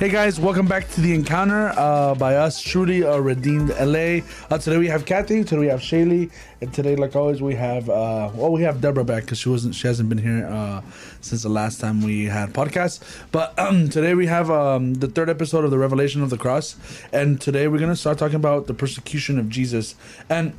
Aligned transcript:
Hey 0.00 0.08
guys, 0.08 0.40
welcome 0.40 0.64
back 0.64 0.88
to 0.92 1.02
the 1.02 1.14
encounter 1.14 1.74
uh, 1.76 2.14
by 2.14 2.36
us, 2.36 2.58
truly 2.58 3.02
redeemed 3.02 3.68
LA. 3.78 4.20
Uh, 4.48 4.56
today 4.56 4.78
we 4.78 4.86
have 4.86 5.04
Kathy, 5.04 5.44
today 5.44 5.58
we 5.58 5.66
have 5.66 5.80
Shaylee, 5.80 6.30
and 6.62 6.72
today, 6.72 6.96
like 6.96 7.14
always, 7.14 7.42
we 7.42 7.54
have 7.56 7.90
uh, 7.90 8.30
well, 8.32 8.50
we 8.50 8.62
have 8.62 8.80
Deborah 8.80 9.04
back 9.04 9.24
because 9.24 9.36
she 9.36 9.50
wasn't, 9.50 9.74
she 9.74 9.86
hasn't 9.86 10.08
been 10.08 10.16
here 10.16 10.46
uh, 10.46 10.80
since 11.20 11.42
the 11.42 11.50
last 11.50 11.82
time 11.82 12.00
we 12.00 12.24
had 12.24 12.54
podcast. 12.54 13.02
But 13.30 13.52
um, 13.58 13.90
today 13.90 14.14
we 14.14 14.24
have 14.24 14.50
um, 14.50 14.94
the 14.94 15.06
third 15.06 15.28
episode 15.28 15.66
of 15.66 15.70
the 15.70 15.76
Revelation 15.76 16.22
of 16.22 16.30
the 16.30 16.38
Cross, 16.38 16.76
and 17.12 17.38
today 17.38 17.68
we're 17.68 17.78
gonna 17.78 17.94
start 17.94 18.16
talking 18.16 18.36
about 18.36 18.68
the 18.68 18.74
persecution 18.74 19.38
of 19.38 19.50
Jesus 19.50 19.96
and. 20.30 20.54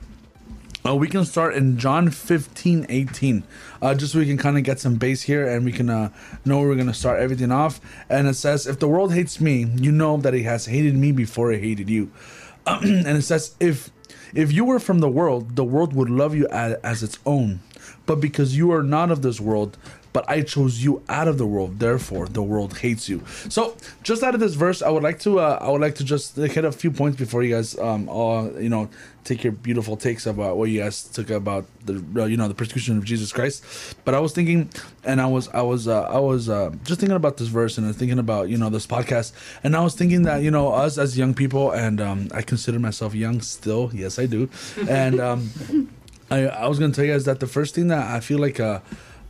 Uh, 0.84 0.96
we 0.96 1.08
can 1.08 1.26
start 1.26 1.54
in 1.54 1.78
John 1.78 2.10
15, 2.10 2.88
18. 2.90 3.44
Uh, 3.82 3.94
just 3.94 4.14
so 4.14 4.20
we 4.20 4.26
can 4.26 4.38
kind 4.38 4.58
of 4.58 4.64
get 4.64 4.80
some 4.80 4.96
base 4.96 5.22
here 5.22 5.48
and 5.48 5.64
we 5.64 5.72
can 5.72 5.90
uh, 5.90 6.12
know 6.44 6.60
where 6.60 6.70
we're 6.70 6.76
going 6.76 6.88
to 6.88 6.94
start 6.94 7.20
everything 7.20 7.52
off. 7.52 7.80
And 8.10 8.28
it 8.28 8.36
says, 8.36 8.66
If 8.66 8.80
the 8.80 8.88
world 8.88 9.14
hates 9.14 9.40
me, 9.40 9.68
you 9.76 9.92
know 9.92 10.18
that 10.18 10.34
it 10.34 10.44
has 10.44 10.66
hated 10.66 10.96
me 10.96 11.12
before 11.12 11.52
it 11.52 11.62
hated 11.62 11.90
you. 11.90 12.12
and 12.66 13.08
it 13.08 13.24
says, 13.24 13.56
If 13.60 13.92
if 14.34 14.52
you 14.52 14.64
were 14.64 14.80
from 14.80 15.00
the 15.00 15.10
world, 15.10 15.56
the 15.56 15.64
world 15.64 15.94
would 15.94 16.10
love 16.10 16.34
you 16.34 16.48
as, 16.48 16.76
as 16.84 17.04
its 17.04 17.20
own. 17.26 17.60
But 18.06 18.22
because 18.22 18.56
you 18.56 18.72
are 18.72 18.84
not 18.84 19.12
of 19.12 19.22
this 19.22 19.40
world, 19.42 19.78
but 20.14 20.30
I 20.30 20.42
chose 20.42 20.84
you 20.84 21.02
out 21.10 21.28
of 21.28 21.38
the 21.38 21.46
world, 21.46 21.80
therefore 21.80 22.28
the 22.28 22.44
world 22.44 22.78
hates 22.78 23.08
you. 23.10 23.24
So, 23.50 23.76
just 24.04 24.24
out 24.24 24.34
of 24.34 24.40
this 24.40 24.56
verse, 24.56 24.82
I 24.82 24.90
would 24.90 25.04
like 25.04 25.20
to 25.22 25.40
uh, 25.40 25.60
I 25.62 25.70
would 25.70 25.82
like 25.82 25.96
to 25.96 26.04
just 26.04 26.36
hit 26.36 26.66
a 26.66 26.72
few 26.72 26.92
points 26.92 27.18
before 27.18 27.44
you 27.44 27.56
guys 27.56 27.78
um 27.78 28.10
all 28.10 28.52
you 28.62 28.70
know 28.70 28.90
take 29.24 29.44
your 29.44 29.54
beautiful 29.54 29.96
takes 29.96 30.26
about 30.26 30.58
what 30.58 30.70
you 30.70 30.82
guys 30.82 31.04
took 31.04 31.30
about 31.30 31.66
the 31.86 32.04
uh, 32.18 32.26
you 32.26 32.38
know 32.38 32.48
the 32.48 32.54
persecution 32.54 32.98
of 32.98 33.06
Jesus 33.06 33.32
Christ. 33.32 33.96
But 34.06 34.16
I 34.16 34.20
was 34.20 34.34
thinking, 34.34 34.70
and 35.04 35.22
I 35.22 35.28
was 35.28 35.48
I 35.50 35.62
was 35.62 35.88
uh, 35.88 36.04
I 36.04 36.20
was 36.20 36.50
uh, 36.50 36.72
just 36.84 37.00
thinking 37.00 37.16
about 37.16 37.38
this 37.38 37.48
verse 37.48 37.78
and 37.78 37.96
thinking 37.96 38.20
about 38.20 38.50
you 38.50 38.58
know 38.58 38.70
this 38.70 38.88
podcast, 38.88 39.34
and 39.64 39.76
I 39.76 39.82
was 39.84 39.96
thinking 39.96 40.24
that 40.24 40.42
you 40.42 40.52
know 40.52 40.72
us 40.72 40.98
as 40.98 41.18
young 41.18 41.34
people, 41.34 41.72
and 41.72 42.02
um, 42.02 42.30
I 42.34 42.42
consider 42.42 42.80
myself 42.80 43.14
young 43.14 43.42
still. 43.42 43.92
Yes, 43.94 44.20
I 44.20 44.26
do, 44.26 44.50
and 44.90 45.20
um, 45.20 45.50
I 46.32 46.48
I 46.48 46.68
was 46.68 46.80
gonna 46.80 46.94
tell 46.94 47.06
you 47.06 47.14
guys 47.14 47.26
that 47.26 47.40
the 47.40 47.48
first 47.48 47.76
thing 47.76 47.88
that 47.90 48.08
I 48.08 48.20
feel 48.20 48.40
like 48.40 48.60
uh 48.60 48.80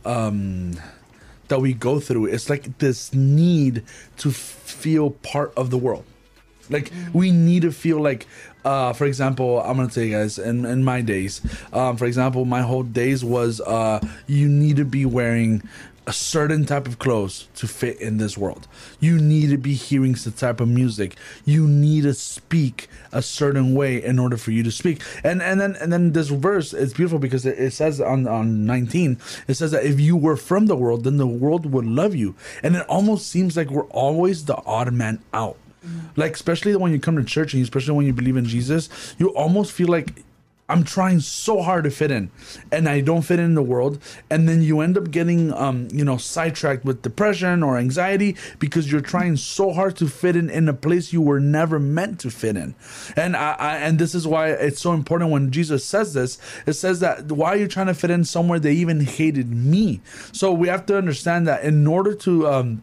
um 0.04 0.74
that 1.48 1.60
we 1.60 1.74
go 1.74 2.00
through. 2.00 2.26
It's 2.26 2.48
like 2.48 2.78
this 2.78 3.12
need 3.12 3.84
to 4.18 4.30
feel 4.30 5.10
part 5.10 5.52
of 5.54 5.70
the 5.70 5.78
world. 5.78 6.04
Like 6.70 6.90
we 7.12 7.30
need 7.30 7.62
to 7.62 7.72
feel 7.72 8.00
like 8.00 8.26
uh 8.64 8.92
for 8.92 9.06
example 9.06 9.60
i'm 9.60 9.76
gonna 9.76 9.88
tell 9.88 10.04
you 10.04 10.16
guys 10.16 10.38
in, 10.38 10.64
in 10.64 10.84
my 10.84 11.00
days 11.00 11.40
um 11.72 11.96
for 11.96 12.04
example 12.04 12.44
my 12.44 12.62
whole 12.62 12.84
days 12.84 13.24
was 13.24 13.60
uh 13.62 13.98
you 14.28 14.48
need 14.48 14.76
to 14.76 14.84
be 14.84 15.04
wearing 15.04 15.62
a 16.06 16.12
certain 16.12 16.64
type 16.64 16.88
of 16.88 16.98
clothes 16.98 17.48
to 17.54 17.68
fit 17.68 18.00
in 18.00 18.16
this 18.16 18.36
world. 18.36 18.66
You 18.98 19.18
need 19.18 19.50
to 19.50 19.56
be 19.56 19.74
hearing 19.74 20.14
the 20.14 20.32
type 20.32 20.60
of 20.60 20.68
music. 20.68 21.16
You 21.44 21.68
need 21.68 22.02
to 22.02 22.14
speak 22.14 22.88
a 23.12 23.22
certain 23.22 23.74
way 23.74 24.02
in 24.02 24.18
order 24.18 24.36
for 24.36 24.50
you 24.50 24.62
to 24.64 24.72
speak. 24.72 25.00
And 25.22 25.40
and 25.40 25.60
then 25.60 25.76
and 25.76 25.92
then 25.92 26.12
this 26.12 26.28
verse 26.28 26.74
is 26.74 26.92
beautiful 26.92 27.18
because 27.18 27.46
it, 27.46 27.58
it 27.58 27.72
says 27.72 28.00
on 28.00 28.26
on 28.26 28.66
19 28.66 29.18
it 29.46 29.54
says 29.54 29.70
that 29.70 29.84
if 29.84 30.00
you 30.00 30.16
were 30.16 30.36
from 30.36 30.66
the 30.66 30.76
world 30.76 31.04
then 31.04 31.18
the 31.18 31.26
world 31.26 31.66
would 31.66 31.86
love 31.86 32.16
you. 32.16 32.34
And 32.62 32.74
it 32.74 32.86
almost 32.88 33.28
seems 33.28 33.56
like 33.56 33.70
we're 33.70 33.84
always 33.84 34.46
the 34.46 34.56
odd 34.66 34.92
man 34.92 35.22
out. 35.32 35.56
Mm. 35.86 36.16
Like 36.16 36.34
especially 36.34 36.74
when 36.74 36.92
you 36.92 36.98
come 36.98 37.16
to 37.16 37.24
church 37.24 37.54
and 37.54 37.62
especially 37.62 37.94
when 37.94 38.06
you 38.06 38.12
believe 38.12 38.36
in 38.36 38.44
Jesus, 38.44 38.88
you 39.18 39.28
almost 39.30 39.70
feel 39.70 39.88
like 39.88 40.24
I'm 40.68 40.84
trying 40.84 41.20
so 41.20 41.60
hard 41.60 41.84
to 41.84 41.90
fit 41.90 42.10
in 42.10 42.30
and 42.70 42.88
I 42.88 43.00
don't 43.00 43.22
fit 43.22 43.38
in 43.38 43.54
the 43.54 43.62
world. 43.62 44.00
And 44.30 44.48
then 44.48 44.62
you 44.62 44.80
end 44.80 44.96
up 44.96 45.10
getting 45.10 45.52
um 45.52 45.88
you 45.92 46.04
know 46.04 46.16
sidetracked 46.16 46.84
with 46.84 47.02
depression 47.02 47.62
or 47.62 47.76
anxiety 47.76 48.36
because 48.58 48.90
you're 48.90 49.00
trying 49.00 49.36
so 49.36 49.72
hard 49.72 49.96
to 49.96 50.08
fit 50.08 50.36
in 50.36 50.48
in 50.48 50.68
a 50.68 50.72
place 50.72 51.12
you 51.12 51.20
were 51.20 51.40
never 51.40 51.78
meant 51.78 52.20
to 52.20 52.30
fit 52.30 52.56
in. 52.56 52.74
And 53.16 53.36
I, 53.36 53.52
I 53.58 53.76
and 53.76 53.98
this 53.98 54.14
is 54.14 54.26
why 54.26 54.50
it's 54.50 54.80
so 54.80 54.92
important 54.92 55.30
when 55.30 55.50
Jesus 55.50 55.84
says 55.84 56.14
this 56.14 56.38
it 56.66 56.74
says 56.74 57.00
that 57.00 57.30
why 57.30 57.50
are 57.50 57.56
you 57.56 57.68
trying 57.68 57.88
to 57.88 57.94
fit 57.94 58.10
in 58.10 58.24
somewhere 58.24 58.58
they 58.58 58.72
even 58.72 59.00
hated 59.00 59.50
me? 59.50 60.00
So 60.32 60.52
we 60.52 60.68
have 60.68 60.86
to 60.86 60.96
understand 60.96 61.46
that 61.48 61.64
in 61.64 61.86
order 61.86 62.14
to 62.14 62.48
um 62.48 62.82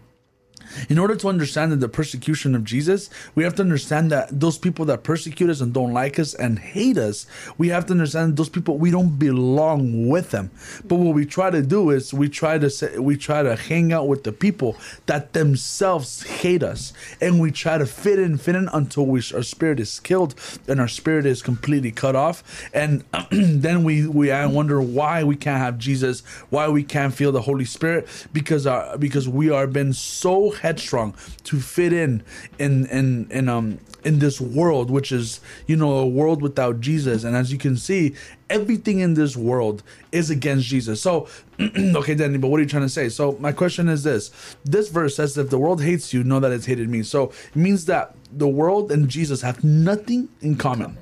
in 0.90 1.00
order 1.00 1.16
to 1.16 1.28
understand 1.28 1.72
the 1.72 1.90
persecution 1.90 2.56
of 2.56 2.64
Jesus, 2.64 3.10
we 3.36 3.44
have 3.44 3.56
to 3.56 3.62
understand 3.62 4.12
that 4.12 4.28
those 4.40 4.58
people 4.58 4.86
that 4.86 5.04
persecute 5.04 5.50
us 5.50 5.62
and 5.62 5.74
don't 5.74 5.94
like 5.94 6.20
us 6.20 6.34
and 6.34 6.60
hate 6.60 6.98
us, 6.98 7.28
we 7.58 7.70
have 7.70 7.86
to 7.88 7.94
understand 7.94 8.38
those 8.38 8.50
people 8.50 8.78
we 8.78 8.92
don't 8.92 9.18
belong 9.18 10.08
with 10.08 10.32
them. 10.32 10.52
But 10.86 10.96
what 10.96 11.16
we 11.16 11.26
try 11.26 11.50
to 11.50 11.62
do 11.62 11.90
is 11.90 12.14
we 12.14 12.30
try 12.30 12.58
to 12.58 12.70
say, 12.70 12.98
we 12.98 13.18
try 13.18 13.44
to 13.44 13.56
hang 13.56 13.94
out 13.94 14.08
with 14.08 14.24
the 14.24 14.32
people 14.32 14.78
that 15.06 15.34
themselves 15.34 16.24
hate 16.24 16.64
us, 16.64 16.94
and 17.22 17.40
we 17.40 17.52
try 17.52 17.78
to 17.78 17.86
fit 17.86 18.20
in, 18.20 18.38
fit 18.38 18.56
in 18.56 18.70
until 18.74 19.06
we, 19.06 19.22
our 19.34 19.44
spirit 19.44 19.80
is 19.80 20.00
killed 20.00 20.36
and 20.68 20.80
our 20.80 20.88
spirit 20.88 21.26
is 21.26 21.42
completely 21.42 21.92
cut 21.92 22.16
off, 22.16 22.44
and 22.74 23.04
then 23.32 23.84
we 23.84 24.08
we 24.08 24.30
wonder 24.30 24.82
why 24.82 25.24
we 25.24 25.36
can't 25.36 25.60
have 25.60 25.78
Jesus, 25.78 26.22
why 26.50 26.68
we 26.70 26.84
can't 26.84 27.14
feel 27.14 27.32
the 27.32 27.42
Holy 27.42 27.66
Spirit 27.66 28.08
because 28.34 28.66
our 28.66 28.98
because 28.98 29.28
we 29.28 29.50
are 29.50 29.68
been 29.68 29.94
so 29.94 30.52
headstrong 30.60 31.16
to 31.44 31.60
fit 31.60 31.94
in 31.94 32.24
in 32.58 32.86
in 32.88 33.28
in 33.32 33.50
um 33.50 33.80
in 34.04 34.20
this 34.20 34.40
world 34.40 34.90
which 34.90 35.12
is 35.12 35.42
you 35.68 35.76
know 35.76 35.94
a 35.98 36.08
world 36.08 36.42
without 36.42 36.80
jesus. 36.80 37.24
And 37.24 37.36
as 37.36 37.52
you 37.52 37.58
can 37.58 37.76
see 37.78 38.16
everything 38.50 39.00
in 39.00 39.14
this 39.14 39.36
world 39.36 39.84
is 40.12 40.30
against 40.30 40.68
jesus. 40.68 41.02
So 41.02 41.28
okay 41.60 42.16
danny 42.16 42.38
but 42.38 42.50
what 42.50 42.60
are 42.60 42.64
you 42.64 42.70
trying 42.70 42.84
to 42.84 42.90
say? 42.90 43.10
So 43.10 43.38
my 43.40 43.52
question 43.52 43.90
is 43.90 44.04
this. 44.04 44.32
This 44.64 44.90
verse 44.90 45.16
says 45.16 45.38
if 45.38 45.50
the 45.50 45.60
world 45.60 45.82
hates 45.82 46.14
you 46.14 46.24
know 46.24 46.40
that 46.40 46.52
it's 46.52 46.66
hated 46.66 46.90
me. 46.90 47.04
So 47.04 47.32
it 47.50 47.56
means 47.56 47.86
that 47.86 48.16
the 48.32 48.48
world 48.48 48.92
and 48.92 49.10
jesus 49.10 49.42
have 49.42 49.64
nothing 49.64 50.30
in 50.42 50.56
common. 50.56 50.98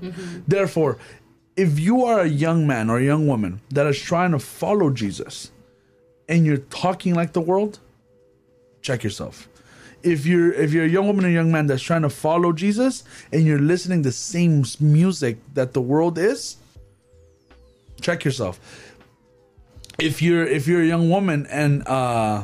Therefore 0.48 0.98
if 1.56 1.80
you 1.80 2.04
are 2.06 2.22
a 2.22 2.28
young 2.28 2.68
man 2.68 2.90
or 2.90 3.00
a 3.00 3.04
young 3.04 3.26
woman 3.28 3.60
that 3.72 3.88
is 3.88 4.00
trying 4.00 4.32
to 4.32 4.40
follow 4.40 4.92
jesus 4.92 5.52
and 6.30 6.46
you're 6.46 6.58
talking 6.58 7.16
like 7.16 7.34
the 7.34 7.42
world 7.42 7.80
check 8.88 9.04
yourself. 9.04 9.50
If 10.02 10.26
you're 10.26 10.54
if 10.54 10.72
you're 10.74 10.86
a 10.86 10.94
young 10.98 11.08
woman 11.08 11.26
or 11.26 11.30
young 11.30 11.52
man 11.52 11.68
that's 11.68 11.84
trying 11.84 12.04
to 12.04 12.10
follow 12.10 12.54
Jesus 12.54 13.04
and 13.34 13.46
you're 13.46 13.60
listening 13.60 14.04
the 14.04 14.12
same 14.12 14.64
music 14.80 15.38
that 15.54 15.74
the 15.74 15.82
world 15.82 16.18
is, 16.18 16.58
check 18.00 18.24
yourself. 18.24 18.60
If 20.00 20.22
you're 20.22 20.46
if 20.46 20.68
you're 20.68 20.84
a 20.84 20.86
young 20.86 21.10
woman 21.10 21.48
and 21.48 21.86
uh 21.88 22.44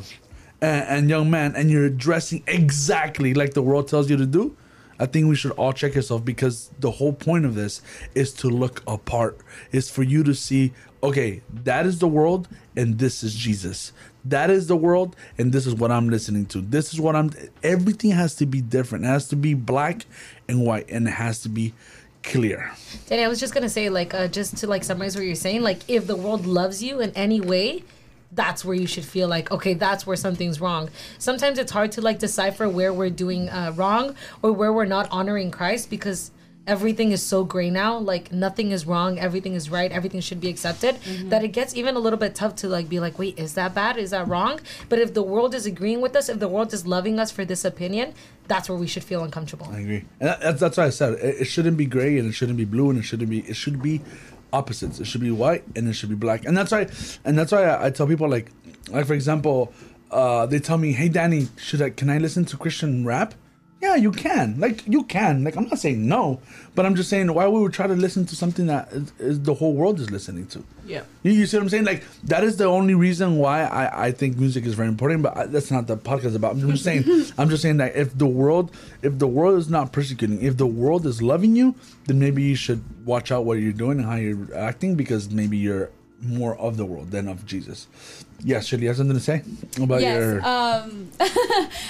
and, 0.61 0.85
and 0.89 1.09
young 1.09 1.29
man 1.29 1.55
and 1.55 1.71
you're 1.71 1.89
dressing 1.89 2.43
exactly 2.47 3.33
like 3.33 3.53
the 3.53 3.61
world 3.61 3.87
tells 3.87 4.09
you 4.09 4.17
to 4.17 4.25
do, 4.25 4.57
I 4.99 5.05
think 5.05 5.27
we 5.27 5.35
should 5.35 5.51
all 5.51 5.73
check 5.73 5.95
yourself 5.95 6.25
because 6.25 6.71
the 6.79 6.91
whole 6.91 7.13
point 7.13 7.45
of 7.45 7.55
this 7.55 7.81
is 8.15 8.33
to 8.41 8.49
look 8.49 8.81
apart. 8.87 9.37
Is 9.71 9.89
for 9.89 10.03
you 10.03 10.23
to 10.23 10.33
see, 10.33 10.73
okay, 11.01 11.41
that 11.63 11.85
is 11.85 11.99
the 11.99 12.07
world 12.07 12.49
and 12.75 12.97
this 12.97 13.23
is 13.23 13.33
Jesus. 13.35 13.93
That 14.25 14.49
is 14.49 14.67
the 14.67 14.77
world 14.77 15.15
and 15.37 15.51
this 15.51 15.67
is 15.67 15.75
what 15.75 15.91
I'm 15.91 16.09
listening 16.09 16.45
to. 16.47 16.61
This 16.61 16.93
is 16.93 16.99
what 16.99 17.15
I'm 17.15 17.31
everything 17.61 18.11
has 18.11 18.35
to 18.35 18.45
be 18.45 18.61
different. 18.61 19.05
It 19.05 19.09
has 19.09 19.27
to 19.29 19.35
be 19.35 19.53
black 19.53 20.05
and 20.47 20.65
white 20.65 20.89
and 20.89 21.07
it 21.07 21.11
has 21.11 21.41
to 21.41 21.49
be 21.49 21.73
clear. 22.23 22.71
Danny, 23.07 23.23
I 23.23 23.27
was 23.27 23.39
just 23.39 23.53
gonna 23.53 23.69
say, 23.69 23.89
like, 23.89 24.13
uh, 24.13 24.27
just 24.27 24.57
to 24.57 24.67
like 24.67 24.83
summarize 24.83 25.15
what 25.15 25.25
you're 25.25 25.35
saying, 25.35 25.61
like, 25.61 25.79
if 25.89 26.07
the 26.07 26.15
world 26.15 26.45
loves 26.45 26.81
you 26.81 27.01
in 27.01 27.11
any 27.11 27.41
way, 27.41 27.83
that's 28.31 28.65
where 28.65 28.75
you 28.75 28.87
should 28.87 29.05
feel 29.05 29.27
like, 29.27 29.51
okay, 29.51 29.73
that's 29.73 30.07
where 30.07 30.15
something's 30.15 30.59
wrong. 30.59 30.89
Sometimes 31.19 31.59
it's 31.59 31.71
hard 31.71 31.91
to 31.93 32.01
like 32.01 32.19
decipher 32.19 32.67
where 32.67 32.91
we're 32.91 33.09
doing 33.09 33.49
uh, 33.49 33.73
wrong 33.75 34.15
or 34.41 34.51
where 34.51 34.73
we're 34.73 34.85
not 34.85 35.07
honoring 35.11 35.51
Christ 35.51 35.89
because 35.89 36.31
everything 36.65 37.11
is 37.11 37.21
so 37.21 37.43
gray 37.43 37.69
now. 37.69 37.97
Like 37.97 38.31
nothing 38.31 38.71
is 38.71 38.85
wrong, 38.85 39.19
everything 39.19 39.53
is 39.53 39.69
right, 39.69 39.91
everything 39.91 40.21
should 40.21 40.39
be 40.39 40.49
accepted. 40.49 40.97
That 41.29 41.43
it 41.43 41.49
gets 41.49 41.75
even 41.75 41.95
a 41.95 41.99
little 41.99 42.19
bit 42.19 42.35
tough 42.35 42.55
to 42.57 42.69
like 42.69 42.89
be 42.89 42.99
like, 42.99 43.19
wait, 43.19 43.37
is 43.37 43.53
that 43.55 43.73
bad? 43.75 43.97
Is 43.97 44.11
that 44.11 44.27
wrong? 44.27 44.59
But 44.89 44.99
if 44.99 45.13
the 45.13 45.23
world 45.23 45.53
is 45.53 45.65
agreeing 45.65 46.01
with 46.01 46.15
us, 46.15 46.29
if 46.29 46.39
the 46.39 46.47
world 46.47 46.73
is 46.73 46.87
loving 46.87 47.19
us 47.19 47.31
for 47.31 47.45
this 47.45 47.65
opinion, 47.65 48.13
that's 48.47 48.69
where 48.69 48.77
we 48.77 48.87
should 48.87 49.03
feel 49.03 49.23
uncomfortable. 49.23 49.67
I 49.71 49.79
agree, 49.79 50.05
and 50.19 50.29
that's 50.29 50.59
that's 50.59 50.77
why 50.77 50.85
I 50.85 50.89
said 50.89 51.13
it, 51.13 51.41
it 51.41 51.45
shouldn't 51.45 51.77
be 51.77 51.85
gray 51.85 52.17
and 52.17 52.29
it 52.29 52.33
shouldn't 52.33 52.57
be 52.57 52.65
blue 52.65 52.89
and 52.89 52.99
it 52.99 53.03
shouldn't 53.03 53.29
be 53.29 53.39
it 53.41 53.55
should 53.55 53.81
be 53.81 54.01
opposites. 54.51 54.99
It 54.99 55.05
should 55.05 55.21
be 55.21 55.31
white 55.31 55.63
and 55.75 55.87
it 55.87 55.93
should 55.93 56.09
be 56.09 56.15
black, 56.15 56.45
and 56.45 56.55
that's 56.55 56.71
why 56.71 56.87
and 57.25 57.37
that's 57.37 57.51
why 57.51 57.63
I, 57.63 57.87
I 57.87 57.89
tell 57.89 58.07
people 58.07 58.29
like 58.29 58.51
like 58.89 59.05
for 59.05 59.13
example, 59.13 59.73
uh, 60.11 60.45
they 60.45 60.59
tell 60.59 60.77
me, 60.77 60.93
hey 60.93 61.09
Danny, 61.09 61.47
should 61.57 61.81
I 61.81 61.89
can 61.89 62.09
I 62.09 62.17
listen 62.17 62.45
to 62.45 62.57
Christian 62.57 63.05
rap? 63.05 63.33
Yeah, 63.83 63.95
you 63.95 64.13
can. 64.13 64.61
Like 64.61 64.87
you 64.87 65.03
can. 65.03 65.43
Like 65.43 65.57
I'm 65.57 65.67
not 65.67 65.77
saying 65.77 66.07
no, 66.07 66.39
but 66.73 66.85
I'm 66.85 66.95
just 66.95 67.09
saying 67.09 67.33
why 67.33 67.49
we 67.49 67.59
would 67.59 67.73
try 67.73 67.85
to 67.85 67.95
listen 67.95 68.25
to 68.27 68.35
something 68.35 68.67
that 68.67 68.87
is, 68.93 69.11
is 69.19 69.41
the 69.41 69.53
whole 69.53 69.73
world 69.73 69.99
is 69.99 70.09
listening 70.09 70.47
to. 70.47 70.63
Yeah. 70.85 71.03
You, 71.21 71.33
you 71.33 71.45
see 71.45 71.57
what 71.57 71.63
I'm 71.63 71.69
saying? 71.69 71.83
Like 71.83 72.05
that 72.23 72.45
is 72.45 72.55
the 72.55 72.63
only 72.63 72.93
reason 72.93 73.39
why 73.39 73.65
I, 73.65 74.05
I 74.05 74.11
think 74.13 74.37
music 74.37 74.65
is 74.65 74.73
very 74.73 74.87
important. 74.87 75.21
But 75.21 75.35
I, 75.35 75.45
that's 75.47 75.69
not 75.69 75.87
the 75.87 75.97
podcast 75.97 76.33
about. 76.33 76.53
I'm 76.53 76.71
just 76.71 76.85
saying. 76.85 77.03
I'm 77.37 77.49
just 77.49 77.61
saying 77.61 77.75
that 77.77 77.93
if 77.93 78.17
the 78.17 78.25
world 78.25 78.71
if 79.01 79.19
the 79.19 79.27
world 79.27 79.59
is 79.59 79.69
not 79.69 79.91
persecuting, 79.91 80.41
if 80.41 80.55
the 80.55 80.65
world 80.65 81.05
is 81.05 81.21
loving 81.21 81.57
you, 81.57 81.75
then 82.05 82.19
maybe 82.19 82.41
you 82.41 82.55
should 82.55 82.81
watch 83.05 83.33
out 83.33 83.43
what 83.43 83.59
you're 83.59 83.73
doing 83.73 83.99
and 83.99 84.07
how 84.07 84.15
you're 84.15 84.55
acting 84.55 84.95
because 84.95 85.29
maybe 85.29 85.57
you're 85.57 85.91
more 86.23 86.55
of 86.57 86.77
the 86.77 86.85
world 86.85 87.11
than 87.11 87.27
of 87.27 87.45
Jesus. 87.45 87.87
Yes, 88.43 88.65
Shirley, 88.65 88.83
you 88.83 88.89
have 88.89 88.97
something 88.97 89.15
to 89.15 89.23
say 89.23 89.43
about 89.81 90.01
yes. 90.01 90.17
your 90.17 90.45
Um, 90.45 91.09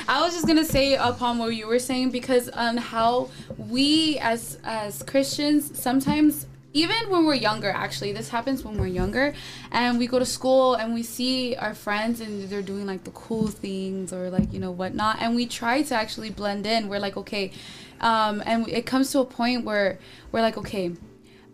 I 0.08 0.22
was 0.22 0.34
just 0.34 0.48
gonna 0.48 0.66
say 0.66 0.96
upon 0.96 1.38
what 1.38 1.48
you 1.56 1.68
were 1.68 1.80
saying 1.80 2.12
because 2.12 2.50
on 2.50 2.78
how 2.78 3.30
we 3.58 4.20
as 4.20 4.60
as 4.64 5.04
Christians 5.04 5.80
sometimes 5.80 6.48
even 6.74 6.96
when 7.10 7.26
we're 7.26 7.36
younger 7.36 7.70
actually 7.70 8.12
this 8.12 8.30
happens 8.30 8.64
when 8.64 8.78
we're 8.78 8.88
younger 8.88 9.34
and 9.72 10.00
we 10.00 10.08
go 10.08 10.18
to 10.18 10.26
school 10.26 10.74
and 10.74 10.94
we 10.94 11.04
see 11.04 11.56
our 11.56 11.74
friends 11.76 12.20
and 12.20 12.50
they're 12.50 12.64
doing 12.64 12.88
like 12.88 13.04
the 13.04 13.12
cool 13.12 13.48
things 13.48 14.12
or 14.12 14.30
like 14.30 14.52
you 14.52 14.60
know 14.60 14.72
whatnot 14.72 15.18
and 15.22 15.36
we 15.36 15.46
try 15.46 15.84
to 15.84 15.94
actually 15.94 16.32
blend 16.32 16.66
in 16.66 16.90
we're 16.90 17.00
like 17.00 17.16
okay 17.16 17.52
um, 18.02 18.42
and 18.46 18.68
it 18.68 18.86
comes 18.86 19.12
to 19.12 19.20
a 19.20 19.26
point 19.26 19.64
where 19.64 20.00
we're 20.32 20.42
like 20.42 20.58
okay 20.58 20.92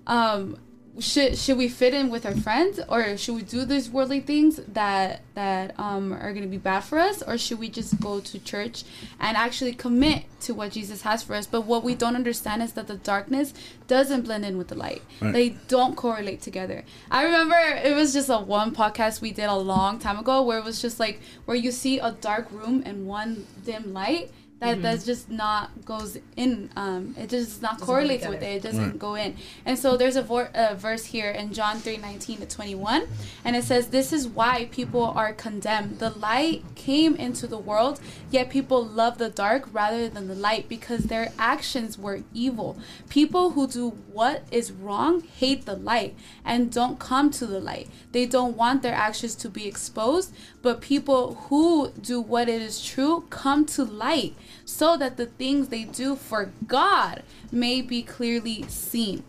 um, 0.07 0.57
should 1.00 1.38
should 1.38 1.57
we 1.57 1.68
fit 1.68 1.94
in 1.94 2.10
with 2.10 2.25
our 2.25 2.36
friends 2.36 2.80
or 2.90 3.18
should 3.18 3.36
we 3.36 3.42
do 3.42 3.66
these 3.66 3.90
worldly 3.90 4.19
things 4.19 4.57
that 4.68 5.22
that 5.34 5.78
um, 5.80 6.13
are 6.13 6.31
going 6.31 6.44
to 6.44 6.50
be 6.50 6.57
bad 6.57 6.81
for 6.81 7.00
us 7.00 7.22
or 7.22 7.38
should 7.38 7.60
we 7.60 7.69
just 7.69 8.00
go 8.00 8.19
to 8.19 8.40
church 8.40 8.84
and 9.19 9.38
actually 9.38 9.74
commit 9.74 10.24
to 10.42 10.54
what 10.54 10.72
jesus 10.72 11.01
has 11.04 11.24
for 11.24 11.36
us? 11.36 11.46
But 11.48 11.62
what 11.62 11.84
we 11.84 11.96
don't 11.96 12.16
understand 12.16 12.62
is 12.62 12.74
that 12.74 12.88
the 12.88 12.96
darkness 12.96 13.54
doesn't 13.88 14.22
blend 14.22 14.46
in 14.46 14.57
with 14.57 14.68
the 14.68 14.75
light. 14.75 15.01
Right. 15.22 15.34
they 15.34 15.50
don't 15.68 15.96
correlate 15.96 16.42
together. 16.42 16.84
I 17.10 17.24
remember 17.24 17.56
it 17.56 17.96
was 17.96 18.13
just 18.13 18.30
a 18.30 18.38
one 18.38 18.74
podcast 18.74 19.22
we 19.22 19.31
did 19.31 19.46
a 19.46 19.56
long 19.56 20.00
time 20.00 20.19
ago 20.19 20.44
where 20.44 20.60
it 20.60 20.66
was 20.66 20.81
just 20.81 21.00
like 21.00 21.19
where 21.46 21.57
you 21.57 21.72
see 21.72 22.00
a 22.00 22.12
dark 22.12 22.48
room 22.51 22.84
and 22.86 23.07
one 23.07 23.48
dim 23.66 23.94
light 23.94 24.31
that 24.59 24.81
that's 24.81 25.06
just 25.06 25.29
not 25.29 25.69
goes 25.85 26.17
in 26.35 26.69
um 26.75 27.15
it 27.17 27.29
just 27.29 27.61
not 27.61 27.73
Doesn't 27.73 27.85
correlates 27.85 28.27
with 28.27 28.41
it. 28.44 28.57
it 28.57 28.61
doesn't 28.63 28.89
Right. 28.89 29.00
go 29.00 29.15
in. 29.15 29.35
And 29.65 29.79
so 29.79 29.95
there's 29.95 30.17
a, 30.17 30.21
vor- 30.21 30.50
a 30.53 30.75
verse 30.75 31.06
here 31.06 31.31
in 31.31 31.53
john 31.53 31.77
3 31.79 31.97
19 31.97 32.39
to 32.39 32.45
21 32.45 33.07
and 33.45 33.56
it 33.56 33.63
says 33.63 33.88
this 33.88 34.11
is 34.11 34.27
why 34.27 34.67
people 34.71 35.06
are 35.06 35.31
condemned. 35.33 36.00
The 36.00 36.09
light 36.09 36.63
came 36.75 37.15
into 37.15 37.47
the 37.47 37.57
world 37.57 38.01
yet 38.31 38.50
people 38.50 38.83
love 38.85 39.17
the 39.17 39.29
dark 39.29 39.69
rather 39.71 40.09
than 40.09 40.27
the 40.27 40.35
light 40.35 40.67
because 40.67 41.05
their 41.05 41.31
actions 41.39 41.97
were 41.97 42.19
evil. 42.33 42.77
People 43.09 43.51
who 43.51 43.65
do 43.67 43.89
what 44.12 44.44
is 44.51 44.71
wrong 44.71 45.21
hate 45.21 45.65
the 45.65 45.75
light 45.75 46.15
and 46.44 46.69
don't 46.71 47.00
come 47.00 47.31
to 47.31 47.45
the 47.45 47.59
light. 47.62 47.88
They 48.12 48.25
don't 48.25 48.57
want 48.57 48.81
their 48.83 48.94
actions 48.94 49.35
to 49.35 49.50
be 49.50 49.67
exposed 49.67 50.33
but 50.62 50.81
people 50.81 51.35
who 51.47 51.91
do 51.91 52.19
what 52.19 52.50
it 52.50 52.62
is 52.62 52.83
true 52.83 53.23
come 53.29 53.65
to 53.65 53.85
light 53.85 54.35
so 54.69 54.95
that 54.98 55.18
the 55.18 55.25
things 55.25 55.69
they 55.69 55.83
do 55.83 56.16
for 56.16 56.51
God 56.68 57.24
may 57.51 57.81
be 57.81 58.04
clearly 58.04 58.63
seen. 58.68 59.24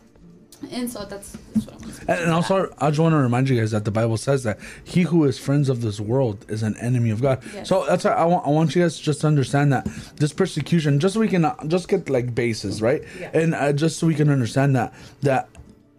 And 0.71 0.91
so 0.91 1.07
that's, 1.07 1.33
that's 1.55 1.67
what 1.67 1.75
I 1.75 1.79
want 1.79 1.95
to 1.95 2.05
say. 2.05 2.23
And, 2.23 2.31
also, 2.31 2.71
I 2.79 2.91
just 2.91 3.01
want 3.01 3.15
to 3.15 3.17
remind 3.17 3.49
you 3.49 3.59
guys 3.59 3.71
that 3.71 3.87
the 3.87 3.91
Bible 3.91 4.19
says 4.19 4.43
that 4.43 4.59
he 4.85 5.03
who 5.03 5.25
is 5.25 5.39
friends 5.39 5.71
of 5.71 5.81
this 5.81 5.99
world 5.99 6.45
is 6.51 6.63
an 6.63 6.77
enemy 6.77 7.09
of 7.09 7.23
God. 7.23 7.43
Yes. 7.55 7.69
So 7.71 7.87
that's 7.87 8.05
why 8.05 8.11
I 8.11 8.27
want 8.27 8.47
I 8.47 8.51
want 8.51 8.75
you 8.75 8.83
guys 8.83 8.99
just 8.99 9.23
to 9.23 9.27
understand 9.27 9.73
that 9.73 9.87
this 10.17 10.35
persecution, 10.35 11.01
just 11.01 11.15
so 11.15 11.21
we 11.21 11.29
can 11.29 11.51
just 11.69 11.89
get 11.89 12.11
like 12.11 12.35
bases, 12.35 12.83
right? 12.83 13.03
Yeah. 13.19 13.31
And 13.33 13.55
uh, 13.55 13.73
just 13.73 13.99
so 13.99 14.07
we 14.07 14.15
can 14.15 14.29
understand 14.29 14.77
that 14.77 14.93
that. 15.23 15.49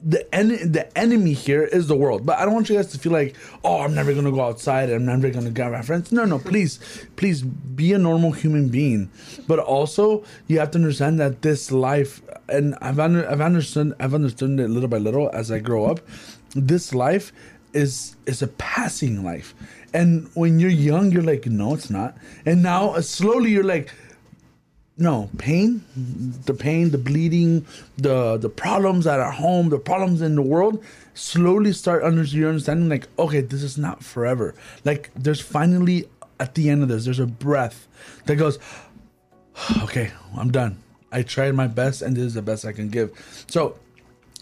The 0.03 0.33
en- 0.33 0.71
the 0.71 0.98
enemy 0.98 1.33
here 1.33 1.63
is 1.63 1.88
the 1.88 1.95
world, 1.95 2.25
but 2.25 2.39
I 2.39 2.45
don't 2.45 2.56
want 2.56 2.69
you 2.69 2.75
guys 2.75 2.88
to 2.88 2.98
feel 2.98 3.12
like, 3.12 3.36
oh, 3.63 3.81
I'm 3.81 3.94
never 3.94 4.13
gonna 4.15 4.31
go 4.31 4.42
outside, 4.42 4.89
I'm 4.89 5.06
never 5.06 5.30
gonna 5.30 5.51
get 5.51 5.71
my 5.71 5.83
friends. 5.83 6.12
No, 6.12 6.25
no, 6.25 6.39
please, 6.39 6.80
please 7.18 7.44
be 7.44 7.94
a 7.94 8.00
normal 8.00 8.31
human 8.31 8.69
being, 8.69 9.12
but 9.48 9.59
also 9.59 10.24
you 10.48 10.57
have 10.57 10.71
to 10.71 10.80
understand 10.80 11.19
that 11.19 11.44
this 11.44 11.71
life, 11.71 12.19
and 12.50 12.75
I've 12.81 13.00
under, 13.00 13.30
I've 13.30 13.42
understood 13.42 13.94
I've 14.00 14.15
understood 14.15 14.59
it 14.59 14.69
little 14.69 14.89
by 14.89 14.98
little 14.98 15.30
as 15.33 15.51
I 15.51 15.59
grow 15.59 15.86
up. 15.86 16.00
This 16.56 16.95
life 16.95 17.31
is 17.74 18.15
is 18.25 18.42
a 18.42 18.48
passing 18.48 19.24
life, 19.24 19.53
and 19.94 20.27
when 20.33 20.59
you're 20.59 20.71
young, 20.71 21.12
you're 21.12 21.21
like, 21.21 21.45
no, 21.45 21.75
it's 21.75 21.92
not, 21.92 22.18
and 22.44 22.63
now 22.63 22.92
uh, 22.95 23.01
slowly 23.01 23.51
you're 23.51 23.63
like, 23.63 23.94
no 25.01 25.30
pain 25.38 25.83
the 26.45 26.53
pain 26.53 26.92
the 26.92 26.98
bleeding 26.98 27.65
the 27.98 28.38
the 28.38 28.50
problems 28.50 29.07
at 29.07 29.19
our 29.19 29.31
home 29.31 29.69
the 29.69 29.80
problems 29.80 30.21
in 30.21 30.36
the 30.36 30.42
world 30.42 30.83
slowly 31.13 31.74
start 31.74 32.03
under 32.03 32.24
you're 32.24 32.50
understanding 32.50 32.89
like 32.89 33.07
okay 33.19 33.42
this 33.42 33.63
is 33.63 33.77
not 33.77 34.03
forever. 34.03 34.56
Like 34.86 35.12
there's 35.15 35.42
finally 35.42 36.07
at 36.39 36.56
the 36.56 36.69
end 36.69 36.83
of 36.83 36.89
this 36.89 37.06
there's 37.06 37.19
a 37.19 37.27
breath 37.27 37.88
that 38.25 38.36
goes 38.36 38.59
okay 39.83 40.12
i'm 40.38 40.51
done. 40.51 40.81
I 41.12 41.24
tried 41.24 41.56
my 41.56 41.68
best 41.68 42.01
and 42.01 42.15
this 42.15 42.24
is 42.24 42.33
the 42.36 42.42
best 42.42 42.65
i 42.65 42.71
can 42.71 42.89
give. 42.89 43.12
So 43.48 43.77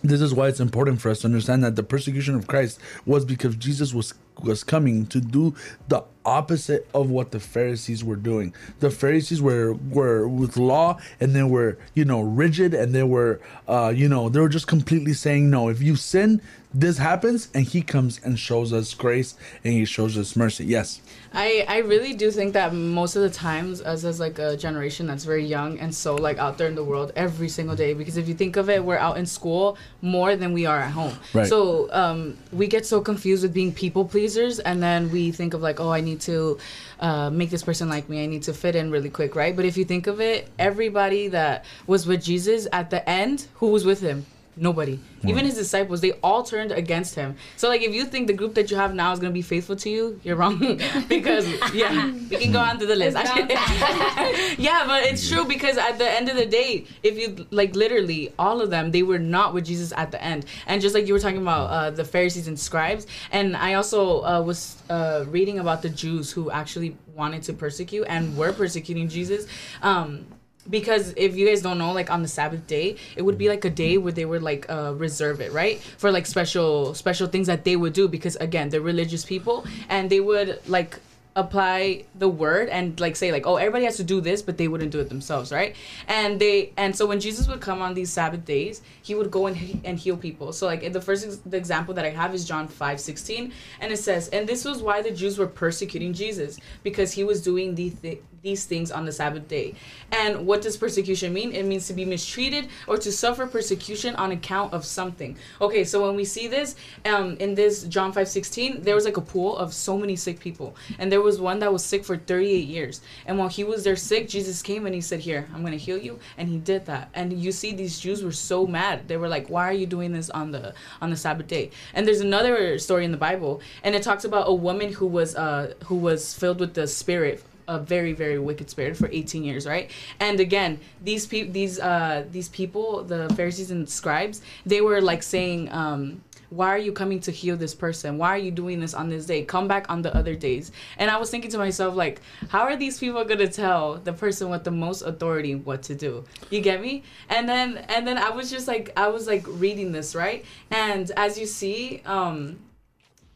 this 0.04 0.22
is 0.22 0.34
why 0.34 0.48
it's 0.48 0.60
important 0.60 1.02
for 1.02 1.10
us 1.10 1.22
to 1.22 1.28
understand 1.28 1.64
that 1.64 1.76
the 1.76 1.84
persecution 1.84 2.36
of 2.36 2.48
Christ 2.48 2.80
was 3.06 3.26
because 3.26 3.56
Jesus 3.56 3.94
was 3.94 4.14
was 4.42 4.64
coming 4.64 5.06
to 5.08 5.20
do 5.20 5.54
the 5.90 6.04
opposite 6.30 6.88
of 6.94 7.10
what 7.10 7.32
the 7.32 7.40
Pharisees 7.40 8.04
were 8.04 8.16
doing. 8.32 8.54
The 8.80 8.90
Pharisees 8.92 9.42
were 9.42 9.74
were 9.74 10.28
with 10.28 10.56
law 10.58 11.00
and 11.20 11.36
they 11.36 11.44
were, 11.44 11.78
you 11.94 12.06
know, 12.06 12.22
rigid 12.22 12.74
and 12.74 12.94
they 12.94 13.04
were 13.04 13.40
uh, 13.68 13.92
you 13.96 14.08
know, 14.08 14.30
they 14.30 14.40
were 14.40 14.50
just 14.50 14.68
completely 14.68 15.14
saying 15.14 15.50
no. 15.50 15.70
If 15.70 15.82
you 15.82 15.96
sin, 15.96 16.42
this 16.74 16.98
happens 17.00 17.50
and 17.54 17.66
he 17.66 17.82
comes 17.82 18.20
and 18.24 18.38
shows 18.38 18.72
us 18.74 18.94
grace 18.94 19.36
and 19.64 19.74
he 19.74 19.86
shows 19.86 20.18
us 20.18 20.36
mercy. 20.36 20.66
Yes. 20.66 21.02
I, 21.34 21.66
I 21.68 21.78
really 21.80 22.14
do 22.14 22.32
think 22.32 22.54
that 22.54 22.74
most 22.74 23.16
of 23.16 23.22
the 23.22 23.30
times 23.30 23.82
us 23.82 24.04
as 24.04 24.20
like 24.20 24.40
a 24.40 24.58
generation 24.58 25.06
that's 25.06 25.26
very 25.26 25.46
young 25.46 25.78
and 25.80 25.94
so 25.94 26.16
like 26.16 26.40
out 26.40 26.58
there 26.58 26.68
in 26.68 26.74
the 26.74 26.84
world 26.84 27.12
every 27.16 27.50
single 27.50 27.76
day 27.76 27.94
because 27.94 28.18
if 28.18 28.28
you 28.28 28.34
think 28.34 28.56
of 28.58 28.68
it 28.70 28.84
we're 28.84 28.98
out 28.98 29.18
in 29.18 29.28
school 29.28 29.78
more 30.02 30.36
than 30.36 30.54
we 30.54 30.66
are 30.66 30.80
at 30.80 30.92
home 30.92 31.14
Right. 31.34 31.48
so 31.48 31.88
um, 31.94 32.36
we 32.52 32.66
get 32.66 32.84
so 32.86 33.00
confused 33.02 33.44
with 33.44 33.54
being 33.54 33.72
people 33.72 34.06
pleasers 34.06 34.58
and 34.60 34.82
then 34.82 35.12
we 35.12 35.32
think 35.32 35.54
of 35.54 35.62
like 35.62 35.80
oh 35.80 35.92
i 35.92 36.02
need 36.02 36.19
to 36.22 36.58
uh, 37.00 37.30
make 37.30 37.50
this 37.50 37.64
person 37.64 37.90
like 37.90 38.10
me. 38.10 38.24
I 38.24 38.26
need 38.26 38.44
to 38.44 38.54
fit 38.54 38.76
in 38.76 38.92
really 38.92 39.10
quick 39.10 39.36
right? 39.36 39.56
But 39.56 39.66
if 39.66 39.78
you 39.78 39.86
think 39.86 40.08
of 40.08 40.20
it 40.20 40.50
everybody 40.58 41.30
that 41.30 41.66
was 41.88 42.06
with 42.06 42.24
jesus 42.24 42.68
at 42.72 42.90
the 42.90 43.08
end 43.10 43.48
who 43.56 43.68
was 43.68 43.86
with 43.86 44.02
him 44.02 44.26
Nobody. 44.62 45.00
Even 45.24 45.46
his 45.46 45.56
disciples, 45.56 46.02
they 46.02 46.12
all 46.22 46.44
turned 46.44 46.74
against 46.74 47.16
him. 47.16 47.38
So 47.56 47.70
like 47.70 47.82
if 47.82 47.94
you 47.94 48.04
think 48.04 48.28
the 48.28 48.34
group 48.34 48.56
that 48.56 48.70
you 48.70 48.76
have 48.76 48.94
now 48.94 49.14
is 49.14 49.20
gonna 49.20 49.32
be 49.32 49.42
faithful 49.42 49.78
to 49.78 49.90
you, 49.90 50.20
you're 50.22 50.36
wrong. 50.36 50.60
because 51.08 51.48
yeah, 51.74 52.12
we 52.30 52.36
can 52.36 52.52
go 52.52 52.60
on 52.60 52.78
to 52.80 52.86
the 52.86 52.96
list. 52.96 53.18
Yeah, 54.60 54.84
but 54.86 55.04
it's 55.04 55.30
true 55.30 55.46
because 55.46 55.78
at 55.78 55.98
the 55.98 56.10
end 56.10 56.28
of 56.28 56.36
the 56.36 56.46
day, 56.46 56.86
if 57.04 57.18
you 57.18 57.48
like 57.52 57.74
literally 57.74 58.34
all 58.38 58.60
of 58.60 58.70
them, 58.70 58.92
they 58.92 59.04
were 59.04 59.20
not 59.20 59.54
with 59.54 59.66
Jesus 59.66 59.94
at 59.96 60.12
the 60.12 60.22
end. 60.22 60.46
And 60.68 60.82
just 60.82 60.94
like 60.94 61.08
you 61.08 61.14
were 61.14 61.20
talking 61.20 61.42
about 61.42 61.70
uh, 61.70 61.90
the 61.92 62.04
Pharisees 62.04 62.48
and 62.50 62.60
scribes, 62.60 63.08
and 63.32 63.56
I 63.56 63.76
also 63.76 64.24
uh, 64.24 64.42
was 64.42 64.76
uh, 64.90 65.24
reading 65.30 65.60
about 65.60 65.82
the 65.82 65.90
Jews 65.90 66.32
who 66.32 66.52
actually 66.52 66.98
wanted 67.16 67.44
to 67.44 67.54
persecute 67.54 68.06
and 68.10 68.36
were 68.36 68.52
persecuting 68.52 69.08
Jesus. 69.08 69.48
Um, 69.82 70.26
because 70.70 71.14
if 71.18 71.36
you 71.36 71.48
guys 71.48 71.62
don't 71.62 71.78
know 71.78 71.92
like 71.92 72.10
on 72.10 72.22
the 72.22 72.28
sabbath 72.28 72.66
day 72.68 72.96
it 73.16 73.24
would 73.24 73.38
be 73.38 73.50
like 73.50 73.66
a 73.66 73.70
day 73.70 73.98
where 73.98 74.12
they 74.12 74.26
would 74.26 74.44
like 74.44 74.70
uh 74.70 74.94
reserve 74.96 75.42
it 75.42 75.52
right? 75.52 75.80
For 75.98 76.12
like 76.12 76.26
special 76.26 76.94
special 76.94 77.28
things 77.28 77.48
that 77.48 77.64
they 77.64 77.76
would 77.76 77.94
do 77.94 78.08
because 78.08 78.36
again 78.38 78.70
they're 78.70 78.82
religious 78.82 79.26
people 79.26 79.66
and 79.90 80.10
they 80.10 80.20
would 80.20 80.60
like 80.68 81.00
apply 81.36 82.04
the 82.16 82.28
word 82.28 82.68
and 82.70 83.00
like 83.00 83.16
say 83.16 83.32
like 83.32 83.46
oh 83.46 83.56
everybody 83.56 83.86
has 83.86 83.96
to 83.96 84.04
do 84.04 84.20
this 84.20 84.42
but 84.42 84.58
they 84.58 84.68
wouldn't 84.68 84.92
do 84.92 85.00
it 85.00 85.10
themselves 85.10 85.52
right? 85.52 85.76
And 86.08 86.40
they 86.40 86.74
and 86.76 86.96
so 86.96 87.06
when 87.06 87.20
jesus 87.20 87.48
would 87.48 87.62
come 87.62 87.82
on 87.82 87.94
these 87.94 88.12
sabbath 88.12 88.46
days 88.46 88.82
he 89.02 89.16
would 89.16 89.32
go 89.32 89.48
and, 89.48 89.82
and 89.86 89.98
heal 89.98 90.18
people. 90.18 90.52
So 90.52 90.66
like 90.66 90.92
the 90.92 91.02
first 91.02 91.26
ex- 91.26 91.38
the 91.46 91.56
example 91.56 91.94
that 91.94 92.04
i 92.04 92.10
have 92.10 92.34
is 92.34 92.46
john 92.46 92.68
5 92.68 93.00
16 93.00 93.54
and 93.80 93.92
it 93.92 93.98
says 93.98 94.28
and 94.30 94.48
this 94.50 94.66
was 94.66 94.82
why 94.82 95.02
the 95.02 95.12
jews 95.12 95.38
were 95.38 95.48
persecuting 95.48 96.14
jesus 96.14 96.60
because 96.84 97.12
he 97.14 97.24
was 97.24 97.42
doing 97.42 97.76
the 97.76 97.92
th- 97.92 98.22
these 98.42 98.66
things 98.66 98.92
on 98.92 99.06
the 99.06 99.12
sabbath 99.12 99.48
day. 99.48 99.76
And 100.12 100.46
what 100.48 100.62
does 100.62 100.78
persecution 100.78 101.34
mean? 101.34 101.52
It 101.54 101.66
means 101.66 101.88
to 101.88 101.94
be 101.94 102.06
mistreated 102.06 102.68
or 102.88 102.98
to 102.98 103.12
suffer 103.12 103.46
persecution 103.48 104.16
on 104.16 104.32
account 104.32 104.74
of 104.74 104.86
something. 104.86 105.38
Okay 105.60 105.84
so 105.84 106.06
when 106.06 106.16
we 106.16 106.26
see 106.26 106.48
this 106.48 106.76
um 107.06 107.36
in 107.40 107.56
this 107.56 107.84
john 107.84 108.12
5 108.12 108.28
16 108.28 108.82
there 108.82 108.96
was 108.96 109.06
like 109.06 109.18
a 109.18 109.22
pool 109.22 109.58
of 109.58 109.74
so 109.74 109.98
many 109.98 110.16
sick 110.16 110.40
people. 110.40 110.76
And 110.98 111.12
there 111.12 111.22
was 111.22 111.40
one 111.40 111.60
that 111.60 111.72
was 111.72 111.84
sick 111.84 112.06
for 112.06 112.18
38 112.18 112.68
years. 112.68 113.02
And 113.26 113.38
while 113.38 113.50
he 113.50 113.64
was 113.64 113.84
there 113.84 113.96
sick 113.96 114.30
jesus 114.30 114.62
came 114.62 114.86
and 114.86 114.96
he 114.96 115.02
said 115.02 115.20
here 115.20 115.48
i'm 115.54 115.64
gonna 115.64 115.78
heal 115.78 115.98
you. 115.98 116.20
And 116.38 116.48
he 116.48 116.58
did 116.58 116.86
that. 116.86 117.10
And 117.14 117.34
you 117.34 117.52
see 117.52 117.74
these 117.74 118.00
jews 118.00 118.24
were 118.24 118.32
so 118.32 118.66
mad. 118.66 119.08
They 119.08 119.18
were 119.18 119.28
like 119.28 119.50
why 119.50 119.66
are 119.66 119.74
you 119.74 119.86
doing 119.86 120.12
this 120.12 120.30
on 120.30 120.52
the 120.52 120.74
on 121.02 121.10
the 121.10 121.18
sabbath 121.18 121.48
day? 121.48 121.72
And 121.94 122.08
there's 122.08 122.22
another 122.22 122.80
story 122.80 123.06
in 123.06 123.12
the 123.12 123.18
bible 123.18 123.62
and 123.84 123.96
it 123.96 124.04
talks 124.04 124.24
about 124.24 124.48
a 124.48 124.54
woman 124.54 124.94
who 124.94 125.06
was 125.06 125.36
uh 125.36 125.74
who 125.86 125.96
was 125.96 126.34
filled 126.34 126.60
with 126.60 126.74
the 126.74 126.88
spirit 126.88 127.44
a 127.70 127.80
very 127.80 128.14
very 128.14 128.40
wicked 128.40 128.70
spirit 128.70 128.98
for 128.98 129.08
18 129.12 129.44
years 129.44 129.66
right? 129.66 129.92
And 130.20 130.40
again 130.40 130.80
these 131.04 131.26
people 131.28 131.54
these 131.54 131.80
uh 131.80 132.26
these 132.32 132.50
people 132.50 133.04
the 133.04 133.30
pharisees 133.36 133.72
and 133.72 133.88
scribes 133.90 134.42
they 134.66 134.82
were 134.82 135.02
like 135.02 135.24
saying 135.24 135.72
um 135.72 136.22
why 136.50 136.70
are 136.70 136.80
you 136.80 136.92
coming 136.92 137.20
to 137.22 137.32
heal 137.32 137.56
this 137.56 137.76
person? 137.76 138.18
Why 138.18 138.30
are 138.30 138.38
you 138.38 138.50
doing 138.50 138.80
this 138.80 138.94
on 138.94 139.10
this 139.10 139.28
day? 139.28 139.44
Come 139.44 139.68
back 139.68 139.90
on 139.90 140.02
the 140.02 140.16
other 140.16 140.36
days. 140.36 140.72
And 140.98 141.12
i 141.12 141.18
was 141.18 141.30
thinking 141.30 141.52
to 141.52 141.58
myself 141.58 141.96
like 141.96 142.22
how 142.50 142.62
are 142.62 142.76
these 142.76 143.00
people 143.00 143.24
going 143.24 143.40
to 143.40 143.48
tell 143.48 143.96
the 143.96 144.14
person 144.14 144.50
with 144.50 144.64
the 144.64 144.72
most 144.72 145.02
authority 145.04 145.56
what 145.56 145.84
to 145.84 145.96
do? 145.96 146.26
You 146.50 146.62
get 146.62 146.82
me? 146.82 147.04
And 147.30 147.48
then 147.48 147.78
and 147.90 148.08
then 148.08 148.18
i 148.18 148.30
was 148.30 148.50
just 148.50 148.68
like 148.68 148.92
i 148.98 149.08
was 149.08 149.28
like 149.28 149.46
reading 149.48 149.92
this 149.92 150.16
right? 150.16 150.44
And 150.72 151.12
as 151.16 151.38
you 151.38 151.46
see 151.46 152.02
um 152.06 152.58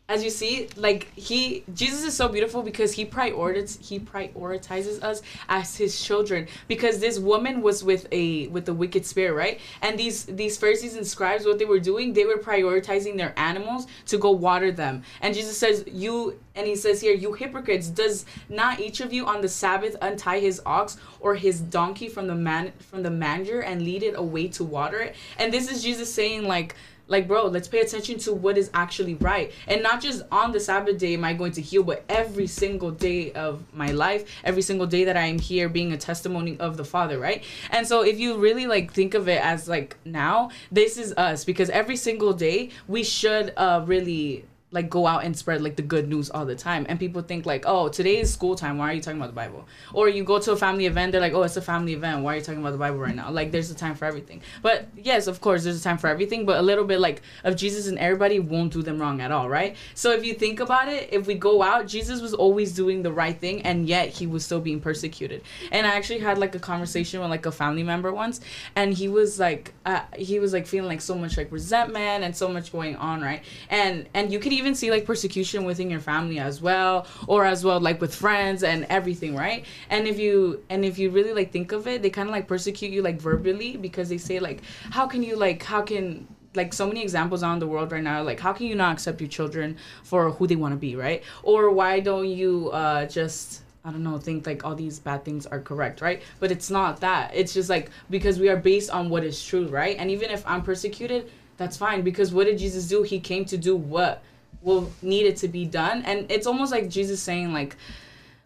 as 0.10 0.22
you 0.22 0.30
see, 0.30 0.68
like 0.76 1.14
he 1.16 1.64
Jesus 1.74 2.04
is 2.04 2.14
so 2.14 2.28
beautiful 2.28 2.62
because 2.62 2.92
he 2.92 3.06
prioritizes 3.06 3.80
he 3.82 4.00
prioritizes 4.00 5.02
us 5.02 5.22
as 5.48 5.78
his 5.78 6.00
children 6.02 6.48
because 6.68 7.00
this 7.00 7.20
woman 7.20 7.62
was 7.62 7.86
with 7.86 8.06
a 8.12 8.48
with 8.48 8.68
a 8.68 8.74
wicked 8.74 9.06
spirit, 9.06 9.34
right? 9.34 9.62
And 9.82 9.98
these 9.98 10.26
these 10.26 10.58
Pharisees 10.58 10.96
and 10.96 11.08
scribes, 11.08 11.46
what 11.46 11.58
they 11.58 11.66
were 11.66 11.80
doing, 11.80 12.12
they 12.12 12.26
were 12.26 12.38
prioritizing 12.38 13.16
their 13.16 13.34
animals 13.40 13.88
to 14.08 14.18
go 14.18 14.32
water 14.32 14.74
them. 14.74 15.04
And 15.22 15.34
Jesus 15.34 15.58
says, 15.58 15.86
"You," 15.88 16.38
and 16.54 16.68
he 16.68 16.76
says 16.76 17.00
here, 17.00 17.14
"You 17.14 17.32
hypocrites! 17.32 17.88
Does 17.88 18.26
not 18.50 18.82
each 18.82 19.00
of 19.00 19.14
you 19.14 19.26
on 19.26 19.40
the 19.40 19.50
Sabbath 19.50 19.96
untie 20.02 20.40
his 20.40 20.62
ox 20.66 20.98
or 21.22 21.36
his 21.36 21.62
donkey 21.62 22.10
from 22.10 22.28
the 22.28 22.36
man 22.36 22.74
from 22.80 23.04
the 23.04 23.10
manger 23.10 23.62
and 23.62 23.82
lead 23.82 24.04
it 24.04 24.16
away 24.18 24.50
to 24.50 24.66
water 24.66 25.00
it?" 25.00 25.16
And 25.40 25.54
this 25.54 25.72
is 25.72 25.82
Jesus 25.82 26.14
saying, 26.14 26.44
like 26.44 26.76
like 27.14 27.28
bro 27.28 27.46
let's 27.46 27.68
pay 27.68 27.80
attention 27.80 28.18
to 28.26 28.34
what 28.34 28.58
is 28.58 28.70
actually 28.74 29.16
right. 29.16 29.52
And 29.68 29.82
not 29.82 30.02
just 30.02 30.24
on 30.32 30.52
the 30.52 30.60
sabbath 30.60 30.98
day 30.98 31.14
am 31.14 31.24
i 31.24 31.34
going 31.34 31.54
to 31.54 31.62
heal 31.62 31.84
but 31.84 32.04
every 32.10 32.48
single 32.48 32.92
day 32.92 33.32
of 33.34 33.64
my 33.74 33.92
life 33.92 34.22
every 34.44 34.62
single 34.70 34.88
day 34.88 35.04
that 35.06 35.18
i 35.24 35.26
am 35.34 35.40
here 35.40 35.70
being 35.70 35.94
a 35.94 35.98
testimony 35.98 36.60
of 36.60 36.78
the 36.78 36.86
father 36.94 37.18
right? 37.20 37.44
And 37.70 37.88
so 37.88 38.02
if 38.02 38.20
you 38.20 38.38
really 38.38 38.66
like 38.68 38.92
think 38.92 39.14
of 39.14 39.28
it 39.28 39.42
as 39.44 39.68
like 39.68 39.98
now 40.06 40.50
this 40.72 40.98
is 40.98 41.14
us. 41.18 41.46
Because 41.46 41.70
every 41.70 41.96
single 41.96 42.34
day 42.34 42.70
we 42.88 43.04
should 43.04 43.54
uh 43.58 43.84
really 43.86 44.46
like 44.74 44.90
go 44.90 45.08
out 45.08 45.24
and 45.24 45.38
spread 45.38 45.62
like 45.62 45.76
the 45.76 45.82
good 45.82 46.10
news 46.10 46.30
all 46.30 46.46
the 46.46 46.56
time. 46.56 46.86
And 46.90 47.00
people 47.00 47.22
think 47.22 47.46
like 47.46 47.64
oh 47.66 47.90
today 47.90 48.20
is 48.20 48.32
school 48.32 48.56
time. 48.56 48.78
Why 48.78 48.92
are 48.92 48.94
you 48.94 49.02
talking 49.02 49.20
about 49.20 49.30
the 49.30 49.36
bible? 49.36 49.66
Or 49.94 50.10
you 50.10 50.24
go 50.24 50.40
to 50.40 50.52
a 50.52 50.58
family 50.58 50.86
event 50.86 51.12
they're 51.12 51.22
like 51.22 51.34
oh 51.34 51.44
it's 51.44 51.58
a 51.58 51.62
family 51.62 51.94
event. 51.94 52.24
Why 52.24 52.34
are 52.34 52.38
you 52.38 52.44
talking 52.44 52.62
about 52.62 52.72
the 52.72 52.78
bible 52.78 53.00
right 53.00 53.16
now? 53.16 53.32
Like 53.32 53.52
there's 53.52 53.72
a 53.72 53.76
time 53.76 53.96
for 53.96 54.06
everything. 54.06 54.42
But 54.62 54.88
yes 54.98 55.28
of 55.28 55.42
course 55.42 55.64
there's 55.64 55.80
a 55.80 55.84
time 55.84 55.98
for 55.98 56.08
everything 56.08 56.46
but 56.46 56.60
a 56.60 56.62
little 56.62 56.86
bit 56.86 57.00
like 57.00 57.22
of 57.44 57.56
jesus 57.56 57.88
and 57.88 57.98
everybody 57.98 58.40
won't 58.40 58.74
do 58.74 58.82
them 58.82 59.00
wrong 59.00 59.22
at 59.22 59.32
all 59.32 59.50
right? 59.50 59.76
So 59.96 60.12
if 60.12 60.26
you 60.26 60.34
think 60.34 60.60
about 60.60 60.88
it 60.90 61.10
if 61.12 61.28
we 61.28 61.36
go 61.36 61.62
out 61.62 61.88
jesus 61.88 62.22
was 62.22 62.34
always 62.34 62.74
doing 62.74 63.04
the 63.04 63.12
right 63.12 63.40
thing 63.40 63.62
and 63.62 63.88
yet 63.88 64.10
he 64.10 64.28
was 64.28 64.44
still 64.46 64.62
being 64.62 64.80
persecuted. 64.80 65.44
And 65.72 65.88
i 65.88 65.96
actually 65.96 66.20
had 66.20 66.38
like 66.38 66.56
a 66.56 66.60
conversation 66.60 67.20
with 67.22 67.30
like 67.30 67.46
a 67.46 67.52
family 67.52 67.84
member 67.84 68.12
once 68.12 68.42
and 68.76 68.94
he 68.94 69.08
was 69.08 69.40
like 69.40 69.74
uh, 69.86 70.02
he 70.16 70.40
was 70.40 70.54
like 70.54 70.66
feeling 70.66 70.88
like 70.88 71.02
so 71.02 71.16
much 71.16 71.38
like 71.38 71.52
resentment 71.52 72.24
and 72.24 72.36
so 72.36 72.48
much 72.48 72.72
going 72.72 72.96
on 72.96 73.22
right? 73.22 73.44
And 73.70 74.08
and 74.14 74.32
you 74.32 74.40
could 74.40 74.54
even 74.54 74.63
see 74.74 74.92
like 74.92 75.06
persecution 75.06 75.66
within 75.66 75.90
your 75.90 76.00
family 76.00 76.40
as 76.40 76.62
well 76.62 77.06
or 77.28 77.46
as 77.46 77.66
well 77.66 77.80
like 77.80 78.00
with 78.00 78.14
friends 78.14 78.64
and 78.64 78.86
everything 78.90 79.36
right 79.36 79.66
and 79.90 80.08
if 80.08 80.20
you 80.20 80.64
and 80.70 80.86
if 80.86 80.98
you 80.98 81.10
really 81.10 81.34
like 81.34 81.52
think 81.52 81.72
of 81.72 81.88
it 81.88 82.02
they 82.02 82.10
kind 82.10 82.30
of 82.30 82.34
like 82.34 82.48
persecute 82.48 82.92
you 82.92 83.02
like 83.02 83.20
verbally 83.20 83.78
because 83.78 84.10
they 84.10 84.18
say 84.18 84.40
like 84.40 84.62
how 84.92 85.06
can 85.06 85.24
you 85.24 85.36
like 85.36 85.64
how 85.64 85.82
can 85.82 86.28
like 86.56 86.72
so 86.74 86.86
many 86.88 87.02
examples 87.02 87.42
on 87.42 87.60
the 87.60 87.68
world 87.68 87.92
right 87.92 88.04
now 88.04 88.22
like 88.22 88.40
how 88.40 88.54
can 88.54 88.68
you 88.68 88.76
not 88.76 88.94
accept 88.94 89.20
your 89.20 89.30
children 89.30 89.76
for 90.04 90.32
who 90.32 90.48
they 90.48 90.56
want 90.56 90.72
to 90.72 90.78
be 90.78 90.96
right 90.96 91.24
or 91.42 91.72
why 91.72 92.00
don't 92.00 92.28
you 92.28 92.70
uh 92.70 93.06
just 93.06 93.64
I 93.86 93.92
don't 93.92 94.04
know, 94.04 94.18
think 94.18 94.48
like 94.48 94.64
all 94.64 94.76
these 94.76 95.00
bad 95.00 95.26
things 95.26 95.46
are 95.46 95.60
correct, 95.60 96.00
right? 96.00 96.22
But 96.40 96.52
it's 96.52 96.70
not 96.70 97.02
that. 97.02 97.32
It's 97.34 97.54
just 97.54 97.70
like 97.70 97.90
because 98.10 98.40
we 98.40 98.48
are 98.48 98.56
based 98.56 98.90
on 98.90 99.10
what 99.10 99.26
is 99.26 99.44
true, 99.44 99.68
right? 99.68 99.98
And 100.00 100.10
even 100.10 100.32
if 100.32 100.42
I'm 100.48 100.62
persecuted, 100.62 101.30
that's 101.58 101.76
fine 101.76 102.02
because 102.02 102.34
what 102.34 102.46
did 102.46 102.58
Jesus 102.58 102.88
do? 102.88 103.04
He 103.04 103.20
came 103.20 103.44
to 103.46 103.58
do 103.58 103.76
what 103.76 104.24
will 104.64 104.92
need 105.02 105.26
it 105.26 105.38
to 105.38 105.48
be 105.48 105.66
done. 105.66 106.04
And 106.04 106.32
it's 106.32 106.48
almost 106.48 106.72
like 106.72 106.90
Jesus 106.90 107.22
saying 107.22 107.54
like 107.54 107.76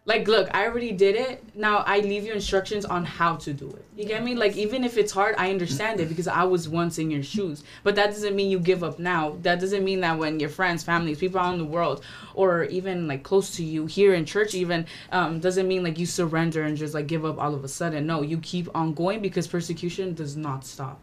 like 0.04 0.26
look 0.26 0.48
i 0.54 0.64
already 0.64 0.90
did 0.90 1.14
it. 1.14 1.44
Now 1.54 1.78
i 1.86 2.00
leave 2.00 2.24
you 2.24 2.32
instructions 2.32 2.84
on 2.86 3.04
how 3.04 3.36
to 3.36 3.52
do 3.52 3.68
it. 3.68 3.84
You 3.94 4.06
get 4.06 4.24
me? 4.24 4.34
Like 4.34 4.56
even 4.56 4.82
if 4.82 4.96
it's 4.96 5.12
hard 5.12 5.34
i 5.36 5.50
understand 5.50 6.00
it 6.00 6.08
because 6.08 6.26
i 6.26 6.44
was 6.44 6.66
once 6.68 6.98
in 6.98 7.10
your 7.10 7.22
shoes. 7.22 7.62
But 7.84 7.94
that 7.96 8.06
doesn't 8.08 8.34
mean 8.34 8.50
you 8.50 8.58
give 8.58 8.82
up 8.82 8.98
now. 8.98 9.36
That 9.42 9.60
doesn't 9.60 9.84
mean 9.84 10.00
that 10.00 10.18
when 10.18 10.40
your 10.40 10.48
friends 10.48 10.82
families 10.82 11.18
people 11.18 11.38
out 11.38 11.52
in 11.52 11.58
the 11.58 11.66
world 11.66 12.02
or 12.34 12.64
even 12.64 13.06
like 13.06 13.22
close 13.22 13.54
to 13.56 13.64
you 13.64 13.84
here 13.84 14.14
in 14.14 14.24
church 14.24 14.54
even 14.54 14.86
um, 15.12 15.40
doesn't 15.40 15.68
mean 15.68 15.82
like 15.84 15.98
you 15.98 16.06
surrender 16.06 16.62
and 16.62 16.76
just 16.76 16.94
like 16.94 17.06
give 17.06 17.26
up 17.26 17.38
all 17.38 17.54
of 17.54 17.62
a 17.62 17.68
sudden. 17.68 18.06
No 18.06 18.22
you 18.22 18.38
keep 18.38 18.68
on 18.74 18.94
going 18.94 19.20
because 19.20 19.46
persecution 19.46 20.14
does 20.14 20.36
not 20.36 20.64
stop 20.64 21.00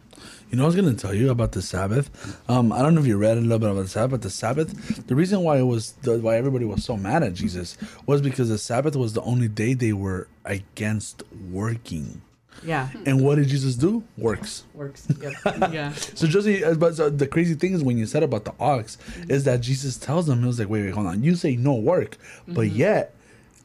You 0.50 0.56
know, 0.56 0.62
I 0.62 0.66
was 0.66 0.76
going 0.76 0.94
to 0.94 1.00
tell 1.00 1.12
you 1.14 1.30
about 1.30 1.52
the 1.52 1.62
Sabbath. 1.62 2.40
Um, 2.48 2.72
I 2.72 2.80
don't 2.82 2.94
know 2.94 3.00
if 3.00 3.06
you 3.06 3.16
read 3.16 3.36
a 3.36 3.40
little 3.40 3.58
bit 3.58 3.70
about 3.70 3.82
the 3.82 3.88
Sabbath. 3.88 4.10
But 4.12 4.22
the 4.22 4.30
Sabbath, 4.30 5.06
the 5.06 5.14
reason 5.14 5.40
why 5.40 5.58
it 5.58 5.64
was 5.64 5.92
the, 6.02 6.18
why 6.18 6.36
everybody 6.36 6.64
was 6.64 6.84
so 6.84 6.96
mad 6.96 7.22
at 7.22 7.34
Jesus 7.34 7.76
was 8.06 8.20
because 8.20 8.48
the 8.48 8.58
Sabbath 8.58 8.94
was 8.96 9.12
the 9.12 9.22
only 9.22 9.48
day 9.48 9.74
they 9.74 9.92
were 9.92 10.28
against 10.44 11.24
working. 11.50 12.22
yeah 12.62 12.88
And 13.04 13.22
what 13.24 13.34
did 13.36 13.48
Jesus 13.48 13.74
do? 13.74 14.04
Works. 14.16 14.64
works 14.72 15.06
yep. 15.20 15.32
yeah 15.72 15.92
So 15.92 16.26
Josie, 16.26 16.64
uh, 16.64 16.74
but 16.74 16.94
so 16.94 17.10
the 17.10 17.26
crazy 17.26 17.54
thing 17.54 17.72
is 17.74 17.82
when 17.82 17.98
you 17.98 18.06
said 18.06 18.22
about 18.22 18.44
the 18.44 18.54
ox, 18.60 18.96
is 19.28 19.44
that 19.44 19.60
Jesus 19.60 19.96
tells 19.96 20.26
them, 20.26 20.40
he 20.40 20.46
was 20.46 20.58
like, 20.58 20.68
wait, 20.68 20.84
wait, 20.84 20.94
hold 20.94 21.06
on. 21.08 21.22
You 21.24 21.34
say 21.34 21.56
no 21.56 21.74
work, 21.74 22.16
but 22.46 22.68
yet 22.68 23.14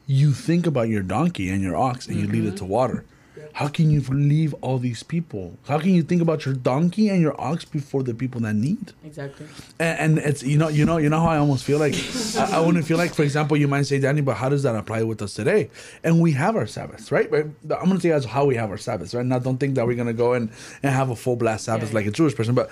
you 0.06 0.32
think 0.32 0.66
about 0.66 0.88
your 0.88 1.02
donkey 1.02 1.48
and 1.48 1.62
your 1.62 1.76
ox 1.76 2.08
and 2.08 2.18
you 2.18 2.26
lead 2.26 2.44
it 2.44 2.56
to 2.56 2.64
water. 2.64 3.04
How 3.52 3.68
can 3.68 3.90
you 3.90 4.00
leave 4.00 4.54
all 4.60 4.78
these 4.78 5.02
people? 5.02 5.56
How 5.68 5.78
can 5.78 5.90
you 5.90 6.02
think 6.02 6.22
about 6.22 6.44
your 6.46 6.54
donkey 6.54 7.08
and 7.08 7.20
your 7.20 7.38
ox 7.40 7.64
before 7.64 8.02
the 8.02 8.14
people 8.14 8.40
that 8.42 8.54
need? 8.54 8.92
exactly 9.04 9.46
And, 9.78 9.98
and 9.98 10.18
it's 10.18 10.42
you 10.42 10.58
know 10.58 10.68
you 10.68 10.84
know 10.84 10.96
you 10.98 11.08
know 11.08 11.20
how 11.20 11.28
I 11.28 11.38
almost 11.38 11.64
feel 11.64 11.78
like 11.78 11.94
I, 12.38 12.56
I 12.56 12.60
want 12.60 12.76
to 12.78 12.82
feel 12.82 12.98
like 12.98 13.14
for 13.14 13.22
example 13.22 13.56
you 13.56 13.68
might 13.68 13.82
say 13.82 13.98
Danny, 13.98 14.20
but 14.20 14.36
how 14.36 14.48
does 14.48 14.62
that 14.62 14.74
apply 14.74 15.02
with 15.02 15.20
us 15.22 15.34
today? 15.34 15.70
And 16.04 16.20
we 16.20 16.32
have 16.32 16.56
our 16.56 16.66
Sabbaths, 16.66 17.10
right? 17.12 17.30
right? 17.30 17.46
I'm 17.46 17.86
gonna 17.88 18.00
say 18.00 18.10
that's 18.10 18.24
how 18.26 18.44
we 18.44 18.56
have 18.56 18.70
our 18.70 18.78
Sabbaths, 18.78 19.14
right? 19.14 19.24
Now 19.26 19.38
don't 19.38 19.58
think 19.58 19.74
that 19.76 19.86
we're 19.86 19.96
gonna 19.96 20.12
go 20.12 20.32
and, 20.34 20.50
and 20.82 20.92
have 20.94 21.10
a 21.10 21.16
full 21.16 21.36
blast 21.36 21.64
Sabbath 21.64 21.90
Yeah. 21.90 21.96
like 21.96 22.06
a 22.06 22.10
Jewish 22.10 22.34
person, 22.34 22.54
but 22.54 22.70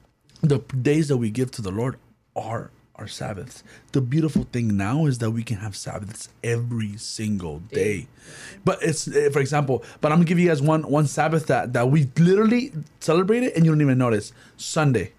the 0.42 0.58
days 0.80 1.08
that 1.08 1.16
we 1.18 1.30
give 1.30 1.50
to 1.52 1.62
the 1.62 1.70
Lord 1.70 1.96
are 2.34 2.70
our 3.02 3.08
Sabbaths. 3.08 3.62
The 3.90 4.00
beautiful 4.00 4.44
thing 4.52 4.76
now 4.76 5.06
is 5.06 5.18
that 5.18 5.32
we 5.32 5.42
can 5.42 5.58
have 5.58 5.74
Sabbaths 5.76 6.28
every 6.42 6.96
single 6.96 7.58
day. 7.58 8.06
But 8.64 8.78
it's 8.82 9.08
eh, 9.08 9.28
for 9.30 9.40
example, 9.40 9.82
but 10.00 10.12
I'm 10.12 10.18
gonna 10.18 10.26
give 10.26 10.38
you 10.38 10.48
guys 10.48 10.62
one 10.62 10.82
one 10.84 11.06
Sabbath 11.06 11.46
that 11.48 11.72
that 11.74 11.90
we 11.90 12.08
literally 12.16 12.72
celebrate 13.00 13.42
it 13.42 13.54
and 13.56 13.64
you 13.66 13.72
don't 13.72 13.80
even 13.80 13.98
notice. 13.98 14.32
Sunday. 14.56 15.12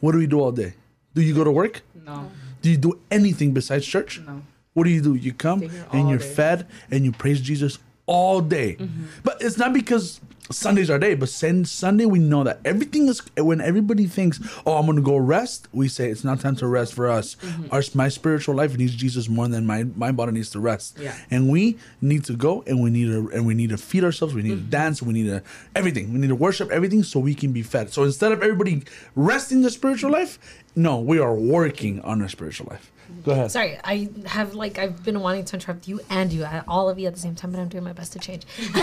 What 0.00 0.12
do 0.12 0.18
we 0.18 0.26
do 0.26 0.40
all 0.40 0.52
day? 0.52 0.72
Do 1.14 1.22
you 1.22 1.34
go 1.34 1.44
to 1.44 1.50
work? 1.52 1.82
no 2.06 2.30
Do 2.62 2.70
you 2.70 2.76
do 2.78 2.98
anything 3.10 3.52
besides 3.52 3.84
church? 3.86 4.20
no 4.26 4.42
What 4.72 4.84
do 4.84 4.90
you 4.90 5.02
do? 5.02 5.14
You 5.14 5.32
come 5.34 5.62
and 5.92 6.08
you're 6.08 6.18
day. 6.18 6.34
fed 6.34 6.66
and 6.90 7.04
you 7.04 7.12
praise 7.12 7.40
Jesus 7.40 7.78
all 8.06 8.40
day. 8.40 8.76
Mm-hmm. 8.76 9.04
But 9.22 9.36
it's 9.42 9.58
not 9.58 9.72
because 9.74 10.20
Sunday's 10.50 10.88
our 10.90 10.98
day, 10.98 11.14
but 11.14 11.28
sen- 11.28 11.64
Sunday 11.64 12.04
we 12.06 12.18
know 12.18 12.42
that 12.44 12.60
everything 12.64 13.08
is 13.08 13.20
when 13.36 13.60
everybody 13.60 14.06
thinks, 14.06 14.40
"Oh, 14.66 14.74
I'm 14.78 14.86
to 14.96 15.02
go 15.02 15.16
rest." 15.16 15.68
We 15.72 15.88
say 15.88 16.08
it's 16.10 16.24
not 16.24 16.40
time 16.40 16.56
to 16.56 16.66
rest 16.66 16.94
for 16.94 17.08
us. 17.08 17.34
Mm-hmm. 17.36 17.66
Our 17.70 17.82
my 17.94 18.08
spiritual 18.08 18.54
life 18.54 18.76
needs 18.76 18.94
Jesus 18.94 19.28
more 19.28 19.46
than 19.48 19.66
my 19.66 19.84
my 19.96 20.10
body 20.12 20.32
needs 20.32 20.50
to 20.50 20.60
rest. 20.60 20.96
Yeah. 21.00 21.14
And 21.30 21.50
we 21.50 21.78
need 22.00 22.24
to 22.24 22.34
go 22.34 22.62
and 22.66 22.82
we 22.82 22.90
need 22.90 23.06
to 23.06 23.30
and 23.34 23.46
we 23.46 23.54
need 23.54 23.70
to 23.70 23.76
feed 23.78 24.04
ourselves. 24.04 24.34
We 24.34 24.42
need 24.42 24.48
Mm-hmm. 24.58 24.64
to 24.64 24.70
dance. 24.70 25.02
We 25.02 25.12
need 25.12 25.26
to 25.26 25.42
everything. 25.74 26.12
We 26.12 26.18
need 26.18 26.28
to 26.28 26.34
worship 26.34 26.70
everything 26.70 27.02
so 27.02 27.20
we 27.20 27.34
can 27.34 27.52
be 27.52 27.62
fed. 27.62 27.92
So 27.92 28.04
instead 28.04 28.32
of 28.32 28.42
everybody 28.42 28.82
resting 29.14 29.62
the 29.62 29.70
spiritual 29.70 30.10
life, 30.10 30.38
no, 30.78 31.00
we 31.00 31.18
are 31.18 31.34
working 31.34 32.00
on 32.02 32.22
our 32.22 32.28
spiritual 32.28 32.68
life. 32.70 32.92
Go 33.24 33.32
ahead. 33.32 33.50
Sorry, 33.50 33.78
I 33.82 34.08
have 34.26 34.54
like 34.54 34.78
I've 34.78 35.02
been 35.02 35.20
wanting 35.20 35.44
to 35.46 35.56
interrupt 35.56 35.88
you 35.88 36.00
and 36.08 36.32
you, 36.32 36.44
uh, 36.44 36.62
all 36.68 36.88
of 36.88 36.98
you 37.00 37.08
at 37.08 37.14
the 37.14 37.20
same 37.20 37.34
time, 37.34 37.50
but 37.50 37.58
I'm 37.58 37.68
doing 37.68 37.82
my 37.82 37.92
best 37.92 38.12
to 38.12 38.20
change. 38.20 38.46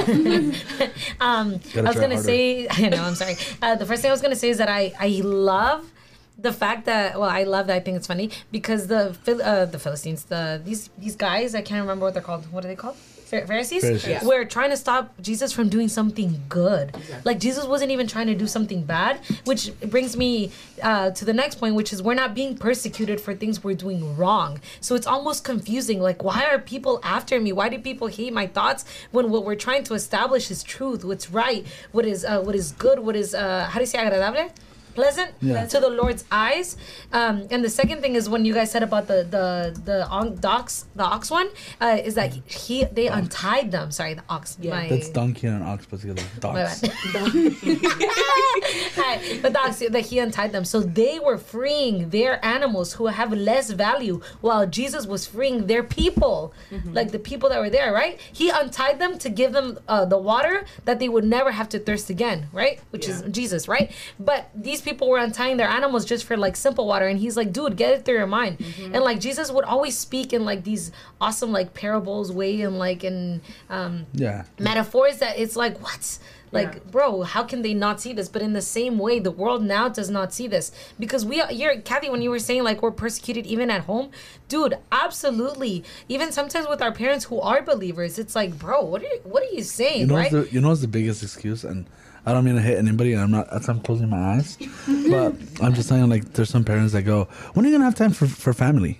um, 1.21 1.59
I 1.73 1.81
was 1.81 1.95
gonna 1.95 2.15
harder. 2.15 2.17
say, 2.17 2.67
I 2.69 2.89
know, 2.89 3.01
I'm 3.01 3.15
sorry. 3.15 3.35
Uh, 3.61 3.75
the 3.75 3.85
first 3.85 4.01
thing 4.01 4.09
I 4.09 4.13
was 4.13 4.21
gonna 4.21 4.35
say 4.35 4.49
is 4.49 4.57
that 4.57 4.67
I 4.67 4.93
I 4.99 5.21
love 5.23 5.89
the 6.37 6.53
fact 6.53 6.85
that 6.85 7.19
well, 7.19 7.29
I 7.29 7.43
love 7.43 7.67
that 7.67 7.75
I 7.75 7.79
think 7.79 7.97
it's 7.97 8.07
funny 8.07 8.29
because 8.51 8.87
the 8.87 9.15
Phil- 9.23 9.41
uh, 9.41 9.65
the 9.65 9.79
Philistines, 9.79 10.25
the 10.25 10.61
these 10.63 10.89
these 10.97 11.15
guys, 11.15 11.55
I 11.55 11.61
can't 11.61 11.81
remember 11.81 12.05
what 12.05 12.13
they're 12.13 12.23
called. 12.23 12.51
What 12.51 12.65
are 12.65 12.67
they 12.67 12.75
called? 12.75 12.97
Pharisees, 13.25 13.81
Pharisees. 13.81 14.07
Yeah. 14.07 14.23
were 14.23 14.45
trying 14.45 14.69
to 14.69 14.77
stop 14.77 15.19
Jesus 15.19 15.51
from 15.51 15.67
doing 15.67 15.87
something 15.87 16.43
good. 16.47 16.95
Like 17.23 17.39
Jesus 17.39 17.65
wasn't 17.65 17.91
even 17.91 18.07
trying 18.07 18.27
to 18.27 18.35
do 18.35 18.47
something 18.47 18.83
bad, 18.83 19.19
which 19.45 19.71
brings 19.79 20.15
me 20.15 20.51
uh, 20.83 21.11
to 21.11 21.25
the 21.25 21.33
next 21.33 21.55
point, 21.55 21.75
which 21.75 21.91
is 21.91 22.03
we're 22.03 22.13
not 22.13 22.35
being 22.35 22.55
persecuted 22.55 23.19
for 23.19 23.33
things 23.33 23.63
we're 23.63 23.75
doing 23.75 24.15
wrong. 24.15 24.61
So 24.79 24.95
it's 24.95 25.07
almost 25.07 25.43
confusing. 25.43 25.99
Like, 26.01 26.23
why 26.23 26.45
are 26.45 26.59
people 26.59 26.99
after 27.03 27.39
me? 27.39 27.51
Why 27.51 27.67
do 27.69 27.79
people 27.79 28.07
hate 28.07 28.31
my 28.31 28.47
thoughts 28.47 28.85
when 29.11 29.29
what 29.31 29.43
we're 29.43 29.55
trying 29.55 29.83
to 29.85 29.95
establish 29.95 30.51
is 30.51 30.63
truth, 30.63 31.03
what's 31.03 31.31
right, 31.31 31.65
what 31.91 32.05
is 32.05 32.23
uh, 32.23 32.41
what 32.41 32.55
is 32.55 32.73
good, 32.73 32.99
what 32.99 33.15
is 33.15 33.33
uh, 33.33 33.67
how 33.69 33.79
do 33.79 33.81
you 33.81 33.87
say 33.87 33.97
agradable? 33.97 34.51
Pleasant 34.95 35.31
Yeah. 35.41 35.65
to 35.73 35.77
the 35.79 35.89
Lord's 35.89 36.23
eyes. 36.31 36.77
Um, 37.11 37.35
and 37.51 37.63
the 37.63 37.69
second 37.81 38.01
thing 38.01 38.15
is 38.15 38.29
when 38.29 38.43
you 38.45 38.53
guys 38.53 38.69
said 38.71 38.83
about 38.83 39.05
the 39.11 39.19
the 39.35 39.45
the 39.89 39.97
on- 40.07 40.39
ox 40.43 40.85
the 40.95 41.03
ox 41.15 41.29
one 41.39 41.49
uh, 41.81 41.97
is 42.07 42.13
that 42.15 42.29
he 42.63 42.85
they 42.97 43.07
untied 43.07 43.67
them. 43.75 43.91
Sorry, 43.91 44.13
the 44.15 44.23
ox. 44.29 44.57
Yeah. 44.59 44.75
my, 44.75 44.83
That's 44.89 45.09
donkey 45.09 45.47
and 45.47 45.63
ox 45.63 45.85
put 45.85 45.99
together. 46.01 46.23
my 46.23 46.39
Dogs. 46.45 46.81
bad. 46.81 46.91
Hi, 48.95 49.39
but 49.41 49.53
dogs 49.53 49.79
that 49.79 50.05
he 50.09 50.19
untied 50.19 50.51
them, 50.51 50.65
so 50.65 50.79
they 50.81 51.19
were 51.19 51.37
freeing 51.37 52.09
their 52.09 52.43
animals 52.45 52.93
who 52.93 53.07
have 53.07 53.31
less 53.33 53.71
value, 53.71 54.21
while 54.41 54.65
Jesus 54.67 55.05
was 55.05 55.25
freeing 55.27 55.67
their 55.67 55.83
people, 55.83 56.53
like 56.91 57.11
the 57.11 57.19
people 57.19 57.49
that 57.49 57.59
were 57.59 57.69
there. 57.69 57.91
Right? 57.93 58.19
He 58.31 58.49
untied 58.49 58.99
them 58.99 59.17
to 59.19 59.29
give 59.29 59.51
them 59.53 59.77
uh, 59.87 60.05
the 60.05 60.17
water 60.17 60.65
that 60.85 60.99
they 60.99 61.09
would 61.09 61.23
never 61.25 61.51
have 61.51 61.69
to 61.69 61.79
thirst 61.79 62.09
again. 62.09 62.47
Right? 62.51 62.79
Which 62.91 63.07
is 63.07 63.21
Jesus. 63.31 63.67
Right? 63.67 63.91
But 64.19 64.49
these 64.55 64.81
people 64.85 65.09
were 65.09 65.17
untying 65.17 65.57
their 65.57 65.67
animals 65.67 66.05
just 66.05 66.23
for 66.23 66.37
like 66.37 66.55
simple 66.55 66.85
water, 66.87 67.07
and 67.07 67.19
he's 67.19 67.35
like, 67.35 67.51
dude, 67.51 67.75
get 67.75 67.91
it 67.93 68.05
through 68.05 68.15
your 68.15 68.27
mind. 68.27 68.63
And 68.93 69.03
like 69.03 69.19
Jesus 69.19 69.51
would 69.51 69.65
always 69.65 69.97
speak 69.97 70.31
in 70.31 70.45
like 70.45 70.63
these 70.63 70.91
awesome 71.19 71.51
like 71.51 71.73
parables 71.73 72.31
way 72.31 72.61
and 72.61 72.77
like 72.79 73.03
in 73.03 73.41
um 73.69 74.05
Yeah. 74.13 74.43
metaphors 74.59 75.17
that 75.17 75.37
it's 75.37 75.55
like 75.57 75.81
what? 75.81 76.19
Like 76.51 76.75
Yeah. 76.75 76.91
bro 76.91 77.23
how 77.23 77.43
can 77.43 77.63
they 77.63 77.73
not 77.73 77.99
see 77.99 78.13
this? 78.13 78.29
But 78.29 78.41
in 78.41 78.53
the 78.53 78.61
same 78.61 78.97
way 78.99 79.19
the 79.19 79.31
world 79.31 79.61
now 79.63 79.89
does 79.89 80.09
not 80.09 80.33
see 80.33 80.47
this. 80.47 80.71
Because 80.99 81.25
we 81.25 81.41
are 81.41 81.51
you're 81.51 81.77
kathy 81.81 82.09
when 82.09 82.21
you 82.21 82.29
were 82.29 82.39
saying 82.39 82.63
like 82.63 82.81
we're 82.83 82.91
persecuted 82.91 83.45
even 83.47 83.69
at 83.71 83.81
home 83.91 84.11
dude 84.47 84.77
absolutely. 84.91 85.83
Even 86.07 86.31
sometimes 86.31 86.67
with 86.67 86.81
our 86.81 86.91
parents 86.91 87.25
who 87.25 87.41
are 87.41 87.61
believers 87.61 88.19
it's 88.19 88.35
like 88.35 88.57
bro 88.59 88.81
what 88.83 89.01
are 89.01 89.05
you 89.13 89.19
what 89.23 89.41
are 89.43 89.53
you 89.57 89.63
saying? 89.63 90.01
You 90.01 90.07
know, 90.07 90.15
right? 90.15 90.31
the, 90.31 90.47
you 90.51 90.61
know 90.61 90.69
what's 90.69 90.81
the 90.81 90.87
biggest 90.87 91.23
excuse, 91.23 91.63
and 91.63 91.87
I 92.25 92.33
don't 92.33 92.43
mean 92.43 92.55
to 92.55 92.61
hit 92.61 92.77
anybody, 92.77 93.13
and 93.13 93.21
I'm 93.21 93.31
not. 93.31 93.49
That's 93.51 93.67
I'm 93.69 93.81
closing 93.81 94.09
my 94.09 94.35
eyes, 94.35 94.57
but 94.87 95.35
I'm 95.61 95.73
just 95.73 95.89
saying 95.89 96.09
like 96.09 96.33
there's 96.33 96.49
some 96.49 96.63
parents 96.63 96.93
that 96.93 97.03
go, 97.03 97.25
when 97.53 97.65
are 97.65 97.69
you 97.69 97.75
gonna 97.75 97.85
have 97.85 97.95
time 97.95 98.11
for 98.11 98.27
for 98.27 98.53
family? 98.53 98.99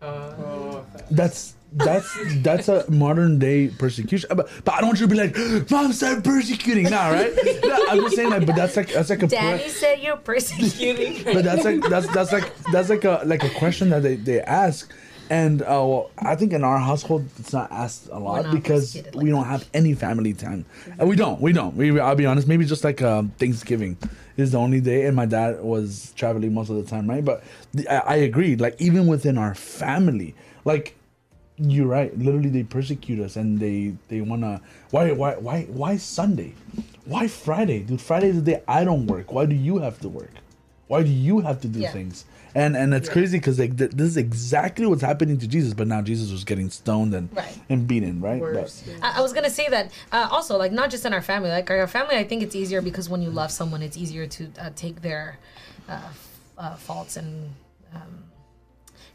Uh, 0.00 0.82
that's 1.10 1.54
that's 1.74 2.18
that's 2.42 2.68
a 2.68 2.90
modern 2.90 3.38
day 3.38 3.68
persecution. 3.68 4.28
But, 4.34 4.48
but 4.64 4.74
I 4.74 4.80
don't 4.80 4.88
want 4.88 5.00
you 5.00 5.06
to 5.06 5.14
be 5.14 5.18
like, 5.18 5.70
mom 5.70 5.92
started 5.92 6.24
persecuting 6.24 6.84
now, 6.84 7.12
right? 7.12 7.32
No, 7.64 7.86
I'm 7.88 8.00
just 8.00 8.16
saying 8.16 8.30
like, 8.30 8.46
but 8.46 8.56
that's 8.56 8.76
like 8.76 8.88
that's 8.88 9.10
like 9.10 9.22
a 9.22 9.26
daddy 9.26 9.68
said 9.68 10.00
you're 10.00 10.16
persecuting 10.16 11.24
but 11.24 11.44
that's 11.44 11.64
like 11.64 11.80
that's 11.88 12.12
that's 12.12 12.32
like 12.32 12.54
that's 12.72 12.88
like 12.88 13.04
a 13.04 13.22
like 13.24 13.42
a 13.42 13.50
question 13.50 13.90
that 13.90 14.02
they, 14.02 14.16
they 14.16 14.40
ask 14.40 14.92
and 15.32 15.62
uh, 15.62 15.64
well, 15.66 16.10
I 16.18 16.36
think 16.36 16.52
in 16.52 16.62
our 16.62 16.78
household 16.78 17.26
it's 17.38 17.54
not 17.54 17.72
asked 17.72 18.08
a 18.12 18.18
lot 18.18 18.52
because 18.52 18.92
persecuted 18.92 19.14
we 19.22 19.30
don't 19.30 19.46
have 19.46 19.66
any 19.72 19.94
family 19.94 20.34
time, 20.34 20.66
and 20.98 21.08
we 21.08 21.16
don't 21.16 21.40
we 21.40 21.52
don't 21.54 21.74
we 21.74 21.98
I'll 21.98 22.14
be 22.14 22.26
honest 22.26 22.46
maybe 22.46 22.66
just 22.66 22.84
like 22.84 23.00
um, 23.00 23.30
Thanksgiving 23.38 23.96
is 24.36 24.52
the 24.52 24.58
only 24.58 24.80
day, 24.80 25.06
and 25.06 25.16
my 25.16 25.24
dad 25.24 25.62
was 25.62 26.12
traveling 26.16 26.52
most 26.52 26.68
of 26.68 26.76
the 26.76 26.84
time, 26.84 27.08
right? 27.08 27.24
But 27.24 27.42
the, 27.72 27.88
I, 27.88 28.14
I 28.14 28.16
agreed 28.16 28.60
like 28.60 28.76
even 28.78 29.06
within 29.06 29.38
our 29.38 29.54
family, 29.54 30.34
like 30.66 30.96
you're 31.56 31.86
right. 31.86 32.16
Literally, 32.18 32.50
they 32.50 32.64
persecute 32.64 33.18
us, 33.18 33.36
and 33.36 33.58
they 33.58 33.94
they 34.08 34.20
wanna 34.20 34.60
why 34.90 35.12
why 35.12 35.36
why 35.36 35.62
why 35.62 35.96
Sunday, 35.96 36.52
why 37.06 37.26
Friday, 37.26 37.80
dude? 37.80 38.02
Friday 38.02 38.28
is 38.28 38.36
the 38.36 38.42
day 38.52 38.62
I 38.68 38.84
don't 38.84 39.06
work. 39.06 39.32
Why 39.32 39.46
do 39.46 39.54
you 39.54 39.78
have 39.78 39.98
to 40.00 40.10
work? 40.10 40.34
Why 40.88 41.02
do 41.02 41.10
you 41.10 41.40
have 41.40 41.58
to 41.62 41.68
do 41.68 41.80
Yeah. 41.80 41.90
things? 41.90 42.26
And 42.54 42.76
and 42.76 42.92
it's 42.92 43.08
crazy 43.08 43.38
because 43.38 43.58
like 43.58 43.78
th- 43.78 43.92
this 43.92 44.08
is 44.08 44.16
exactly 44.16 44.84
what's 44.86 45.00
happening 45.02 45.38
to 45.38 45.48
Jesus, 45.48 45.72
but 45.74 45.86
now 45.86 46.02
Jesus 46.02 46.30
was 46.30 46.44
getting 46.44 46.68
stoned 46.70 47.14
and 47.14 47.34
Right. 47.34 47.58
and 47.70 47.86
beaten, 47.88 48.20
right? 48.20 48.40
Worse. 48.40 48.82
But- 48.84 48.92
yeah. 48.92 48.98
I, 49.02 49.18
I 49.18 49.20
was 49.22 49.32
gonna 49.32 49.48
say 49.50 49.68
that 49.68 49.90
uh, 50.12 50.28
also, 50.30 50.58
like 50.58 50.70
not 50.72 50.90
just 50.90 51.06
in 51.06 51.14
our 51.14 51.22
family, 51.22 51.48
like 51.50 51.70
our 51.70 51.86
family. 51.86 52.16
I 52.16 52.24
think 52.24 52.42
it's 52.42 52.54
easier 52.54 52.82
because 52.82 53.08
when 53.08 53.22
you 53.22 53.30
love 53.30 53.50
someone, 53.50 53.80
it's 53.82 53.96
easier 53.96 54.26
to 54.26 54.48
uh, 54.60 54.70
take 54.76 55.00
their 55.00 55.38
uh, 55.88 55.92
f- 56.10 56.38
uh, 56.58 56.74
faults 56.76 57.16
and 57.16 57.50
um, 57.94 58.24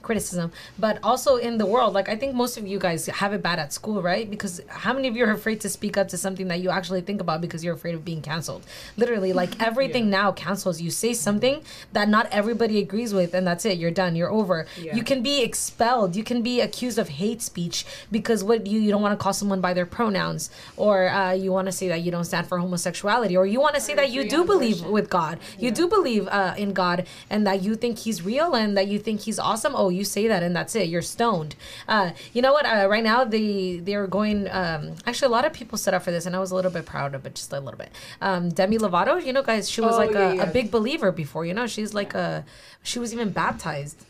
criticism. 0.01 0.51
But 0.79 0.99
also 1.03 1.35
in 1.35 1.57
the 1.57 1.65
world, 1.65 1.93
like 1.93 2.09
I 2.09 2.15
think 2.15 2.33
most 2.33 2.57
of 2.57 2.65
you 2.65 2.79
guys 2.79 3.05
have 3.07 3.33
it 3.33 3.43
bad 3.43 3.59
at 3.59 3.73
school, 3.73 4.01
right? 4.01 4.29
Because 4.29 4.61
how 4.67 4.93
many 4.93 5.07
of 5.07 5.15
you 5.15 5.25
are 5.25 5.31
afraid 5.31 5.59
to 5.61 5.69
speak 5.69 5.97
up 5.97 6.07
to 6.09 6.17
something 6.17 6.47
that 6.47 6.59
you 6.59 6.69
actually 6.69 7.01
think 7.01 7.19
about 7.21 7.41
because 7.41 7.63
you're 7.63 7.75
afraid 7.75 7.95
of 7.95 8.05
being 8.05 8.21
canceled? 8.21 8.63
Literally, 8.95 9.33
like 9.33 9.61
everything 9.69 10.09
now 10.09 10.31
cancels. 10.31 10.81
You 10.81 10.91
say 10.91 11.13
something 11.13 11.61
that 11.93 12.07
not 12.09 12.27
everybody 12.31 12.79
agrees 12.79 13.13
with, 13.13 13.33
and 13.33 13.45
that's 13.45 13.65
it. 13.65 13.77
You're 13.77 13.91
done. 13.91 14.15
You're 14.15 14.31
over. 14.31 14.65
Yeah. 14.79 14.95
You 14.95 15.03
can 15.03 15.21
be 15.21 15.41
expelled. 15.43 16.15
You 16.15 16.23
can 16.23 16.41
be 16.41 16.61
accused 16.61 16.97
of 16.97 17.09
hate 17.09 17.41
speech 17.41 17.85
because 18.11 18.43
what 18.43 18.65
you 18.65 18.79
you 18.79 18.91
don't 18.91 19.01
want 19.01 19.17
to 19.17 19.21
call 19.21 19.33
someone 19.33 19.61
by 19.61 19.73
their 19.73 19.85
pronouns, 19.85 20.49
or 20.77 21.09
uh, 21.09 21.33
you 21.33 21.51
want 21.51 21.65
to 21.67 21.71
say 21.71 21.87
that 21.89 22.01
you 22.01 22.11
don't 22.11 22.25
stand 22.25 22.47
for 22.47 22.57
homosexuality, 22.59 23.35
or 23.35 23.45
you 23.45 23.59
want 23.59 23.75
to 23.75 23.81
say 23.81 23.93
that 23.95 24.09
you 24.11 24.29
do 24.29 24.45
believe 24.45 24.85
with 24.85 25.09
God. 25.09 25.39
You 25.59 25.71
do 25.71 25.87
believe 25.87 26.27
uh, 26.27 26.53
in 26.57 26.73
God, 26.73 27.05
and 27.29 27.45
that 27.45 27.61
you 27.61 27.75
think 27.75 27.99
He's 27.99 28.21
real, 28.21 28.55
and 28.55 28.77
that 28.77 28.87
you 28.87 28.99
think 28.99 29.21
He's 29.21 29.39
awesome. 29.39 29.75
Oh, 29.77 29.89
you 29.89 30.03
say 30.03 30.27
that, 30.27 30.41
and 30.43 30.55
that's 30.55 30.75
it. 30.75 30.89
You're 30.89 31.01
stoned. 31.03 31.55
Uh, 31.87 32.11
you 32.33 32.41
know 32.41 32.51
what? 32.51 32.65
Uh, 32.65 32.87
right 32.89 33.03
now, 33.03 33.23
they 33.23 33.77
they 33.77 33.95
are 33.95 34.07
going. 34.07 34.47
Um, 34.49 34.95
actually, 35.05 35.27
a 35.27 35.35
lot 35.37 35.45
of 35.45 35.53
people 35.53 35.77
set 35.77 35.93
up 35.93 36.03
for 36.03 36.11
this, 36.11 36.25
and 36.25 36.35
I 36.35 36.39
was 36.39 36.51
a 36.51 36.55
little 36.55 36.71
bit 36.71 36.85
proud 36.85 37.15
of 37.15 37.25
it, 37.27 37.35
just 37.35 37.53
a 37.53 37.59
little 37.59 37.77
bit. 37.77 37.91
Um, 38.19 38.49
Demi 38.49 38.77
Lovato, 38.77 39.23
you 39.23 39.31
know, 39.31 39.43
guys, 39.43 39.69
she 39.69 39.81
was 39.81 39.95
Oh, 39.95 39.99
like 39.99 40.11
yeah, 40.11 40.31
a, 40.31 40.35
yeah. 40.35 40.43
a 40.49 40.51
big 40.51 40.71
believer 40.71 41.11
before. 41.11 41.45
You 41.45 41.53
know, 41.53 41.67
she's 41.67 41.93
like 41.93 42.13
a. 42.15 42.43
She 42.83 42.99
was 42.99 43.13
even 43.13 43.29
baptized 43.31 44.03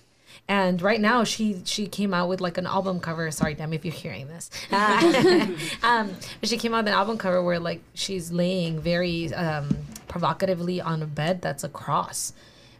and 0.49 0.81
right 0.81 1.01
now 1.01 1.23
she 1.25 1.61
she 1.65 1.87
came 1.87 2.13
out 2.13 2.29
with 2.29 2.39
like 2.39 2.57
an 2.57 2.65
album 2.65 2.99
cover 3.01 3.29
sorry 3.31 3.53
Demi, 3.53 3.75
if 3.75 3.83
you're 3.83 3.93
hearing 3.93 4.27
this 4.29 4.49
um 5.83 6.15
but 6.39 6.49
she 6.49 6.57
came 6.57 6.73
out 6.73 6.85
with 6.85 6.93
an 6.93 6.93
album 6.93 7.17
cover 7.17 7.43
where 7.43 7.59
like 7.59 7.81
she's 7.93 8.31
laying 8.31 8.79
very 8.79 9.33
um 9.33 9.67
provocatively 10.07 10.79
on 10.79 11.01
a 11.03 11.05
bed 11.05 11.41
that's 11.41 11.63
a 11.65 11.69
cross 11.69 12.31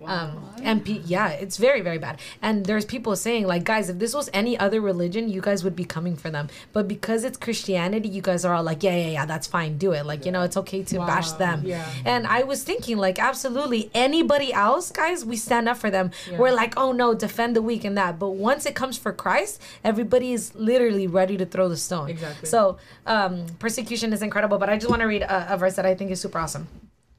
um 0.05 0.43
and 0.63 0.85
pe- 0.85 1.01
yeah 1.05 1.29
it's 1.29 1.57
very 1.57 1.81
very 1.81 1.97
bad 1.97 2.19
and 2.41 2.65
there's 2.65 2.85
people 2.85 3.15
saying 3.15 3.45
like 3.47 3.63
guys 3.63 3.89
if 3.89 3.99
this 3.99 4.13
was 4.13 4.29
any 4.33 4.57
other 4.57 4.79
religion 4.79 5.29
you 5.29 5.41
guys 5.41 5.63
would 5.63 5.75
be 5.75 5.85
coming 5.85 6.15
for 6.15 6.29
them 6.29 6.47
but 6.73 6.87
because 6.87 7.23
it's 7.23 7.37
christianity 7.37 8.07
you 8.07 8.21
guys 8.21 8.45
are 8.45 8.53
all 8.53 8.63
like 8.63 8.83
yeah 8.83 8.95
yeah 8.95 9.09
yeah 9.09 9.25
that's 9.25 9.47
fine 9.47 9.77
do 9.77 9.91
it 9.91 10.05
like 10.05 10.25
you 10.25 10.31
know 10.31 10.43
it's 10.43 10.57
okay 10.57 10.83
to 10.83 10.97
bash 10.99 11.31
them 11.33 11.63
yeah. 11.65 11.87
and 12.05 12.27
I 12.27 12.43
was 12.43 12.63
thinking, 12.63 12.97
like, 12.97 13.19
absolutely 13.19 13.89
anybody 13.93 14.53
else, 14.53 14.91
guys, 14.91 15.25
we 15.25 15.35
stand 15.37 15.69
up 15.69 15.77
for 15.77 15.89
them. 15.89 16.11
Yeah. 16.29 16.37
We're 16.37 16.51
like, 16.51 16.73
oh 16.77 16.91
no, 16.91 17.13
defend 17.13 17.55
the 17.55 17.61
weak 17.61 17.83
and 17.83 17.97
that. 17.97 18.19
But 18.19 18.31
once 18.31 18.65
it 18.65 18.75
comes 18.75 18.97
for 18.97 19.11
Christ, 19.11 19.61
everybody 19.83 20.33
is 20.33 20.53
literally 20.55 21.07
ready 21.07 21.37
to 21.37 21.45
throw 21.45 21.69
the 21.69 21.77
stone. 21.77 22.09
Exactly. 22.09 22.47
So 22.47 22.77
um, 23.05 23.45
persecution 23.59 24.13
is 24.13 24.21
incredible. 24.21 24.57
But 24.57 24.69
I 24.69 24.77
just 24.77 24.89
want 24.89 25.01
to 25.01 25.07
read 25.07 25.23
a, 25.23 25.53
a 25.53 25.57
verse 25.57 25.75
that 25.75 25.85
I 25.85 25.95
think 25.95 26.11
is 26.11 26.21
super 26.21 26.39
awesome. 26.39 26.67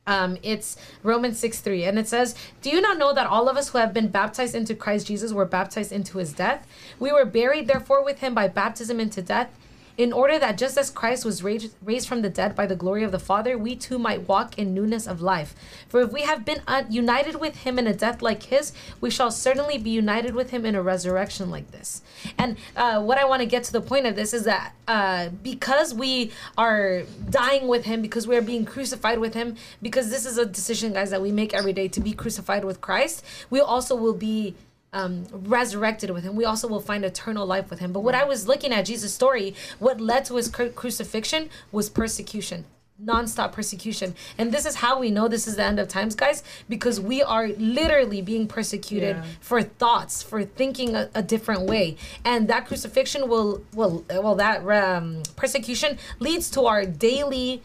Um, 0.08 0.38
it's 0.42 0.78
Romans 1.02 1.38
6 1.38 1.60
3, 1.60 1.84
and 1.84 1.98
it 1.98 2.08
says, 2.08 2.34
Do 2.62 2.70
you 2.70 2.80
not 2.80 2.96
know 2.96 3.12
that 3.12 3.26
all 3.26 3.46
of 3.46 3.58
us 3.58 3.68
who 3.68 3.78
have 3.78 3.92
been 3.92 4.08
baptized 4.08 4.54
into 4.54 4.74
Christ 4.74 5.06
Jesus 5.06 5.34
were 5.34 5.44
baptized 5.44 5.92
into 5.92 6.16
his 6.16 6.32
death? 6.32 6.66
We 6.98 7.12
were 7.12 7.26
buried, 7.26 7.66
therefore, 7.66 8.02
with 8.02 8.20
him 8.20 8.34
by 8.34 8.48
baptism 8.48 9.00
into 9.00 9.20
death 9.20 9.50
in 9.98 10.12
order 10.12 10.38
that 10.38 10.56
just 10.56 10.78
as 10.78 10.90
Christ 10.90 11.24
was 11.24 11.42
raised, 11.42 11.74
raised 11.82 12.08
from 12.08 12.22
the 12.22 12.30
dead 12.30 12.54
by 12.54 12.66
the 12.66 12.76
glory 12.76 13.02
of 13.02 13.10
the 13.10 13.18
Father, 13.18 13.58
we 13.58 13.74
too 13.74 13.98
might 13.98 14.28
walk 14.28 14.56
in 14.56 14.72
newness 14.72 15.08
of 15.08 15.20
life. 15.20 15.56
For 15.88 16.00
if 16.02 16.12
we 16.12 16.22
have 16.22 16.44
been 16.44 16.62
un- 16.68 16.86
united 16.88 17.40
with 17.40 17.56
him 17.56 17.80
in 17.80 17.88
a 17.88 17.92
death 17.92 18.22
like 18.22 18.44
his, 18.44 18.72
we 19.00 19.10
shall 19.10 19.32
certainly 19.32 19.76
be 19.76 19.90
united 19.90 20.36
with 20.36 20.50
him 20.50 20.64
in 20.64 20.76
a 20.76 20.82
resurrection 20.82 21.50
like 21.50 21.72
this. 21.72 22.02
And 22.38 22.56
uh, 22.76 23.02
what 23.02 23.18
I 23.18 23.24
want 23.24 23.40
to 23.40 23.46
get 23.46 23.64
to 23.64 23.72
the 23.72 23.80
point 23.80 24.06
of 24.06 24.14
this 24.14 24.32
is 24.32 24.44
that 24.44 24.72
uh, 24.86 25.30
because 25.42 25.92
we 25.92 26.30
are 26.56 27.02
dying 27.28 27.66
with 27.66 27.84
him, 27.84 28.00
because 28.00 28.28
we 28.28 28.36
are 28.36 28.42
being 28.42 28.64
crucified 28.64 29.18
with 29.18 29.34
him, 29.34 29.56
because 29.82 30.10
this 30.10 30.24
is 30.24 30.38
a 30.38 30.46
decision, 30.46 30.92
guys, 30.92 31.10
that 31.10 31.20
we 31.20 31.32
make 31.32 31.52
every 31.52 31.72
day 31.72 31.88
to 31.88 32.00
be 32.00 32.12
crucified 32.12 32.64
with 32.64 32.80
Christ, 32.80 33.24
we 33.50 33.58
also 33.58 33.96
will 33.96 34.14
be 34.14 34.54
um, 34.92 35.26
resurrected 35.30 36.10
with 36.10 36.24
him. 36.24 36.34
We 36.36 36.44
also 36.44 36.68
will 36.68 36.80
find 36.80 37.04
eternal 37.04 37.46
life 37.46 37.70
with 37.70 37.78
him. 37.78 37.92
But 37.92 38.00
what 38.00 38.14
I 38.14 38.24
was 38.24 38.48
looking 38.48 38.72
at 38.72 38.82
Jesus' 38.86 39.12
story, 39.14 39.54
what 39.78 40.00
led 40.00 40.24
to 40.26 40.36
his 40.36 40.48
cru- 40.48 40.70
crucifixion 40.70 41.50
was 41.72 41.88
persecution. 41.90 42.64
Non-stop 43.00 43.52
persecution, 43.52 44.16
and 44.38 44.50
this 44.50 44.66
is 44.66 44.74
how 44.74 44.98
we 44.98 45.12
know 45.12 45.28
this 45.28 45.46
is 45.46 45.54
the 45.54 45.62
end 45.62 45.78
of 45.78 45.86
times, 45.86 46.16
guys, 46.16 46.42
because 46.68 47.00
we 47.00 47.22
are 47.22 47.46
literally 47.46 48.20
being 48.22 48.48
persecuted 48.48 49.14
Yeah. 49.14 49.24
for 49.40 49.62
thoughts, 49.62 50.20
for 50.20 50.42
thinking 50.42 50.96
a, 50.96 51.08
a 51.14 51.22
different 51.22 51.62
way, 51.62 51.96
and 52.24 52.48
that 52.48 52.66
crucifixion 52.66 53.28
will, 53.28 53.62
will, 53.72 54.04
well, 54.10 54.34
that 54.34 54.66
um, 54.68 55.22
persecution 55.36 55.96
leads 56.18 56.50
to 56.50 56.62
our 56.66 56.84
daily 56.84 57.62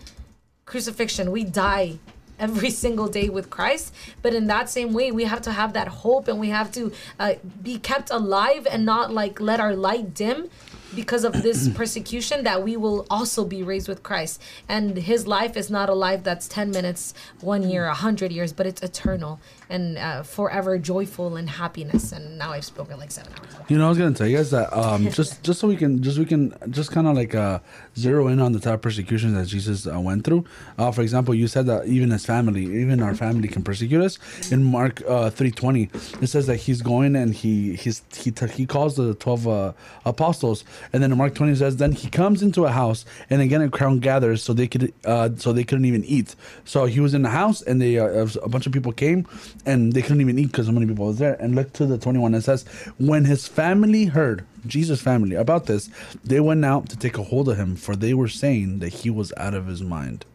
crucifixion. 0.66 1.32
We 1.32 1.46
die 1.46 1.98
every 2.40 2.70
single 2.70 3.08
day 3.08 3.30
with 3.30 3.50
Christ. 3.50 3.94
But 4.22 4.34
in 4.34 4.48
that 4.48 4.70
same 4.70 4.94
way, 4.94 5.12
we 5.12 5.26
have 5.26 5.42
to 5.44 5.52
have 5.52 5.74
that 5.74 5.88
hope 5.88 6.28
and 6.28 6.40
we 6.40 6.50
have 6.50 6.72
to 6.74 6.92
uh, 7.20 7.34
be 7.62 7.78
kept 7.80 8.10
alive 8.10 8.68
and 8.70 8.86
not 8.86 9.12
like 9.12 9.40
let 9.40 9.60
our 9.60 9.76
light 9.76 10.14
dim 10.14 10.50
because 10.96 11.24
of 11.24 11.42
this 11.42 11.70
persecution 11.76 12.44
that 12.44 12.64
we 12.64 12.78
will 12.78 13.06
also 13.10 13.46
be 13.46 13.64
raised 13.64 13.88
with 13.88 14.04
Christ. 14.04 14.42
And 14.70 14.98
his 14.98 15.28
life 15.28 15.58
is 15.58 15.70
not 15.70 15.90
a 15.90 15.94
life 15.94 16.24
that's 16.24 16.48
10 16.48 16.72
minutes, 16.72 17.14
one 17.42 17.68
year, 17.70 17.86
a 17.86 17.94
hundred 17.94 18.32
years, 18.32 18.54
but 18.54 18.66
it's 18.68 18.82
eternal 18.82 19.40
and 19.74 19.98
uh, 19.98 20.22
forever 20.22 20.78
joyful 20.78 21.36
and 21.36 21.50
happiness. 21.50 22.12
And 22.12 22.38
now 22.38 22.52
I've 22.52 22.64
spoken 22.64 23.00
like 23.00 23.12
seven 23.12 23.34
hours. 23.34 23.50
You 23.70 23.78
know, 23.80 23.88
I 23.88 23.90
was 23.90 23.98
gonna 23.98 24.14
tell 24.14 24.28
you 24.28 24.38
guys 24.38 24.52
that 24.52 24.72
um, 24.72 25.10
just 25.20 25.42
just 25.44 25.60
so 25.60 25.68
we 25.68 25.76
can 25.76 26.02
just 26.02 26.20
we 26.20 26.26
can 26.26 26.54
just 26.70 26.92
kind 26.92 27.08
of 27.08 27.16
like 27.16 27.34
uh, 27.34 27.60
zero 27.98 28.28
in 28.28 28.40
on 28.40 28.52
the 28.52 28.60
type 28.60 28.76
of 28.76 28.82
persecution 28.84 29.34
that 29.34 29.48
Jesus 29.48 29.88
uh, 29.88 30.00
went 30.00 30.24
through. 30.24 30.46
Uh, 30.78 30.92
for 30.92 31.02
example, 31.02 31.34
you 31.34 31.48
said 31.48 31.66
that 31.66 31.88
even 31.88 32.12
his 32.12 32.26
family, 32.26 32.64
even 32.82 33.02
our 33.02 33.16
family, 33.16 33.48
can 33.48 33.64
persecute 33.64 34.02
us. 34.02 34.20
In 34.52 34.64
Mark 34.64 35.02
uh, 35.10 35.32
three 35.32 35.52
twenty, 35.52 35.90
it 36.22 36.28
says 36.28 36.46
that 36.46 36.58
he's 36.58 36.82
going 36.84 37.16
and 37.16 37.34
he 37.34 37.76
he's 37.76 38.04
he 38.16 38.30
t- 38.30 38.48
he 38.48 38.68
calls 38.68 38.96
the 38.96 39.16
twelve 39.16 39.48
uh, 39.48 39.74
apostles, 40.06 40.64
and 40.94 41.02
then 41.02 41.12
in 41.12 41.18
Mark 41.18 41.34
twenty 41.34 41.56
says 41.56 41.78
then 41.78 41.94
he 41.94 42.10
comes 42.10 42.44
into 42.44 42.66
a 42.66 42.72
house 42.72 43.06
and 43.32 43.42
again 43.42 43.62
a 43.62 43.70
crowd 43.70 44.02
gathers 44.02 44.44
so 44.44 44.54
they 44.54 44.68
could 44.68 44.94
uh, 45.06 45.30
so 45.38 45.52
they 45.52 45.64
couldn't 45.64 45.86
even 45.86 46.06
eat. 46.06 46.36
So 46.64 46.86
he 46.86 47.00
was 47.00 47.16
in 47.16 47.24
the 47.24 47.30
house 47.30 47.64
and 47.64 47.82
they 47.82 47.98
uh, 47.98 48.28
a 48.44 48.50
bunch 48.50 48.68
of 48.68 48.72
people 48.72 48.92
came 48.92 49.26
and 49.66 49.94
they 49.94 50.02
couldn't 50.02 50.22
even 50.22 50.38
eat 50.40 50.48
because 50.48 50.66
so 50.66 50.72
many 50.72 50.86
people 50.86 51.08
was 51.08 51.20
there. 51.20 51.36
And 51.42 51.56
look 51.56 51.74
to 51.74 51.86
the 51.86 51.98
twenty 51.98 52.20
one. 52.20 52.34
It 52.34 52.42
says 52.42 52.64
when 52.98 53.26
his 53.26 53.48
family 53.48 54.06
heard 54.06 54.46
Jesus' 54.66 55.02
family 55.02 55.36
about 55.36 55.66
this, 55.66 55.90
they 56.24 56.40
went 56.40 56.64
out 56.66 56.90
to 56.90 56.98
take 56.98 57.18
a 57.18 57.24
hold 57.24 57.50
of 57.50 57.58
him, 57.58 57.76
for 57.76 57.96
they 57.96 58.14
were 58.14 58.28
saying 58.28 58.80
that 58.80 58.90
he 58.90 59.10
was 59.10 59.34
out 59.38 59.54
of 59.54 59.68
his 59.68 59.82
mind. 59.82 60.26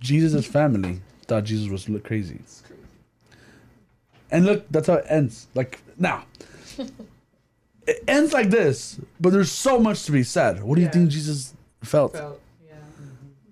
Jesus' 0.00 0.46
family 0.46 1.00
thought 1.26 1.44
Jesus 1.44 1.68
was 1.68 1.88
look 1.88 2.04
crazy. 2.04 2.40
And 4.30 4.44
look, 4.44 4.66
that's 4.70 4.88
how 4.88 4.94
it 4.94 5.06
ends. 5.08 5.46
Like 5.54 5.80
now, 5.98 6.24
it 7.86 8.04
ends 8.08 8.32
like 8.32 8.50
this, 8.50 9.00
but 9.20 9.30
there's 9.30 9.52
so 9.52 9.78
much 9.78 10.04
to 10.04 10.12
be 10.12 10.22
said. 10.22 10.62
What 10.62 10.76
do 10.76 10.82
you 10.82 10.88
think 10.88 11.10
Jesus 11.10 11.54
felt? 11.82 12.12
Felt, 12.12 12.34
yeah. 12.34 12.45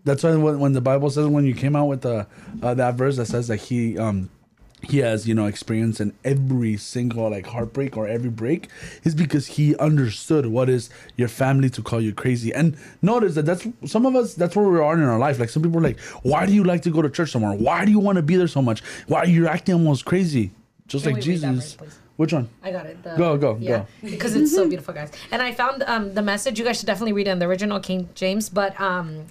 That's 0.04 0.22
why 0.22 0.34
when, 0.36 0.58
when 0.60 0.72
the 0.72 0.80
Bible 0.80 1.10
says 1.10 1.26
when 1.26 1.44
you 1.44 1.54
came 1.54 1.74
out 1.74 1.86
with 1.86 2.02
the 2.02 2.26
uh, 2.62 2.74
that 2.74 2.94
verse 2.94 3.16
that 3.16 3.26
says 3.26 3.48
that 3.48 3.56
he 3.56 3.98
um 3.98 4.30
he 4.88 4.98
has 4.98 5.26
you 5.26 5.34
know 5.34 5.46
experience 5.46 6.00
in 6.00 6.12
every 6.24 6.76
single 6.76 7.30
like 7.30 7.46
heartbreak 7.46 7.96
or 7.96 8.06
every 8.06 8.30
break 8.30 8.68
is 9.02 9.14
because 9.14 9.46
he 9.46 9.76
understood 9.76 10.46
what 10.46 10.68
is 10.68 10.90
your 11.16 11.28
family 11.28 11.70
to 11.70 11.82
call 11.82 12.00
you 12.00 12.12
crazy 12.12 12.52
and 12.52 12.76
notice 13.02 13.34
that 13.34 13.46
that's 13.46 13.66
some 13.86 14.06
of 14.06 14.14
us 14.14 14.34
that's 14.34 14.54
where 14.54 14.68
we 14.68 14.78
are 14.78 14.94
in 14.94 15.02
our 15.02 15.18
life 15.18 15.38
like 15.38 15.48
some 15.48 15.62
people 15.62 15.78
are 15.78 15.82
like 15.82 15.98
why 16.22 16.46
do 16.46 16.52
you 16.52 16.64
like 16.64 16.82
to 16.82 16.90
go 16.90 17.02
to 17.02 17.08
church 17.08 17.30
somewhere 17.30 17.52
why 17.52 17.84
do 17.84 17.90
you 17.90 17.98
want 17.98 18.16
to 18.16 18.22
be 18.22 18.36
there 18.36 18.48
so 18.48 18.62
much 18.62 18.82
why 19.06 19.20
are 19.20 19.26
you 19.26 19.48
acting 19.48 19.74
almost 19.74 20.04
crazy 20.04 20.50
just 20.86 21.04
Can 21.04 21.14
like 21.14 21.24
we 21.24 21.30
read 21.30 21.40
that 21.40 21.54
jesus 21.54 21.74
verse, 21.74 21.98
which 22.16 22.32
one 22.32 22.48
I 22.62 22.70
got 22.70 22.86
it. 22.86 23.02
The, 23.02 23.16
Go, 23.16 23.36
go, 23.36 23.56
yeah, 23.60 23.78
go. 23.78 23.86
Because 24.10 24.36
it's 24.36 24.54
so 24.54 24.68
beautiful, 24.68 24.94
guys. 24.94 25.10
And 25.32 25.42
I 25.42 25.50
found 25.50 25.82
um, 25.82 26.14
the 26.14 26.22
message. 26.22 26.60
You 26.60 26.64
guys 26.64 26.78
should 26.78 26.86
definitely 26.86 27.12
read 27.12 27.26
it 27.26 27.32
in 27.32 27.40
the 27.40 27.46
original 27.46 27.80
King 27.80 28.08
James, 28.14 28.48
but 28.48 28.80
um, 28.80 29.26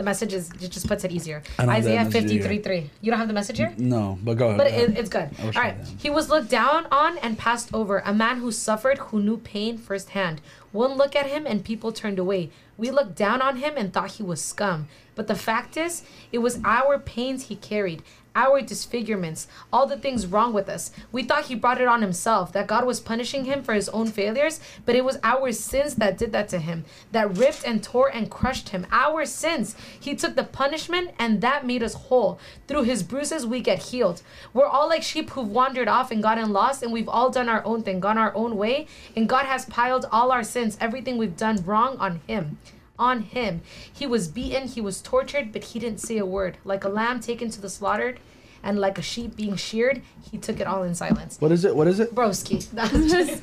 the 0.00 0.04
message 0.04 0.32
is 0.32 0.48
it 0.62 0.70
just 0.70 0.88
puts 0.88 1.04
it 1.04 1.12
easier. 1.12 1.42
I 1.58 1.66
don't 1.66 1.74
have 1.74 1.84
that 1.84 1.90
Isaiah 1.90 2.04
message 2.04 2.12
fifty 2.22 2.38
three 2.40 2.58
three. 2.58 2.90
You 3.02 3.10
don't 3.10 3.18
have 3.18 3.28
the 3.28 3.34
message 3.34 3.58
here. 3.58 3.74
no 3.76 4.18
but 4.22 4.38
go 4.38 4.46
ahead 4.46 4.56
But 4.56 4.68
it, 4.68 4.98
it's 4.98 5.10
good. 5.10 5.28
All 5.42 5.50
right. 5.50 5.76
He 5.98 6.08
was 6.08 6.30
looked 6.30 6.48
down 6.48 6.86
on 6.90 7.18
and 7.18 7.36
passed 7.36 7.68
over, 7.74 7.98
a 7.98 8.14
man 8.14 8.38
who 8.38 8.50
suffered, 8.50 8.96
who 8.96 9.20
knew 9.20 9.36
pain 9.36 9.76
firsthand. 9.76 10.40
One 10.72 10.94
look 10.94 11.14
at 11.14 11.26
him 11.26 11.46
and 11.46 11.62
people 11.62 11.92
turned 11.92 12.18
away. 12.18 12.48
We 12.78 12.90
looked 12.90 13.14
down 13.14 13.42
on 13.42 13.56
him 13.56 13.74
and 13.76 13.92
thought 13.92 14.12
he 14.12 14.22
was 14.22 14.40
scum. 14.40 14.88
But 15.14 15.26
the 15.26 15.34
fact 15.34 15.76
is, 15.76 16.02
it 16.32 16.38
was 16.38 16.60
our 16.64 16.98
pains 16.98 17.48
he 17.48 17.56
carried, 17.56 18.02
our 18.34 18.60
disfigurements, 18.60 19.48
all 19.72 19.86
the 19.86 19.96
things 19.96 20.26
wrong 20.26 20.52
with 20.52 20.68
us. 20.68 20.90
We 21.12 21.22
thought 21.22 21.46
he 21.46 21.54
brought 21.54 21.80
it 21.80 21.88
on 21.88 22.02
himself, 22.02 22.52
that 22.52 22.66
God 22.66 22.86
was 22.86 23.00
punishing 23.00 23.44
him 23.44 23.62
for 23.62 23.74
his 23.74 23.88
own 23.90 24.08
failures, 24.08 24.60
but 24.86 24.94
it 24.94 25.04
was 25.04 25.18
our 25.22 25.52
sins 25.52 25.96
that 25.96 26.18
did 26.18 26.32
that 26.32 26.48
to 26.48 26.58
him, 26.58 26.84
that 27.12 27.36
ripped 27.36 27.64
and 27.64 27.82
tore 27.82 28.08
and 28.08 28.30
crushed 28.30 28.70
him. 28.70 28.86
Our 28.90 29.24
sins. 29.26 29.74
He 29.98 30.14
took 30.14 30.36
the 30.36 30.44
punishment 30.44 31.10
and 31.18 31.40
that 31.40 31.66
made 31.66 31.82
us 31.82 31.94
whole. 31.94 32.38
Through 32.68 32.84
his 32.84 33.02
bruises, 33.02 33.46
we 33.46 33.60
get 33.60 33.78
healed. 33.78 34.22
We're 34.52 34.66
all 34.66 34.88
like 34.88 35.02
sheep 35.02 35.30
who've 35.30 35.48
wandered 35.48 35.88
off 35.88 36.10
and 36.10 36.22
gotten 36.22 36.52
lost, 36.52 36.82
and 36.82 36.92
we've 36.92 37.08
all 37.08 37.30
done 37.30 37.48
our 37.48 37.64
own 37.64 37.82
thing, 37.82 38.00
gone 38.00 38.18
our 38.18 38.34
own 38.34 38.56
way, 38.56 38.86
and 39.16 39.28
God 39.28 39.46
has 39.46 39.64
piled 39.66 40.06
all 40.10 40.32
our 40.32 40.44
sins, 40.44 40.76
everything 40.80 41.18
we've 41.18 41.36
done 41.36 41.62
wrong 41.64 41.96
on 41.98 42.20
him 42.26 42.58
on 43.00 43.22
him. 43.22 43.62
He 43.92 44.06
was 44.06 44.28
beaten, 44.28 44.68
he 44.68 44.80
was 44.80 45.00
tortured, 45.00 45.50
but 45.52 45.64
he 45.64 45.78
didn't 45.80 46.00
say 46.00 46.18
a 46.18 46.26
word. 46.26 46.58
Like 46.64 46.84
a 46.84 46.88
lamb 46.88 47.18
taken 47.18 47.50
to 47.50 47.60
the 47.60 47.70
slaughtered, 47.70 48.20
and 48.62 48.78
like 48.78 48.98
a 48.98 49.02
sheep 49.02 49.34
being 49.34 49.56
sheared, 49.56 50.02
he 50.30 50.36
took 50.38 50.60
it 50.60 50.66
all 50.66 50.82
in 50.82 50.94
silence. 50.94 51.38
what 51.40 51.50
is 51.50 51.64
it 51.64 51.74
what 51.74 51.88
is 51.88 51.98
it 51.98 52.14
Broski. 52.14 52.70
That 52.74 52.92
was 52.92 53.10
just 53.16 53.42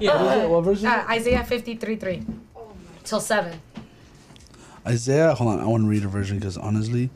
Yeah. 0.00 0.22
What 0.22 0.36
is 0.36 0.42
it? 0.42 0.50
What 0.50 0.60
verse 0.62 0.78
is 0.78 0.84
uh, 0.84 1.06
Isaiah 1.08 1.44
53 1.44 1.96
3 1.96 2.26
till 3.04 3.20
7. 3.20 3.60
Isaiah, 4.86 5.34
hold 5.34 5.50
on, 5.52 5.60
I 5.60 5.66
want 5.66 5.82
to 5.84 5.88
read 5.88 6.04
a 6.04 6.08
version 6.08 6.38
because 6.38 6.56
honestly, 6.56 7.10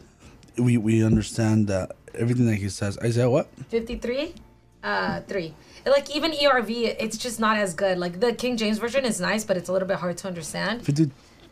we 0.57 0.77
we 0.77 1.05
understand 1.05 1.67
that 1.69 1.97
everything 2.15 2.47
that 2.47 2.57
he 2.57 2.69
says. 2.69 2.99
Isaiah, 2.99 3.29
what? 3.29 3.49
53 3.69 4.35
uh 4.83 5.21
3 5.29 5.55
like 5.87 6.15
even 6.17 6.33
erv 6.33 6.71
it's 6.71 7.19
just 7.19 7.39
not 7.39 7.59
as 7.59 7.75
good 7.75 7.99
like 7.99 8.19
the 8.21 8.33
king 8.33 8.57
james 8.57 8.79
version 8.79 9.05
is 9.05 9.21
nice 9.21 9.45
but 9.45 9.59
it's 9.59 9.69
a 9.69 9.73
little 9.75 9.87
bit 9.87 9.99
hard 9.99 10.17
to 10.17 10.27
understand 10.27 10.83
Fifty 10.83 11.11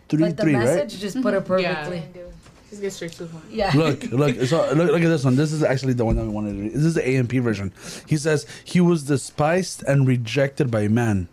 three, 0.09 0.21
but 0.21 0.37
the 0.37 0.43
three, 0.43 0.53
message 0.53 0.93
right? 0.95 1.01
just 1.01 1.23
put 1.23 1.35
it 1.35 1.45
perfectly 1.45 2.03
Yeah. 2.15 2.23
Just 2.71 2.83
get 2.83 2.93
straight 2.93 3.13
to 3.13 3.25
the 3.25 3.31
point. 3.31 3.45
yeah, 3.51 3.73
Look, 3.75 4.05
look, 4.11 4.37
so 4.43 4.71
look, 4.75 4.91
look 4.91 5.03
at 5.03 5.09
this 5.09 5.25
one. 5.25 5.37
This 5.37 5.53
is 5.53 5.63
actually 5.63 5.95
the 5.95 6.05
one 6.05 6.17
that 6.17 6.25
we 6.25 6.29
wanted 6.29 6.53
to 6.53 6.61
read. 6.61 6.73
This 6.75 6.85
is 6.85 6.95
the 6.95 7.09
AMP 7.09 7.33
version. 7.33 7.73
He 8.07 8.19
says 8.19 8.47
he 8.63 8.81
was 8.81 9.05
despised 9.05 9.83
and 9.85 10.07
rejected 10.07 10.71
by 10.71 10.87
man, 10.89 11.29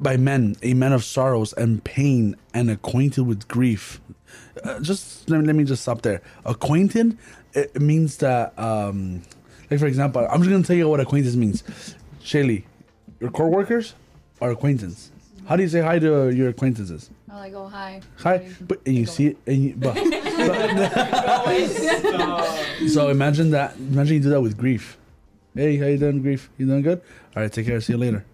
by 0.00 0.16
men, 0.16 0.56
a 0.62 0.72
man 0.72 0.94
of 0.94 1.04
sorrows 1.04 1.52
and 1.52 1.84
pain, 1.84 2.34
and 2.54 2.70
acquainted 2.70 3.24
with 3.24 3.46
grief. 3.46 4.00
Uh, 4.64 4.80
just 4.80 5.28
let 5.28 5.38
me, 5.40 5.46
let 5.46 5.54
me 5.54 5.64
just 5.64 5.82
stop 5.82 6.00
there. 6.00 6.22
Acquainted, 6.46 7.18
it, 7.52 7.72
it 7.74 7.82
means 7.82 8.16
that, 8.18 8.58
um, 8.58 9.22
like 9.70 9.80
for 9.80 9.86
example, 9.86 10.26
I'm 10.30 10.40
just 10.40 10.50
gonna 10.50 10.64
tell 10.64 10.76
you 10.76 10.88
what 10.88 10.98
acquaintance 10.98 11.36
means. 11.36 11.62
Shaylee, 12.22 12.64
your 13.20 13.30
co-workers 13.30 13.92
are 14.40 14.50
acquaintance. 14.50 15.10
How 15.46 15.56
do 15.56 15.62
you 15.62 15.68
say 15.68 15.80
hi 15.82 15.98
to 15.98 16.30
your 16.30 16.48
acquaintances? 16.48 17.10
I 17.30 17.38
like, 17.38 17.54
oh 17.54 17.68
hi. 17.68 18.00
Hi, 18.18 18.48
but 18.60 18.80
and 18.86 18.96
you 18.96 19.06
see 19.06 19.28
it, 19.28 19.36
and 19.46 19.64
you, 19.64 19.74
but, 19.76 19.94
but- 19.94 20.04
so 22.88 23.08
imagine 23.08 23.50
that. 23.50 23.76
Imagine 23.76 24.16
you 24.16 24.22
do 24.22 24.30
that 24.30 24.40
with 24.40 24.56
grief. 24.56 24.96
Hey, 25.54 25.76
how 25.76 25.86
you 25.86 25.98
doing, 25.98 26.22
grief? 26.22 26.48
You 26.56 26.66
doing 26.66 26.82
good? 26.82 27.00
All 27.36 27.42
right, 27.42 27.52
take 27.52 27.66
care. 27.66 27.80
See 27.80 27.92
you 27.92 27.98
later. 27.98 28.24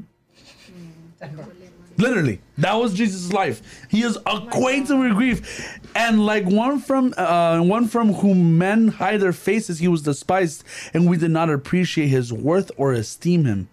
Literally, 1.96 2.40
that 2.58 2.74
was 2.74 2.92
Jesus' 2.92 3.32
life. 3.32 3.62
He 3.88 4.02
is 4.02 4.18
acquainted 4.26 4.98
with 4.98 5.14
grief, 5.14 5.78
and 5.94 6.26
like 6.26 6.44
one 6.44 6.80
from 6.80 7.14
uh, 7.16 7.62
one 7.62 7.86
from 7.86 8.14
whom 8.14 8.58
men 8.58 8.88
hide 8.88 9.20
their 9.20 9.32
faces, 9.32 9.78
he 9.78 9.88
was 9.88 10.02
despised, 10.02 10.64
and 10.92 11.08
we 11.08 11.16
did 11.16 11.30
not 11.30 11.50
appreciate 11.50 12.08
his 12.08 12.32
worth 12.32 12.70
or 12.76 12.92
esteem 12.92 13.44
him. 13.44 13.68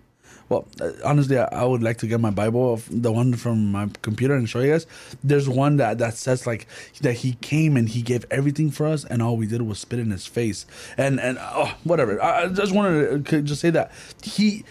Well, 0.51 0.67
uh, 0.81 0.91
honestly, 1.05 1.37
I, 1.37 1.63
would 1.63 1.81
like 1.81 1.99
to 1.99 2.07
get 2.07 2.19
my 2.19 2.29
Bible, 2.29 2.81
the 2.89 3.09
one 3.09 3.35
from 3.35 3.71
my 3.71 3.87
computer, 4.01 4.33
and 4.35 4.49
show 4.49 4.59
you 4.59 4.73
guys. 4.73 4.85
There's 5.23 5.47
one 5.47 5.77
that 5.77 5.99
that 5.99 6.15
says 6.15 6.45
like 6.45 6.67
that 6.99 7.13
he 7.13 7.35
came 7.35 7.77
and 7.77 7.87
he 7.87 8.01
gave 8.01 8.25
everything 8.29 8.69
for 8.69 8.85
us, 8.85 9.05
and 9.05 9.21
all 9.21 9.37
we 9.37 9.47
did 9.47 9.61
was 9.61 9.79
spit 9.79 9.99
in 9.99 10.11
his 10.11 10.27
face, 10.27 10.65
and 10.97 11.21
and 11.21 11.37
oh, 11.39 11.73
whatever. 11.85 12.21
I, 12.21 12.49
just 12.49 12.75
wanted 12.75 13.25
to 13.27 13.41
just 13.41 13.61
say 13.61 13.69
that 13.69 13.93
he 14.21 14.65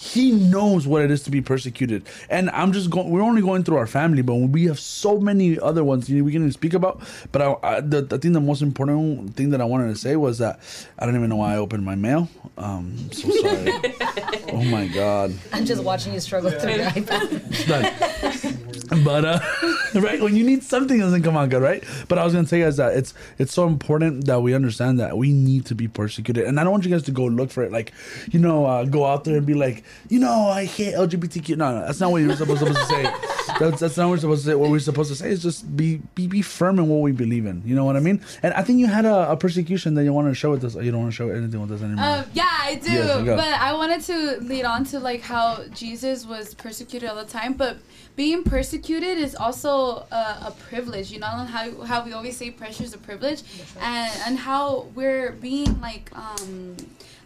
he 0.00 0.30
knows 0.30 0.86
what 0.86 1.02
it 1.02 1.10
is 1.10 1.24
to 1.24 1.30
be 1.30 1.40
persecuted. 1.42 2.06
And 2.30 2.50
i'm 2.50 2.72
just 2.72 2.88
going 2.88 3.10
we're 3.10 3.20
only 3.20 3.42
going 3.42 3.64
through 3.64 3.78
our 3.78 3.86
family 3.88 4.22
but 4.22 4.36
we 4.36 4.66
have 4.66 4.78
so 4.78 5.18
many 5.18 5.58
other 5.58 5.82
ones 5.82 6.08
you 6.08 6.18
know, 6.18 6.24
we 6.24 6.30
can 6.30 6.42
even 6.42 6.52
speak 6.52 6.72
about. 6.72 7.02
But 7.32 7.42
I, 7.42 7.56
I, 7.64 7.80
the, 7.80 8.06
I 8.12 8.18
think 8.18 8.34
the 8.34 8.40
most 8.40 8.62
important 8.62 9.34
thing 9.34 9.50
that 9.50 9.60
i 9.60 9.64
wanted 9.64 9.88
to 9.88 9.96
say 9.96 10.14
was 10.14 10.38
that 10.38 10.60
i 11.00 11.04
don't 11.04 11.16
even 11.16 11.28
know 11.28 11.36
why 11.36 11.54
i 11.54 11.56
opened 11.56 11.84
my 11.84 11.96
mail. 11.96 12.28
Um 12.56 12.94
I'm 12.96 13.10
so 13.12 13.28
sorry. 13.42 13.72
Oh 14.52 14.62
my 14.62 14.86
god. 14.86 15.34
I'm 15.52 15.64
just 15.66 15.82
watching 15.82 16.14
you 16.14 16.20
struggle 16.20 16.52
through 16.52 16.74
your 16.74 16.84
ipad. 16.90 17.84
But 19.04 19.24
uh 19.24 19.40
right 20.00 20.20
when 20.22 20.36
you 20.36 20.44
need 20.44 20.62
something 20.62 20.96
it 20.98 21.02
doesn't 21.02 21.22
come 21.24 21.36
out 21.36 21.48
good 21.48 21.60
right? 21.60 21.82
But 22.06 22.18
i 22.18 22.24
was 22.24 22.34
gonna 22.34 22.46
say 22.46 22.60
is 22.60 22.76
that 22.76 22.96
it's 22.96 23.14
it's 23.38 23.52
so 23.52 23.66
important 23.66 24.26
that 24.26 24.42
we 24.42 24.54
understand 24.54 25.00
that 25.00 25.18
we 25.18 25.32
need 25.32 25.66
to 25.66 25.74
be 25.74 25.88
persecuted. 25.88 26.44
And 26.44 26.60
i 26.60 26.62
don't 26.62 26.70
want 26.70 26.84
you 26.84 26.90
guys 26.90 27.02
to 27.04 27.10
go 27.10 27.24
look 27.24 27.50
for 27.50 27.64
it 27.64 27.72
like 27.72 27.92
you 28.30 28.38
know 28.38 28.64
uh, 28.64 28.84
go 28.84 29.04
out 29.04 29.24
there 29.24 29.36
and 29.36 29.44
be 29.44 29.54
like 29.54 29.82
you 30.08 30.18
know 30.18 30.48
i 30.48 30.64
hate 30.64 30.94
lgbtq 30.94 31.56
no 31.56 31.72
no 31.72 31.86
that's 31.86 32.00
not 32.00 32.10
what 32.10 32.22
you're 32.22 32.36
supposed, 32.36 32.60
supposed 32.60 32.78
to 32.78 32.86
say. 32.86 33.12
That's, 33.58 33.80
that's 33.80 33.96
not 33.96 34.04
what 34.04 34.10
we're 34.12 34.18
supposed 34.18 34.44
to 34.44 34.50
say. 34.50 34.54
What 34.54 34.70
we're 34.70 34.78
supposed 34.78 35.10
to 35.10 35.16
say 35.16 35.30
is 35.30 35.42
just 35.42 35.74
be 35.76 35.96
be, 36.14 36.26
be 36.26 36.42
firm 36.42 36.78
in 36.78 36.86
what 36.86 37.00
we 37.00 37.12
believe 37.12 37.46
in. 37.46 37.62
You 37.64 37.74
know 37.74 37.84
what 37.84 37.96
i 37.96 38.00
mean? 38.00 38.22
And 38.42 38.52
i 38.54 38.62
think 38.62 38.78
you 38.78 38.86
had 38.86 39.04
a, 39.04 39.32
a 39.32 39.36
persecution 39.36 39.94
that 39.94 40.04
you 40.04 40.12
want 40.12 40.28
to 40.28 40.34
show 40.34 40.50
with 40.50 40.64
us. 40.64 40.74
You 40.76 40.92
don't 40.92 41.00
want 41.00 41.12
to 41.12 41.16
show 41.16 41.30
anything 41.30 41.60
with 41.60 41.72
us 41.72 41.82
anymore. 41.82 42.04
Um, 42.04 42.24
yeah, 42.34 42.46
I 42.46 42.74
do. 42.76 42.92
Yes, 42.92 43.24
but 43.24 43.54
I 43.60 43.72
wanted 43.72 44.02
to 44.02 44.40
lead 44.44 44.64
on 44.64 44.84
to 44.84 45.00
like 45.00 45.22
how 45.22 45.64
Jesus 45.74 46.26
was 46.26 46.54
persecuted 46.54 47.08
all 47.08 47.16
the 47.16 47.24
time, 47.24 47.54
but 47.54 47.78
being 48.16 48.44
persecuted 48.44 49.16
is 49.18 49.34
also 49.34 50.06
a, 50.12 50.46
a 50.48 50.54
privilege. 50.68 51.10
You 51.10 51.20
know 51.20 51.26
how 51.26 51.82
how 51.82 52.04
we 52.04 52.12
always 52.12 52.36
say 52.36 52.50
pressure 52.50 52.84
is 52.84 52.94
a 52.94 52.98
privilege, 52.98 53.42
and 53.80 54.12
and 54.26 54.38
how 54.38 54.88
we're 54.94 55.32
being 55.32 55.80
like 55.80 56.10
um 56.14 56.76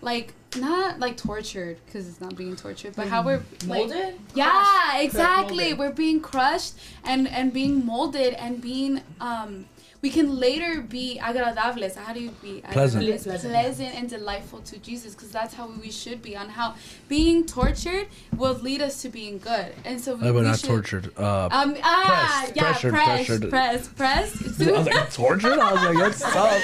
like 0.00 0.34
not 0.56 0.98
like 1.00 1.16
tortured 1.16 1.78
because 1.86 2.08
it's 2.08 2.20
not 2.20 2.36
being 2.36 2.56
tortured, 2.56 2.94
but 2.96 3.08
how 3.08 3.22
we're 3.24 3.42
like, 3.66 3.88
Molded? 3.88 4.18
yeah, 4.34 4.98
exactly. 4.98 5.56
molded. 5.56 5.78
We're 5.78 5.92
being 5.92 6.20
crushed 6.20 6.74
and 7.04 7.28
and 7.28 7.52
being 7.52 7.84
molded 7.86 8.34
and 8.34 8.60
being 8.60 9.00
um. 9.20 9.66
We 10.02 10.10
can 10.10 10.36
later 10.36 10.80
be 10.80 11.20
agradables. 11.22 11.94
How 11.94 12.12
do 12.12 12.20
you 12.20 12.30
be 12.42 12.60
Pleasant. 12.72 13.04
Pleasant. 13.04 13.52
pleasant 13.52 13.94
and 13.94 14.08
delightful 14.10 14.58
to 14.62 14.78
Jesus? 14.78 15.14
Because 15.14 15.30
that's 15.30 15.54
how 15.54 15.68
we 15.80 15.92
should 15.92 16.20
be. 16.20 16.36
On 16.36 16.48
how 16.48 16.74
being 17.08 17.46
tortured 17.46 18.08
will 18.36 18.54
lead 18.54 18.82
us 18.82 19.00
to 19.02 19.08
being 19.08 19.38
good, 19.38 19.72
and 19.84 20.00
so 20.00 20.16
we, 20.16 20.24
No, 20.24 20.32
but 20.32 20.40
we 20.40 20.48
not 20.48 20.58
should, 20.58 20.70
tortured. 20.70 21.12
Uh, 21.16 21.48
Um. 21.52 21.76
Ah. 21.84 22.42
Pressed, 22.42 22.56
yeah. 22.56 22.62
pressured, 22.62 22.92
pressed. 22.92 23.26
pressured. 23.26 23.50
Pressed. 23.50 23.96
Pressed. 23.96 24.60
I 24.68 24.72
was 24.72 24.86
like, 24.86 25.12
tortured? 25.12 25.58
I 25.58 25.72
was 25.72 25.82
like, 25.82 25.98
that's 25.98 26.20
tough. 26.20 26.62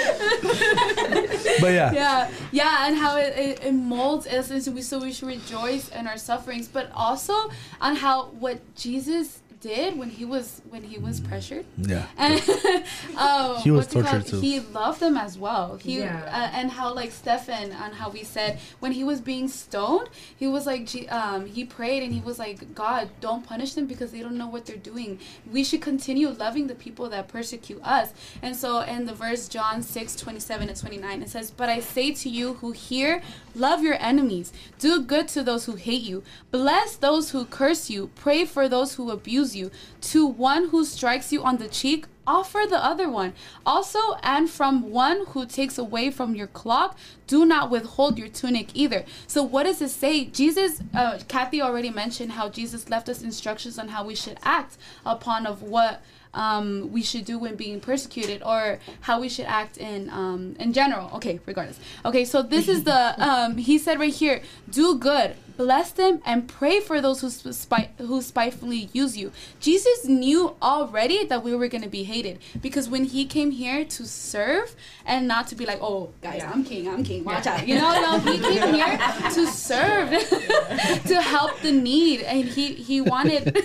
but 1.61 1.73
yeah. 1.73 1.93
yeah 1.93 2.31
yeah 2.53 2.87
and 2.87 2.97
how 2.97 3.17
it, 3.17 3.37
it, 3.37 3.65
it 3.65 3.73
molds 3.73 4.27
us 4.27 4.51
and 4.51 4.63
so 4.63 4.71
we 4.71 4.83
so 4.83 4.99
we 4.99 5.13
should 5.13 5.29
rejoice 5.29 5.89
in 5.91 6.07
our 6.07 6.17
sufferings 6.17 6.69
but 6.69 6.91
also 6.95 7.35
on 7.81 7.97
how 7.97 8.27
what 8.27 8.59
jesus 8.75 9.41
did 9.61 9.99
when 9.99 10.11
he 10.11 10.25
was 10.25 10.63
when 10.71 10.83
he 10.83 10.99
was 10.99 11.21
pressured 11.21 11.65
Yeah. 11.77 12.07
and 12.17 12.41
um, 13.17 13.57
He 13.57 13.71
was 13.71 13.87
what's 13.87 13.89
it 13.89 13.93
called? 13.95 14.07
tortured 14.07 14.27
too. 14.27 14.41
He 14.41 14.61
loved 14.61 15.01
them 15.01 15.17
as 15.17 15.37
well. 15.39 15.77
He 15.77 15.99
Yeah. 16.01 16.23
uh, 16.27 16.57
and 16.57 16.71
how 16.71 16.95
like 16.95 17.11
Stefan 17.13 17.73
on 17.73 17.93
how 17.93 18.11
we 18.11 18.23
said 18.25 18.59
when 18.81 18.93
he 18.93 19.05
was 19.05 19.21
being 19.21 19.49
stoned, 19.49 20.09
he 20.37 20.47
was 20.47 20.67
like 20.67 20.89
um 21.11 21.47
he 21.47 21.65
prayed 21.65 22.03
and 22.03 22.13
he 22.13 22.21
was 22.21 22.39
like 22.39 22.75
God 22.75 23.11
don't 23.21 23.45
punish 23.47 23.73
them 23.75 23.87
because 23.87 24.13
they 24.13 24.21
don't 24.21 24.39
know 24.39 24.49
what 24.49 24.67
they're 24.67 24.77
doing. 24.77 25.19
We 25.51 25.65
should 25.65 25.83
continue 25.83 26.29
loving 26.31 26.67
the 26.69 26.75
people 26.75 27.09
that 27.11 27.29
persecute 27.29 27.81
us. 27.83 28.13
And 28.43 28.55
so 28.55 28.81
in 28.81 29.07
the 29.07 29.15
verse 29.15 29.49
John 29.49 29.83
6, 29.83 30.17
27 30.17 30.69
and 30.69 30.79
29 30.79 31.23
it 31.23 31.29
says, 31.31 31.51
But 31.51 31.69
I 31.69 31.81
say 31.81 32.13
to 32.13 32.29
you 32.29 32.55
who 32.55 32.73
hear, 32.73 33.23
love 33.55 33.83
your 33.83 33.97
enemies, 34.01 34.53
do 34.79 35.01
good 35.03 35.27
to 35.29 35.43
those 35.43 35.65
who 35.67 35.75
hate 35.77 36.03
you, 36.03 36.23
bless 36.51 36.97
those 36.97 37.31
who 37.31 37.45
curse 37.45 37.91
you, 37.91 38.11
pray 38.15 38.45
for 38.45 38.69
those 38.69 38.95
who 38.95 39.11
abuse 39.11 39.48
you. 39.57 39.71
To 40.13 40.27
one 40.27 40.69
who 40.69 40.85
strikes 40.85 41.33
you 41.33 41.43
on 41.43 41.59
the 41.59 41.69
cheek, 41.69 42.07
offer 42.27 42.61
the 42.69 42.83
other 42.83 43.09
one. 43.09 43.33
Also, 43.65 43.99
and 44.23 44.49
from 44.51 44.91
one 44.91 45.27
who 45.29 45.47
takes 45.47 45.79
away 45.79 46.11
from 46.11 46.35
your 46.35 46.47
cloak, 46.47 46.95
do 47.27 47.45
not 47.45 47.71
withhold 47.71 48.19
your 48.19 48.29
tunic 48.29 48.69
either. 48.75 49.05
So, 49.27 49.43
what 49.43 49.65
does 49.65 49.81
it 49.81 49.91
say? 49.91 50.27
Jesus, 50.27 50.83
uh, 50.95 51.19
Kathy 51.27 51.61
already 51.63 51.91
mentioned 51.91 52.33
how 52.33 52.49
Jesus 52.49 52.89
left 52.91 53.09
us 53.09 53.23
instructions 53.23 53.79
on 53.79 53.89
how 53.89 54.05
we 54.05 54.15
should 54.15 54.39
act 54.43 54.77
upon 55.05 55.47
of 55.47 55.63
what 55.63 56.03
um, 56.35 56.93
we 56.93 57.03
should 57.03 57.25
do 57.25 57.39
when 57.39 57.57
being 57.57 57.81
persecuted 57.81 58.43
or 58.43 58.79
how 59.01 59.21
we 59.21 59.29
should 59.29 59.47
act 59.47 59.79
in 59.79 60.11
um, 60.11 60.57
in 60.59 60.73
general. 60.73 61.11
Okay, 61.15 61.41
regardless. 61.47 61.81
Okay, 62.05 62.25
so 62.25 62.43
this 62.43 62.69
is 62.69 62.85
the 62.85 63.15
um, 63.29 63.57
he 63.57 63.79
said 63.79 63.99
right 63.99 64.15
here, 64.15 64.43
do 64.71 64.97
good, 64.99 65.35
bless 65.59 65.91
them, 65.91 66.23
and 66.25 66.49
pray 66.49 66.81
for 66.81 67.03
those 67.03 67.21
who 67.21 67.29
spite 67.29 67.91
who 67.99 68.23
spitefully 68.23 68.89
use 68.95 69.17
you. 69.17 69.33
Jesus 69.61 70.07
knew 70.07 70.55
already 70.63 71.25
that 71.25 71.43
we 71.43 71.55
were 71.55 71.69
gonna 71.69 71.89
be 71.89 72.05
hated 72.05 72.39
because 72.63 72.89
when 72.89 73.05
he 73.05 73.27
came 73.27 73.51
here 73.51 73.85
to 73.85 74.07
serve 74.07 74.75
and 75.05 75.29
not 75.29 75.49
to 75.49 75.57
be 75.57 75.67
like, 75.67 75.81
oh 75.83 76.11
guys, 76.23 76.43
I'm 76.43 76.65
king, 76.65 76.89
I'm 76.89 77.05
king, 77.05 77.25
watch 77.25 77.47
out. 77.47 77.67
You 77.67 77.75
know, 77.75 77.93
no, 78.01 78.19
he 78.21 78.39
came 78.39 78.75
here 78.81 78.99
to 79.35 79.47
serve, 79.49 80.11
to 81.07 81.21
help 81.21 81.61
the 81.61 81.73
need, 81.73 82.23
and 82.23 82.45
he 82.45 82.75
he 82.75 83.01
wanted. 83.01 83.49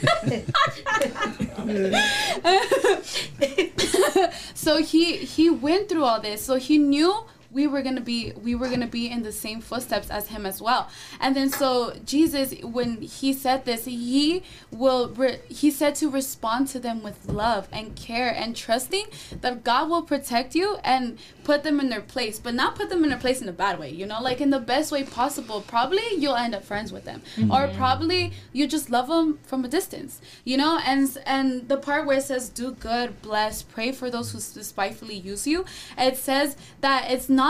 so 4.55 4.81
he 4.81 5.17
he 5.17 5.49
went 5.49 5.87
through 5.87 6.03
all 6.03 6.19
this 6.19 6.43
so 6.43 6.55
he 6.55 6.77
knew 6.77 7.23
we 7.53 7.67
were 7.67 7.81
gonna 7.81 8.01
be 8.01 8.33
we 8.41 8.55
were 8.55 8.69
gonna 8.69 8.87
be 8.87 9.09
in 9.09 9.23
the 9.23 9.31
same 9.31 9.61
footsteps 9.61 10.09
as 10.09 10.27
him 10.29 10.45
as 10.45 10.61
well. 10.61 10.89
And 11.19 11.35
then 11.35 11.49
so 11.49 11.93
jesus 12.05 12.53
when 12.61 13.01
he 13.01 13.33
said 13.33 13.65
this 13.65 13.85
he 13.85 14.43
will 14.71 15.09
re- 15.09 15.39
he 15.47 15.69
said 15.71 15.95
to 15.95 16.09
respond 16.09 16.67
to 16.69 16.79
them 16.79 17.03
with 17.03 17.27
love 17.27 17.67
and 17.71 17.95
care 17.95 18.29
and 18.29 18.55
trusting 18.55 19.05
that 19.41 19.63
god 19.63 19.89
will 19.89 20.01
protect 20.01 20.55
you 20.55 20.77
and 20.83 21.17
put 21.43 21.63
them 21.63 21.79
in 21.79 21.89
their 21.89 22.01
place 22.01 22.39
but 22.39 22.53
not 22.53 22.75
put 22.75 22.89
them 22.89 23.03
in 23.03 23.09
their 23.09 23.19
place 23.19 23.41
in 23.41 23.47
a 23.47 23.53
bad 23.53 23.79
way 23.79 23.89
you 23.89 24.05
know 24.05 24.21
like 24.21 24.41
in 24.41 24.49
the 24.49 24.59
best 24.59 24.91
way 24.91 25.03
possible. 25.03 25.61
Probably 25.61 26.03
you'll 26.17 26.35
end 26.35 26.55
up 26.55 26.63
friends 26.63 26.91
with 26.91 27.05
them. 27.05 27.21
Mm-hmm. 27.35 27.51
Or 27.51 27.67
probably 27.75 28.33
you 28.51 28.67
just 28.67 28.89
love 28.89 29.07
them 29.07 29.39
from 29.43 29.63
a 29.65 29.67
distance 29.67 30.21
you 30.43 30.57
know? 30.57 30.79
And 30.85 31.17
and 31.25 31.67
the 31.67 31.77
part 31.77 32.05
where 32.05 32.17
it 32.17 32.23
says 32.23 32.49
do 32.49 32.71
good 32.71 33.21
bless 33.21 33.61
pray 33.61 33.91
for 33.91 34.09
those 34.09 34.27
who 34.31 34.39
spitefully 34.39 35.17
use 35.31 35.45
you 35.51 35.65
it 35.97 36.15
says 36.17 36.55
that 36.81 37.01
it's 37.13 37.29
not 37.29 37.42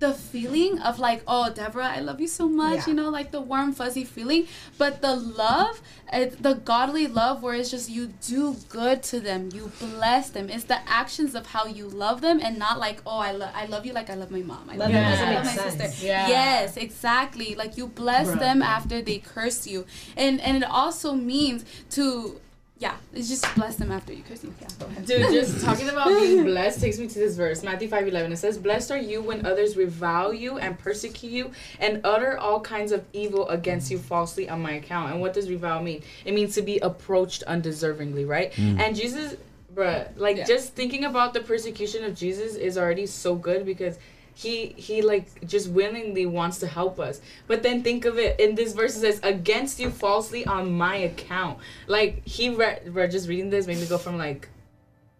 the 0.00 0.12
feeling 0.12 0.78
of 0.80 0.98
like 0.98 1.22
oh 1.26 1.48
deborah 1.54 1.86
i 1.86 2.00
love 2.00 2.20
you 2.20 2.26
so 2.26 2.46
much 2.48 2.78
Yeah. 2.80 2.86
you 2.88 2.94
know 2.94 3.08
like 3.10 3.30
the 3.30 3.40
warm 3.40 3.72
fuzzy 3.72 4.04
feeling 4.04 4.46
but 4.76 5.00
the 5.00 5.14
love 5.14 5.80
eh, 6.12 6.30
the 6.46 6.54
godly 6.54 7.06
love 7.06 7.42
where 7.44 7.54
it's 7.54 7.70
just 7.70 7.88
you 7.88 8.08
do 8.26 8.56
good 8.68 9.04
to 9.04 9.20
them 9.20 9.50
you 9.54 9.70
bless 9.78 10.30
them 10.30 10.50
it's 10.50 10.64
the 10.64 10.80
actions 10.88 11.34
of 11.36 11.46
how 11.46 11.64
you 11.66 11.86
love 11.88 12.20
them 12.26 12.40
and 12.42 12.58
not 12.58 12.78
like 12.86 12.98
oh 13.06 13.18
i, 13.18 13.30
lo- 13.30 13.48
I 13.54 13.66
love 13.66 13.86
you 13.86 13.92
like 13.92 14.10
i 14.10 14.14
love 14.14 14.32
my 14.32 14.42
mom 14.42 14.68
i 14.68 14.76
love 14.76 14.90
like 14.90 14.96
I 15.04 15.34
love 15.36 15.44
my 15.44 15.52
sense. 15.52 15.76
sister 15.78 16.06
Yeah. 16.06 16.26
yes 16.28 16.76
exactly 16.76 17.54
like 17.54 17.76
you 17.78 17.86
bless 17.86 18.26
Bruh. 18.28 18.40
them 18.40 18.62
after 18.62 19.00
they 19.00 19.18
curse 19.20 19.64
you 19.72 19.86
and 20.16 20.40
and 20.40 20.54
it 20.58 20.68
also 20.68 21.14
means 21.14 21.64
to 21.90 22.40
yeah 22.84 22.96
it's 23.14 23.28
just 23.34 23.44
bless 23.54 23.76
them 23.76 23.90
after 23.98 24.12
you 24.12 24.22
curse 24.28 24.42
you 24.44 24.52
yeah 24.60 24.68
go 24.78 24.86
ahead 24.86 25.06
Dude, 25.06 25.32
just 25.40 25.64
talking 25.64 25.88
about 25.88 26.08
being 26.08 26.44
blessed 26.44 26.78
takes 26.84 26.98
me 26.98 27.06
to 27.14 27.18
this 27.24 27.34
verse, 27.44 27.62
Matthew 27.68 27.88
five 27.94 28.06
eleven. 28.12 28.30
It 28.32 28.40
says, 28.44 28.56
"Blessed 28.66 28.90
are 28.96 29.04
you 29.10 29.18
when 29.28 29.38
others 29.50 29.70
revile 29.84 30.32
you 30.44 30.58
and 30.64 30.78
persecute 30.86 31.32
you 31.38 31.44
and 31.84 31.92
utter 32.12 32.32
all 32.44 32.60
kinds 32.60 32.90
of 32.96 33.00
evil 33.12 33.48
against 33.48 33.90
you 33.90 33.98
falsely 33.98 34.48
on 34.54 34.58
my 34.68 34.72
account." 34.80 35.06
And 35.12 35.20
what 35.22 35.32
does 35.36 35.46
revile 35.56 35.82
mean? 35.82 36.00
It 36.24 36.32
means 36.38 36.54
to 36.56 36.62
be 36.62 36.76
approached 36.90 37.42
undeservingly, 37.54 38.24
right? 38.36 38.52
Mm. 38.52 38.78
And 38.80 38.90
Jesus, 38.96 39.36
bruh, 39.74 40.08
like 40.16 40.36
Yeah. 40.38 40.44
just 40.54 40.74
thinking 40.74 41.04
about 41.04 41.34
the 41.34 41.40
persecution 41.40 42.04
of 42.04 42.12
Jesus 42.14 42.54
is 42.68 42.76
already 42.76 43.06
so 43.06 43.34
good 43.34 43.64
because 43.72 43.94
he 44.34 44.74
he 44.76 45.02
like 45.02 45.46
just 45.46 45.70
willingly 45.70 46.26
wants 46.26 46.58
to 46.58 46.66
help 46.66 46.98
us. 46.98 47.20
But 47.46 47.62
then 47.62 47.82
think 47.82 48.04
of 48.04 48.18
it 48.18 48.38
in 48.40 48.54
this 48.54 48.72
verse 48.72 48.96
it 48.96 49.00
says 49.00 49.20
against 49.22 49.78
you 49.78 49.90
falsely 49.90 50.44
on 50.46 50.72
my 50.72 50.96
account. 50.96 51.58
Like 51.86 52.26
he 52.26 52.50
read 52.50 52.94
re- 52.94 53.08
just 53.08 53.28
reading 53.28 53.50
this 53.50 53.66
made 53.66 53.78
me 53.78 53.86
go 53.86 53.98
from 53.98 54.18
like 54.18 54.48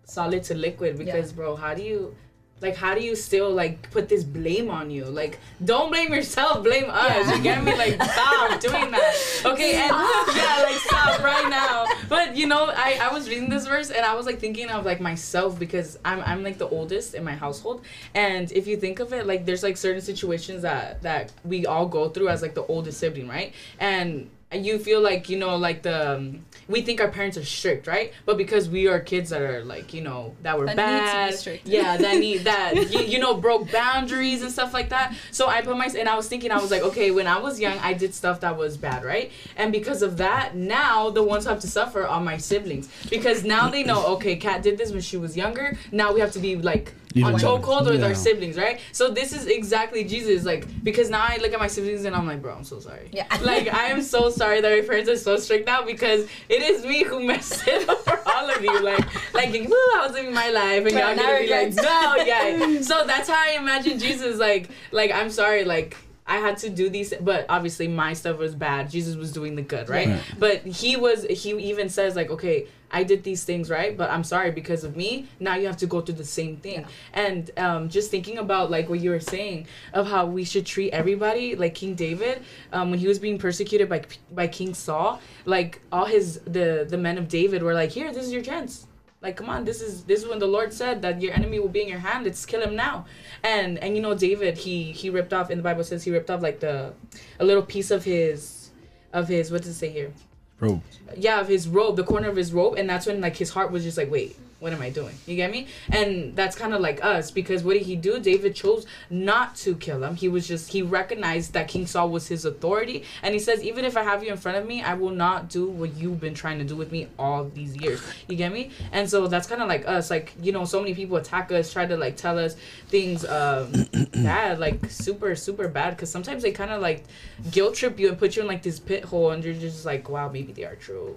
solid 0.05 0.43
to 0.45 0.55
liquid 0.55 0.99
because 0.99 1.33
bro 1.33 1.57
how 1.57 1.73
do 1.75 1.83
you 1.83 2.15
like 2.61 2.77
how 2.77 2.95
do 2.95 3.03
you 3.03 3.15
still 3.15 3.51
like 3.51 3.91
put 3.91 4.09
this 4.09 4.25
blame 4.25 4.71
on 4.71 4.91
you? 4.91 5.05
Like 5.05 5.39
don't 5.65 5.91
blame 5.91 6.13
yourself 6.13 6.63
blame 6.63 6.87
us. 6.89 7.31
You 7.31 7.43
get 7.43 7.63
me? 7.63 7.77
Like 7.77 8.03
stop 8.03 8.61
doing 8.69 8.91
that. 8.91 9.43
Okay 9.45 9.75
and 9.75 9.91
yeah 10.37 10.63
like 10.63 10.77
stop 10.77 11.23
right 11.23 11.49
now. 11.49 11.87
But 12.09 12.37
you 12.37 12.47
know 12.47 12.73
I, 12.75 12.99
I 13.03 13.13
was 13.13 13.29
reading 13.29 13.51
this 13.51 13.67
verse 13.67 13.91
and 13.91 14.05
i 14.05 14.15
was 14.15 14.27
like 14.27 14.39
thinking 14.39 14.71
of 14.71 14.85
like 14.85 15.01
myself 15.01 15.59
because 15.59 15.99
i'm 16.05 16.21
i'm 16.21 16.43
like 16.43 16.59
the 16.59 16.69
oldest 16.69 17.15
in 17.15 17.25
my 17.25 17.35
household. 17.35 17.85
And 18.15 18.51
if 18.53 18.67
you 18.67 18.77
think 18.77 19.01
of 19.01 19.13
it 19.13 19.27
like 19.27 19.45
there's 19.45 19.63
like 19.63 19.77
certain 19.77 20.03
situations 20.03 20.63
that 20.63 21.03
that 21.03 21.33
we 21.45 21.67
all 21.67 21.87
go 21.87 22.09
through 22.09 22.29
as 22.29 22.41
like 22.43 22.55
the 22.55 22.67
oldest 22.67 22.99
sibling 22.99 23.29
right? 23.29 23.53
And 23.79 24.31
you 24.55 24.79
feel 24.79 25.01
like 25.01 25.29
you 25.29 25.39
know 25.39 25.57
like 25.57 25.83
the 25.83 26.17
um, 26.17 26.45
we 26.69 26.81
think 26.81 27.01
our 27.01 27.09
parents 27.09 27.37
are 27.37 27.45
strict 27.45 27.87
right? 27.87 28.13
But 28.25 28.37
because 28.39 28.69
we 28.69 28.87
are 28.89 29.01
kids 29.01 29.31
that 29.31 29.43
are 29.43 29.65
like 29.65 29.93
you 29.93 30.01
know 30.03 30.35
that 30.43 30.59
were 30.59 30.67
That 30.67 30.77
need 30.77 31.37
to 31.37 31.51
be 31.51 31.57
bad. 31.59 31.67
yeah 31.67 31.97
that 31.97 32.19
need 32.27 32.39
that 32.45 32.91
you, 32.93 33.01
you 33.01 33.19
know 33.19 33.35
broke 33.35 33.71
boundaries 33.71 34.43
and 34.43 34.51
stuff 34.51 34.73
like 34.73 34.89
that. 34.91 35.15
So 35.31 35.49
i 35.49 35.61
put 35.61 35.77
my 35.77 35.87
and 35.99 36.09
i 36.09 36.17
was 36.17 36.29
thinking 36.29 36.51
i 36.51 36.59
was 36.59 36.71
like 36.71 36.83
okay 36.83 37.11
when 37.11 37.27
i 37.27 37.39
was 37.39 37.61
young 37.61 37.79
i 37.79 37.93
did 37.93 38.15
stuff 38.15 38.41
that 38.41 38.57
was 38.57 38.77
bad 38.77 39.05
right? 39.05 39.31
And 39.57 39.73
because 39.73 40.03
of 40.03 40.17
that 40.19 40.55
now 40.55 41.11
the 41.11 41.23
ones 41.23 41.45
who 41.45 41.51
have 41.51 41.61
to 41.61 41.69
suffer 41.69 42.07
are 42.07 42.21
my 42.21 42.37
siblings. 42.39 42.89
Because 43.11 43.45
now 43.45 43.69
they 43.69 43.83
know 43.85 44.07
okay 44.15 44.37
kat 44.37 44.63
did 44.63 44.79
this 44.79 44.91
when 44.93 45.01
she 45.01 45.17
was 45.17 45.37
younger. 45.37 45.77
Now 45.93 46.13
we 46.13 46.21
have 46.21 46.33
to 46.33 46.39
be 46.39 46.57
like 46.57 46.93
Even 47.15 47.27
on 47.27 47.33
better. 47.35 47.47
chokehold 47.47 47.87
with 47.91 48.01
Yeah. 48.01 48.07
our 48.09 48.15
siblings 48.15 48.57
right 48.57 48.81
so 48.93 49.11
this 49.11 49.33
is 49.33 49.47
exactly 49.47 50.03
jesus 50.05 50.45
like 50.45 50.67
because 50.83 51.09
now 51.11 51.23
i 51.23 51.39
look 51.41 51.53
at 51.53 51.61
my 51.61 51.67
siblings 51.69 52.05
and 52.05 52.15
i'm 52.17 52.27
like 52.27 52.43
bro 52.43 52.55
i'm 52.55 52.65
so 52.65 52.81
sorry 52.81 53.09
Yeah. 53.13 53.27
like 53.43 53.73
i 53.73 53.87
am 53.87 54.03
so 54.03 54.31
sorry 54.31 54.61
that 54.61 54.71
my 54.71 54.85
parents 54.87 55.09
are 55.09 55.17
so 55.17 55.37
strict 55.37 55.67
now 55.67 55.85
because 55.85 56.27
it 56.49 56.63
is 56.63 56.85
me 56.85 57.05
who 57.05 57.23
messed 57.25 57.67
it 57.69 57.89
up 57.93 57.99
for 58.05 58.21
all 58.35 58.51
of 58.51 58.63
you 58.63 58.81
like 58.83 59.05
like 59.35 59.53
woo, 59.53 59.77
i 59.97 60.03
was 60.05 60.13
living 60.13 60.35
my 60.35 60.51
life 60.51 60.85
and 60.87 60.93
Right, 60.95 61.17
y'all 61.17 61.17
gonna 61.17 61.41
be 61.41 61.51
like 61.51 61.75
no 61.75 62.17
yeah 62.25 62.81
so 62.91 63.07
that's 63.07 63.29
how 63.29 63.41
i 63.41 63.53
imagine 63.57 63.99
jesus 63.99 64.39
like 64.39 64.69
like 64.91 65.13
i'm 65.13 65.31
sorry 65.31 65.65
like 65.65 65.97
I 66.27 66.37
had 66.37 66.57
to 66.59 66.71
do 66.71 66.89
these, 66.89 67.13
but 67.21 67.45
obviously 67.51 67.87
my 67.87 68.15
stuff 68.15 68.39
was 68.39 68.55
bad. 68.55 68.91
Jesus 68.91 69.15
was 69.15 69.31
doing 69.31 69.57
the 69.57 69.63
good, 69.63 69.91
right? 69.91 70.09
Right. 70.09 70.23
But 70.39 70.67
he 70.67 70.97
was, 70.97 71.25
he 71.25 71.51
even 71.51 71.91
says, 71.91 72.17
like, 72.17 72.31
okay, 72.31 72.67
I 72.91 73.03
did 73.03 73.25
these 73.25 73.45
things, 73.45 73.69
right? 73.69 73.95
But 73.95 74.11
I'm 74.11 74.25
sorry 74.25 74.51
because 74.51 74.85
of 74.85 74.97
me. 74.97 75.29
Now 75.39 75.57
you 75.57 75.67
have 75.67 75.77
to 75.79 75.87
go 75.87 76.01
through 76.01 76.15
the 76.15 76.25
same 76.25 76.57
thing. 76.57 76.87
And 77.13 77.51
um, 77.59 77.89
just 77.91 78.11
thinking 78.11 78.39
about, 78.39 78.71
like, 78.71 78.89
what 78.89 79.01
you 79.01 79.11
were 79.11 79.21
saying 79.21 79.67
of 79.93 80.07
how 80.07 80.25
we 80.25 80.45
should 80.45 80.65
treat 80.65 80.93
everybody, 80.93 81.57
like 81.57 81.75
King 81.75 81.95
David, 81.95 82.43
um, 82.73 82.91
when 82.91 82.99
he 82.99 83.07
was 83.07 83.19
being 83.19 83.37
persecuted 83.37 83.91
by, 83.91 84.03
by 84.33 84.47
King 84.47 84.73
Saul, 84.73 85.21
like, 85.45 85.83
all 85.93 86.07
his, 86.07 86.41
the, 86.47 86.87
the 86.89 86.97
men 86.97 87.19
of 87.19 87.29
David 87.29 87.63
were 87.63 87.75
like, 87.75 87.91
here, 87.91 88.13
this 88.13 88.25
is 88.25 88.33
your 88.33 88.43
chance 88.43 88.87
Like, 89.25 89.37
come 89.37 89.49
on, 89.49 89.65
this 89.65 89.81
is 89.81 90.05
this 90.05 90.23
is 90.23 90.29
when 90.29 90.39
the 90.39 90.47
Lord 90.47 90.73
said 90.73 91.03
that 91.03 91.21
your 91.21 91.33
enemy 91.33 91.59
will 91.59 91.75
be 91.79 91.83
in 91.83 91.89
your 91.89 91.99
hand. 91.99 92.25
Let's 92.25 92.45
kill 92.47 92.63
him 92.63 92.77
now. 92.77 93.07
And 93.43 93.79
and 93.79 93.97
you 93.97 94.03
know, 94.03 94.15
David, 94.15 94.59
he 94.59 94.93
he 94.93 95.11
ripped 95.11 95.33
off 95.33 95.51
in 95.51 95.59
the 95.59 95.65
Bible 95.65 95.83
says 95.83 96.05
he 96.05 96.11
ripped 96.13 96.31
off 96.31 96.43
like 96.43 96.61
the 96.61 96.93
a 97.41 97.45
little 97.45 97.63
piece 97.63 97.91
of 97.91 98.05
his 98.05 98.71
of 99.13 99.27
his 99.27 99.51
what 99.51 99.63
does 99.63 99.71
it 99.71 99.75
say 99.75 99.89
here? 99.89 100.13
Bro, 100.59 100.83
yeah 101.17 101.41
of 101.41 101.49
his 101.49 101.69
robe 101.69 101.97
the 101.97 102.05
corner 102.05 102.29
of 102.29 102.37
his 102.37 102.53
robe 102.53 102.75
and 102.77 102.89
that's 102.89 103.07
when 103.07 103.21
like 103.21 103.37
his 103.37 103.51
heart 103.51 103.71
was 103.71 103.83
just 103.83 103.99
like 103.99 104.11
wait 104.11 104.37
what 104.61 104.73
am 104.73 104.81
i 104.81 104.91
doing? 104.91 105.15
You 105.27 105.37
get 105.37 105.51
me? 105.51 105.67
And 105.91 106.35
that's 106.35 106.57
kind 106.57 106.73
of 106.73 106.81
like 106.81 107.05
us 107.05 107.31
because 107.31 107.63
what 107.63 107.75
did 107.75 107.83
he 107.83 107.97
do? 107.97 108.19
David 108.19 108.55
chose 108.55 108.87
not 109.11 109.57
to 109.57 109.75
kill 109.75 110.03
him. 110.03 110.17
He 110.17 110.29
was 110.29 110.49
just 110.49 110.73
he 110.73 110.83
recognized 110.83 111.53
that 111.53 111.69
king 111.69 111.87
saul 111.87 112.09
was 112.09 112.29
his 112.29 112.45
authority. 112.45 113.05
And 113.23 113.35
he 113.35 113.41
says 113.41 113.63
even 113.63 113.85
if 113.85 113.97
i 113.97 114.03
have 114.03 114.23
you 114.23 114.31
in 114.31 114.37
front 114.39 114.59
of 114.59 114.67
me 114.67 114.83
i 114.83 114.95
will 114.95 115.11
not 115.11 115.49
do 115.49 115.69
what 115.69 115.95
you've 115.97 116.21
been 116.21 116.35
trying 116.35 116.59
to 116.59 116.65
do 116.65 116.77
with 116.77 116.93
me 116.93 117.09
all 117.19 117.45
these 117.45 117.77
years. 117.77 118.03
You 118.29 118.37
get 118.37 118.53
me? 118.53 118.71
And 118.93 119.09
so 119.09 119.27
that's 119.27 119.47
kind 119.47 119.63
of 119.63 119.69
like 119.69 119.87
us. 119.87 120.11
Like 120.11 120.35
you 120.41 120.53
know 120.53 120.65
so 120.65 120.81
many 120.81 120.95
people 120.95 121.17
attack 121.17 121.53
us 121.53 121.73
try 121.73 121.87
to 121.87 121.97
like 121.97 122.17
tell 122.17 122.39
us 122.39 122.57
things 122.89 123.25
um 123.25 123.73
bad 124.13 124.59
like 124.59 124.91
super 124.91 125.35
super 125.35 125.69
bad. 125.69 125.91
Because 125.91 126.11
sometimes 126.11 126.43
they 126.43 126.53
kind 126.53 126.71
of 126.71 126.81
like 126.81 127.05
guilt 127.51 127.75
trip 127.75 127.99
you 127.99 128.09
and 128.09 128.19
put 128.19 128.37
you 128.37 128.43
in 128.43 128.49
like 128.49 128.63
this 128.63 128.79
pit 128.79 129.05
hole 129.05 129.31
and 129.31 129.45
you're 129.45 129.55
just 129.55 129.85
like 129.85 130.09
wow 130.09 130.29
maybe 130.29 130.53
they 130.53 130.65
are 130.65 130.77
true 130.77 131.17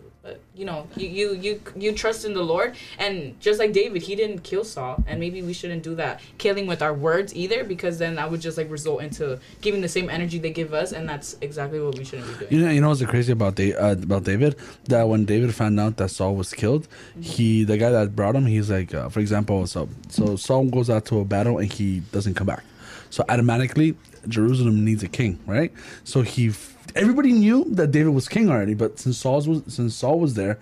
you 0.55 0.65
know 0.65 0.87
you 0.95 1.07
you 1.07 1.33
you, 1.35 1.61
you 1.75 1.91
trust 1.93 2.25
in 2.25 2.33
the 2.33 2.41
lord. 2.41 2.75
And 2.99 3.39
just 3.39 3.59
like 3.59 3.73
david 3.73 4.01
he 4.01 4.15
didn't 4.15 4.39
kill 4.39 4.63
saul. 4.63 5.03
And 5.07 5.19
maybe 5.19 5.41
we 5.41 5.53
shouldn't 5.53 5.83
do 5.83 5.95
that 5.95 6.21
killing 6.37 6.67
with 6.67 6.81
our 6.81 6.93
words 6.93 7.35
either 7.35 7.63
because 7.63 7.97
then 7.97 8.15
that 8.15 8.29
would 8.29 8.41
just 8.41 8.57
like 8.57 8.69
result 8.69 9.01
into 9.01 9.39
giving 9.61 9.81
the 9.81 9.89
same 9.89 10.09
energy 10.09 10.39
they 10.39 10.51
give 10.51 10.73
us. 10.73 10.91
And 10.91 11.07
that's 11.07 11.37
exactly 11.41 11.79
what 11.79 11.97
we 11.97 12.03
shouldn't 12.03 12.27
be 12.27 12.45
doing. 12.45 12.53
You 12.53 12.59
know, 12.65 12.71
you 12.71 12.81
know 12.81 12.89
what's 12.89 13.03
crazy 13.05 13.31
about 13.31 13.55
da- 13.55 13.75
uh, 13.75 13.93
about 13.93 14.23
David? 14.23 14.55
That 14.85 15.07
when 15.07 15.25
David 15.25 15.53
found 15.53 15.79
out 15.79 15.97
that 15.97 16.09
Saul 16.09 16.35
was 16.35 16.53
killed, 16.53 16.87
he 17.21 17.63
the 17.63 17.77
guy 17.77 17.89
that 17.89 18.15
brought 18.15 18.35
him, 18.35 18.45
he's 18.45 18.69
like, 18.69 18.93
uh, 18.93 19.09
for 19.09 19.19
example, 19.19 19.67
so 19.67 19.89
so 20.09 20.35
Saul 20.35 20.65
goes 20.65 20.89
out 20.89 21.05
to 21.05 21.19
a 21.19 21.25
battle 21.25 21.57
and 21.57 21.71
he 21.71 22.01
doesn't 22.11 22.35
come 22.35 22.47
back, 22.47 22.63
so 23.09 23.23
automatically 23.29 23.95
Jerusalem 24.27 24.83
needs 24.83 25.03
a 25.03 25.07
king, 25.07 25.39
right? 25.45 25.71
So 26.03 26.21
he, 26.21 26.51
everybody 26.97 27.31
knew 27.31 27.65
that 27.69 27.91
David 27.91 28.13
was 28.13 28.27
king 28.27 28.49
already, 28.49 28.73
but 28.73 28.99
since 28.99 29.17
Saul 29.17 29.41
was 29.41 29.62
since 29.73 29.95
Saul 29.95 30.19
was 30.19 30.33
there, 30.33 30.60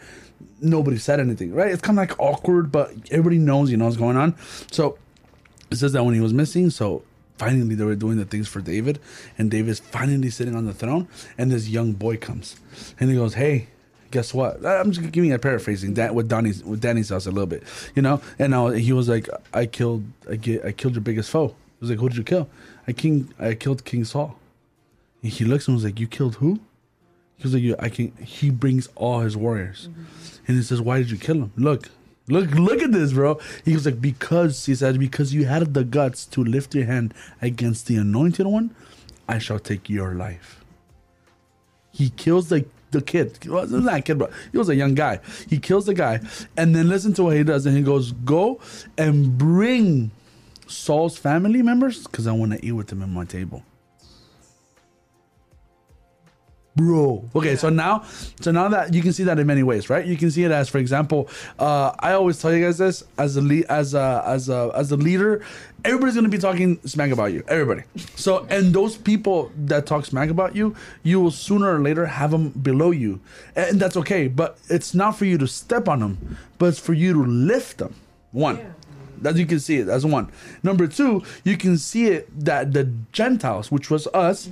nobody 0.61 0.97
said 0.97 1.19
anything, 1.19 1.53
right? 1.53 1.71
It's 1.71 1.81
kind 1.81 1.97
of 1.97 2.09
like 2.09 2.19
awkward, 2.19 2.71
but 2.71 2.93
everybody 3.11 3.37
knows, 3.37 3.71
you 3.71 3.77
know 3.77 3.85
what's 3.85 3.97
going 3.97 4.17
on. 4.17 4.35
So 4.71 4.97
it 5.71 5.77
says 5.77 5.93
that 5.93 6.03
when 6.03 6.13
he 6.13 6.21
was 6.21 6.33
missing, 6.33 6.69
so 6.69 7.03
finally 7.37 7.75
they 7.75 7.83
were 7.83 7.95
doing 7.95 8.17
the 8.17 8.25
things 8.25 8.47
for 8.47 8.61
David, 8.61 8.99
and 9.37 9.49
David's 9.49 9.79
finally 9.79 10.29
sitting 10.29 10.55
on 10.55 10.65
the 10.65 10.73
throne, 10.73 11.07
and 11.37 11.51
this 11.51 11.67
young 11.67 11.93
boy 11.93 12.17
comes, 12.17 12.55
and 12.99 13.09
he 13.09 13.15
goes, 13.15 13.35
"Hey." 13.35 13.67
Guess 14.11 14.33
what? 14.33 14.63
Uh, 14.63 14.69
I'm 14.69 14.91
just 14.91 15.11
giving 15.11 15.33
a 15.33 15.39
paraphrasing 15.39 15.95
that 15.95 16.15
with 16.15 16.29
Danny's 16.29 16.63
with 16.63 16.79
Danny's 16.79 17.09
house 17.09 17.25
a 17.25 17.31
little 17.31 17.47
bit, 17.47 17.63
you 17.95 18.01
know. 18.01 18.21
And 18.39 18.51
now 18.51 18.67
he 18.69 18.93
was 18.93 19.09
like, 19.09 19.27
"I 19.53 19.65
killed, 19.65 20.05
I 20.29 20.35
get, 20.37 20.63
I 20.63 20.71
killed 20.71 20.93
your 20.93 21.01
biggest 21.01 21.31
foe." 21.31 21.47
He 21.47 21.81
was 21.81 21.89
like, 21.89 21.99
"Who 21.99 22.07
did 22.07 22.17
you 22.19 22.23
kill?" 22.23 22.47
I 22.87 22.93
king, 22.93 23.33
I 23.39 23.55
killed 23.55 23.83
King 23.83 24.05
Saul. 24.05 24.37
And 25.25 25.33
he 25.33 25.43
looks 25.43 25.67
and 25.67 25.73
was 25.73 25.83
like, 25.83 25.99
"You 25.99 26.05
killed 26.05 26.35
who?" 26.35 26.59
He 27.37 27.41
was 27.41 27.55
like, 27.55 27.63
"You, 27.63 27.75
I 27.79 27.89
can." 27.89 28.11
He 28.17 28.51
brings 28.51 28.89
all 28.93 29.21
his 29.21 29.35
warriors, 29.35 29.89
mm-hmm. 29.89 30.03
and 30.47 30.57
he 30.57 30.61
says, 30.61 30.79
"Why 30.79 30.99
did 30.99 31.09
you 31.09 31.17
kill 31.17 31.37
him?" 31.37 31.51
Look, 31.55 31.89
look, 32.27 32.51
look 32.51 32.83
at 32.83 32.91
this, 32.91 33.13
bro. 33.13 33.39
He 33.63 33.73
was 33.73 33.87
like, 33.87 33.99
"Because," 33.99 34.67
he 34.67 34.75
said, 34.75 34.99
"because 34.99 35.33
you 35.33 35.45
had 35.45 35.73
the 35.73 35.83
guts 35.83 36.27
to 36.27 36.43
lift 36.43 36.75
your 36.75 36.85
hand 36.85 37.15
against 37.41 37.87
the 37.87 37.95
anointed 37.95 38.45
one, 38.45 38.75
I 39.27 39.39
shall 39.39 39.57
take 39.57 39.89
your 39.89 40.13
life." 40.13 40.63
He 41.91 42.11
kills 42.11 42.49
the 42.49 42.67
the 42.91 43.01
kid. 43.01 43.39
He 43.41 43.49
was 43.49 43.71
not 43.71 43.97
a 43.97 44.01
kid, 44.03 44.19
but 44.19 44.31
he 44.51 44.59
was 44.59 44.69
a 44.69 44.75
young 44.75 44.93
guy. 44.93 45.21
He 45.49 45.57
kills 45.57 45.87
the 45.87 45.95
guy, 45.95 46.19
and 46.55 46.75
then 46.75 46.87
listen 46.87 47.13
to 47.15 47.23
what 47.23 47.35
he 47.35 47.43
does. 47.43 47.65
And 47.65 47.75
he 47.75 47.81
goes, 47.81 48.11
"Go 48.11 48.59
and 48.95 49.35
bring 49.39 50.11
Saul's 50.67 51.17
family 51.17 51.63
members, 51.63 52.03
because 52.03 52.27
I 52.27 52.31
want 52.31 52.51
to 52.51 52.63
eat 52.63 52.73
with 52.73 52.89
them 52.89 53.01
at 53.01 53.09
my 53.09 53.25
table." 53.25 53.63
Bro. 56.75 57.23
Okay 57.35 57.55
so 57.55 57.69
now 57.69 58.03
so 58.41 58.51
now 58.51 58.67
that 58.67 58.93
you 58.93 59.01
can 59.01 59.13
see 59.13 59.23
that 59.23 59.39
in 59.39 59.47
many 59.47 59.63
ways 59.63 59.89
right? 59.89 60.05
You 60.05 60.17
can 60.17 60.31
see 60.31 60.43
it 60.43 60.51
as 60.51 60.69
for 60.69 60.77
example 60.77 61.29
uh 61.59 61.91
i 61.99 62.13
always 62.13 62.41
tell 62.41 62.53
you 62.53 62.63
guys 62.63 62.77
this 62.77 63.03
as 63.17 63.37
a 63.37 63.41
lead 63.41 63.65
as 63.65 63.93
a 63.93 64.23
as 64.25 64.49
a 64.49 64.71
as 64.75 64.91
a 64.91 64.97
leader 64.97 65.43
everybody's 65.83 66.15
gonna 66.15 66.29
be 66.29 66.37
talking 66.37 66.79
smack 66.85 67.11
about 67.11 67.31
you 67.31 67.43
everybody. 67.47 67.83
So 68.15 68.45
and 68.49 68.73
those 68.73 68.97
people 68.97 69.51
that 69.65 69.85
talk 69.85 70.05
smack 70.05 70.29
about 70.29 70.55
you 70.55 70.75
you 71.03 71.21
will 71.21 71.31
sooner 71.31 71.75
or 71.75 71.79
later 71.79 72.05
have 72.05 72.31
them 72.31 72.49
below 72.49 72.91
you. 72.91 73.19
And 73.55 73.79
that's 73.79 73.97
okay 73.97 74.27
but 74.27 74.57
it's 74.69 74.93
not 74.93 75.17
for 75.17 75.25
you 75.25 75.37
to 75.37 75.47
step 75.47 75.87
on 75.87 75.99
them 75.99 76.37
but 76.57 76.67
it's 76.67 76.79
for 76.79 76.93
you 76.93 77.13
to 77.13 77.23
lift 77.23 77.77
them 77.77 77.95
one. 78.31 78.73
That 79.21 79.37
you 79.37 79.45
can 79.45 79.61
see 79.61 79.77
it 79.77 79.87
as 79.87 80.05
one. 80.05 80.29
Number 80.61 80.87
two, 80.87 81.23
you 81.45 81.55
can 81.55 81.77
see 81.77 82.07
it 82.07 82.27
that 82.45 82.73
the 82.73 82.91
Gentiles, 83.13 83.71
which 83.71 83.89
was 83.89 84.07
us, 84.07 84.49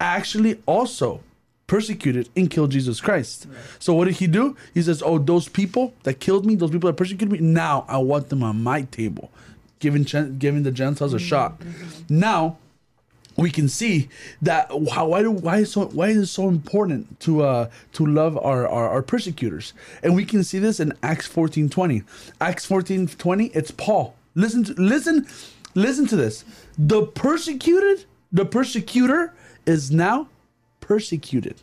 actually 0.00 0.60
also 0.64 1.20
persecuted 1.66 2.28
and 2.36 2.50
killed 2.50 2.70
Jesus 2.70 3.00
Christ. 3.00 3.46
So 3.78 3.94
what 3.94 4.06
did 4.06 4.16
he 4.16 4.26
do? 4.26 4.56
He 4.74 4.82
says, 4.82 5.02
"Oh, 5.04 5.18
those 5.18 5.48
people 5.48 5.94
that 6.04 6.20
killed 6.20 6.46
me, 6.46 6.54
those 6.54 6.70
people 6.70 6.88
that 6.88 6.96
persecuted 6.96 7.32
me, 7.32 7.46
now 7.46 7.84
I 7.88 7.98
want 7.98 8.28
them 8.28 8.42
on 8.42 8.62
my 8.62 8.82
table." 8.82 9.30
Giving 9.78 10.04
giving 10.38 10.62
the 10.62 10.70
Gentiles 10.70 11.12
a 11.12 11.18
shot. 11.18 11.60
Now 12.08 12.56
we 13.36 13.50
can 13.50 13.68
see 13.68 14.08
that 14.42 14.70
how 14.92 15.08
why 15.08 15.22
do 15.22 15.30
why 15.30 15.58
is 15.58 15.72
so 15.72 15.86
why 15.86 16.08
is 16.08 16.16
it 16.16 16.26
so 16.26 16.48
important 16.48 17.20
to 17.20 17.42
uh 17.42 17.70
to 17.92 18.06
love 18.06 18.36
our, 18.38 18.66
our 18.66 18.88
our 18.88 19.02
persecutors 19.02 19.74
and 20.02 20.14
we 20.14 20.24
can 20.24 20.42
see 20.42 20.58
this 20.58 20.80
in 20.80 20.92
acts 21.02 21.26
14 21.26 21.68
20 21.68 22.02
acts 22.40 22.64
14 22.64 23.06
20 23.08 23.46
it's 23.48 23.70
paul 23.70 24.16
listen 24.34 24.64
to 24.64 24.72
listen 24.74 25.26
listen 25.74 26.06
to 26.06 26.16
this 26.16 26.44
the 26.78 27.02
persecuted 27.02 28.04
the 28.32 28.44
persecutor 28.44 29.34
is 29.66 29.90
now 29.90 30.28
persecuted 30.86 31.56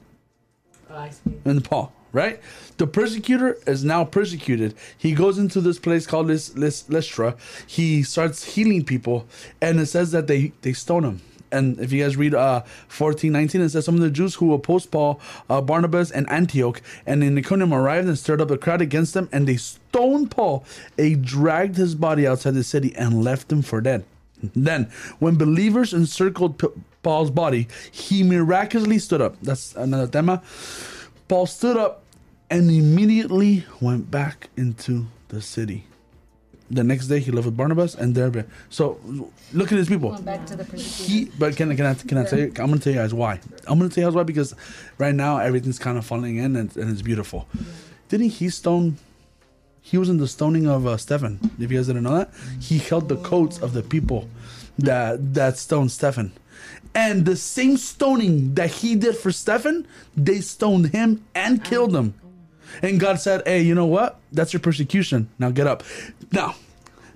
oh, 0.89 0.97
I 0.97 1.09
see. 1.09 1.39
and 1.45 1.63
Paul, 1.63 1.93
right? 2.11 2.41
The 2.77 2.87
persecutor 2.87 3.57
is 3.65 3.83
now 3.83 4.03
persecuted. 4.03 4.75
He 4.97 5.13
goes 5.13 5.37
into 5.37 5.61
this 5.61 5.79
place 5.79 6.05
called 6.05 6.27
Lys, 6.27 6.57
Lys, 6.57 6.89
Lystra. 6.89 7.35
He 7.65 8.03
starts 8.03 8.43
healing 8.55 8.83
people, 8.83 9.25
and 9.61 9.79
it 9.79 9.85
says 9.85 10.11
that 10.11 10.27
they 10.27 10.51
they 10.61 10.73
stone 10.73 11.05
him. 11.05 11.21
And 11.53 11.79
if 11.79 11.93
you 11.93 12.03
guys 12.03 12.17
read 12.17 12.33
uh 12.33 12.63
14, 12.89 13.31
19, 13.31 13.61
it 13.61 13.69
says 13.69 13.85
some 13.85 13.95
of 13.95 14.01
the 14.01 14.09
Jews 14.09 14.35
who 14.35 14.53
opposed 14.53 14.91
Paul, 14.91 15.21
uh, 15.49 15.61
Barnabas, 15.61 16.11
and 16.11 16.29
Antioch, 16.29 16.81
and 17.05 17.23
in 17.23 17.37
Iconium 17.37 17.73
arrived 17.73 18.07
and 18.07 18.17
stirred 18.17 18.41
up 18.41 18.51
a 18.51 18.57
crowd 18.57 18.81
against 18.81 19.13
them, 19.13 19.29
and 19.31 19.47
they 19.47 19.55
stoned 19.57 20.31
Paul. 20.31 20.65
They 20.97 21.15
dragged 21.15 21.77
his 21.77 21.95
body 21.95 22.27
outside 22.27 22.55
the 22.55 22.63
city 22.63 22.93
and 22.95 23.23
left 23.23 23.51
him 23.51 23.61
for 23.61 23.79
dead. 23.79 24.03
Then, 24.53 24.91
when 25.19 25.35
believers 25.37 25.93
encircled 25.93 26.61
Paul's 27.03 27.29
body, 27.31 27.67
he 27.91 28.23
miraculously 28.23 28.97
stood 28.99 29.21
up. 29.21 29.35
That's 29.41 29.75
another 29.75 30.07
tema. 30.07 30.41
Paul 31.27 31.45
stood 31.45 31.77
up 31.77 32.03
and 32.49 32.69
immediately 32.71 33.65
went 33.81 34.09
back 34.09 34.49
into 34.57 35.05
the 35.27 35.41
city. 35.41 35.85
The 36.71 36.83
next 36.83 37.07
day, 37.07 37.19
he 37.19 37.29
left 37.31 37.45
with 37.45 37.57
Barnabas 37.57 37.93
and 37.93 38.15
Derbe. 38.15 38.47
So, 38.69 38.97
look 39.51 39.71
at 39.71 39.75
these 39.75 39.89
people. 39.89 40.11
Going 40.11 40.23
back 40.23 40.45
to 40.47 40.55
the. 40.55 40.63
He, 40.77 41.25
but 41.37 41.55
can, 41.55 41.71
I- 41.71 41.75
can 41.75 41.85
I 41.85 41.93
can 41.93 42.17
I 42.17 42.23
tell 42.23 42.39
you? 42.39 42.45
I'm 42.47 42.53
gonna 42.69 42.79
tell 42.79 42.93
you 42.93 42.99
guys 42.99 43.13
why. 43.13 43.39
I'm 43.67 43.77
gonna 43.77 43.89
tell 43.89 44.01
you 44.03 44.07
guys 44.07 44.15
why 44.15 44.23
because 44.23 44.55
right 44.97 45.13
now 45.13 45.37
everything's 45.37 45.77
kind 45.77 45.97
of 45.97 46.05
falling 46.05 46.37
in 46.37 46.55
and, 46.55 46.75
and 46.77 46.89
it's 46.89 47.01
beautiful. 47.03 47.47
Didn't 48.09 48.29
he 48.29 48.49
stone? 48.49 48.97
He 49.81 49.97
was 49.97 50.09
in 50.09 50.17
the 50.17 50.27
stoning 50.27 50.65
of 50.67 50.87
uh, 50.87 50.95
Stephen. 50.97 51.39
If 51.59 51.69
you 51.69 51.77
guys 51.77 51.87
didn't 51.87 52.03
know 52.03 52.15
that, 52.17 52.31
he 52.59 52.77
held 52.79 53.09
the 53.09 53.17
coats 53.17 53.59
of 53.59 53.73
the 53.73 53.83
people 53.83 54.29
that 54.79 55.33
that 55.35 55.57
stoned 55.57 55.91
Stephen, 55.91 56.31
and 56.95 57.25
the 57.25 57.35
same 57.35 57.77
stoning 57.77 58.53
that 58.55 58.69
he 58.69 58.95
did 58.95 59.15
for 59.17 59.31
Stephen, 59.31 59.87
they 60.15 60.41
stoned 60.41 60.87
him 60.87 61.25
and 61.33 61.63
killed 61.63 61.95
him. 61.95 62.13
And 62.81 62.99
God 62.99 63.19
said, 63.19 63.43
"Hey, 63.45 63.61
you 63.61 63.75
know 63.75 63.85
what? 63.85 64.19
That's 64.31 64.53
your 64.53 64.59
persecution. 64.59 65.29
Now 65.37 65.51
get 65.51 65.67
up." 65.67 65.83
Now, 66.31 66.55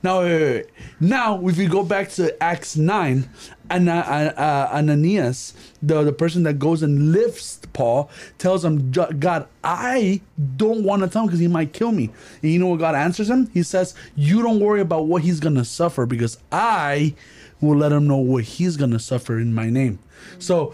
now, 0.04 0.22
wait, 0.22 0.32
wait, 0.32 0.54
wait. 0.54 0.66
now, 1.00 1.48
if 1.48 1.58
we 1.58 1.68
go 1.68 1.84
back 1.84 2.10
to 2.12 2.42
Acts 2.42 2.78
nine, 2.78 3.30
uh, 3.70 4.70
Ananias, 4.72 5.54
the 5.82 6.04
the 6.04 6.14
person 6.14 6.44
that 6.44 6.60
goes 6.60 6.84
and 6.84 7.12
lifts 7.12 7.60
Paul, 7.74 8.10
tells 8.38 8.64
him, 8.64 8.92
"God, 8.92 9.48
I 9.64 10.22
don't 10.56 10.84
want 10.84 11.04
to 11.04 11.08
tell 11.08 11.24
him 11.24 11.28
because 11.28 11.40
he 11.40 11.48
might 11.48 11.74
kill 11.74 11.92
me." 11.92 12.10
And 12.42 12.52
you 12.52 12.60
know 12.60 12.68
what 12.68 12.80
God 12.80 12.96
answers 12.96 13.30
him? 13.30 13.50
He 13.54 13.64
says, 13.64 13.96
"You 14.16 14.42
don't 14.42 14.60
worry 14.60 14.82
about 14.82 15.08
what 15.08 15.24
he's 15.24 15.40
gonna 15.40 15.66
suffer 15.66 16.06
because 16.06 16.38
I 16.52 17.16
will 17.60 17.78
let 17.78 17.92
him 17.92 18.08
know 18.08 18.18
what 18.18 18.44
he's 18.44 18.78
gonna 18.78 19.00
suffer 19.00 19.40
in 19.40 19.54
my 19.54 19.70
name." 19.70 20.00
So 20.40 20.74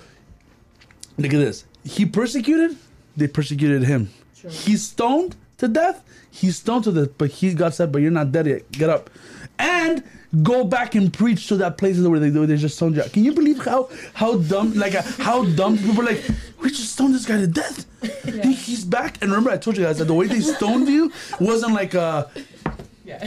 Look 1.18 1.34
at 1.34 1.38
this. 1.38 1.66
He 1.84 2.06
persecuted, 2.06 2.78
they 3.16 3.28
persecuted 3.28 3.84
him. 3.84 4.10
He 4.50 4.78
stoned 4.78 5.36
to 5.58 5.68
death, 5.68 6.04
He's 6.34 6.58
stoned 6.58 6.86
to 6.86 6.92
death, 6.92 7.10
but 7.20 7.30
he 7.30 7.54
got 7.54 7.76
said, 7.76 7.92
But 7.92 8.02
you're 8.02 8.10
not 8.10 8.32
dead 8.32 8.48
yet. 8.48 8.72
Get 8.72 8.90
up. 8.90 9.12
And 9.60 10.04
go 10.42 10.64
back 10.64 10.96
and 10.96 11.14
preach 11.14 11.48
to 11.50 11.58
that 11.58 11.78
place 11.78 12.00
where 12.00 12.20
they 12.20 12.32
where 12.32 12.48
they 12.48 12.58
just 12.58 12.76
stoned 12.76 12.96
you. 12.96 13.04
Can 13.04 13.24
you 13.24 13.34
believe 13.34 13.64
how 13.64 13.88
how 14.16 14.38
dumb 14.38 14.74
like 14.74 14.96
uh, 14.96 15.04
how 15.20 15.46
dumb 15.46 15.78
people 15.78 16.02
are 16.02 16.06
like, 16.06 16.24
we 16.60 16.70
just 16.70 16.94
stoned 16.94 17.14
this 17.14 17.28
guy 17.28 17.38
to 17.38 17.46
death. 17.46 17.86
He, 18.26 18.54
he's 18.54 18.84
back. 18.84 19.22
And 19.22 19.30
remember 19.30 19.52
I 19.52 19.58
told 19.58 19.78
you 19.78 19.84
guys 19.84 20.00
that 20.00 20.06
the 20.06 20.14
way 20.16 20.26
they 20.26 20.40
stoned 20.42 20.88
you 20.88 21.12
wasn't 21.40 21.74
like 21.74 21.94
uh 21.94 22.26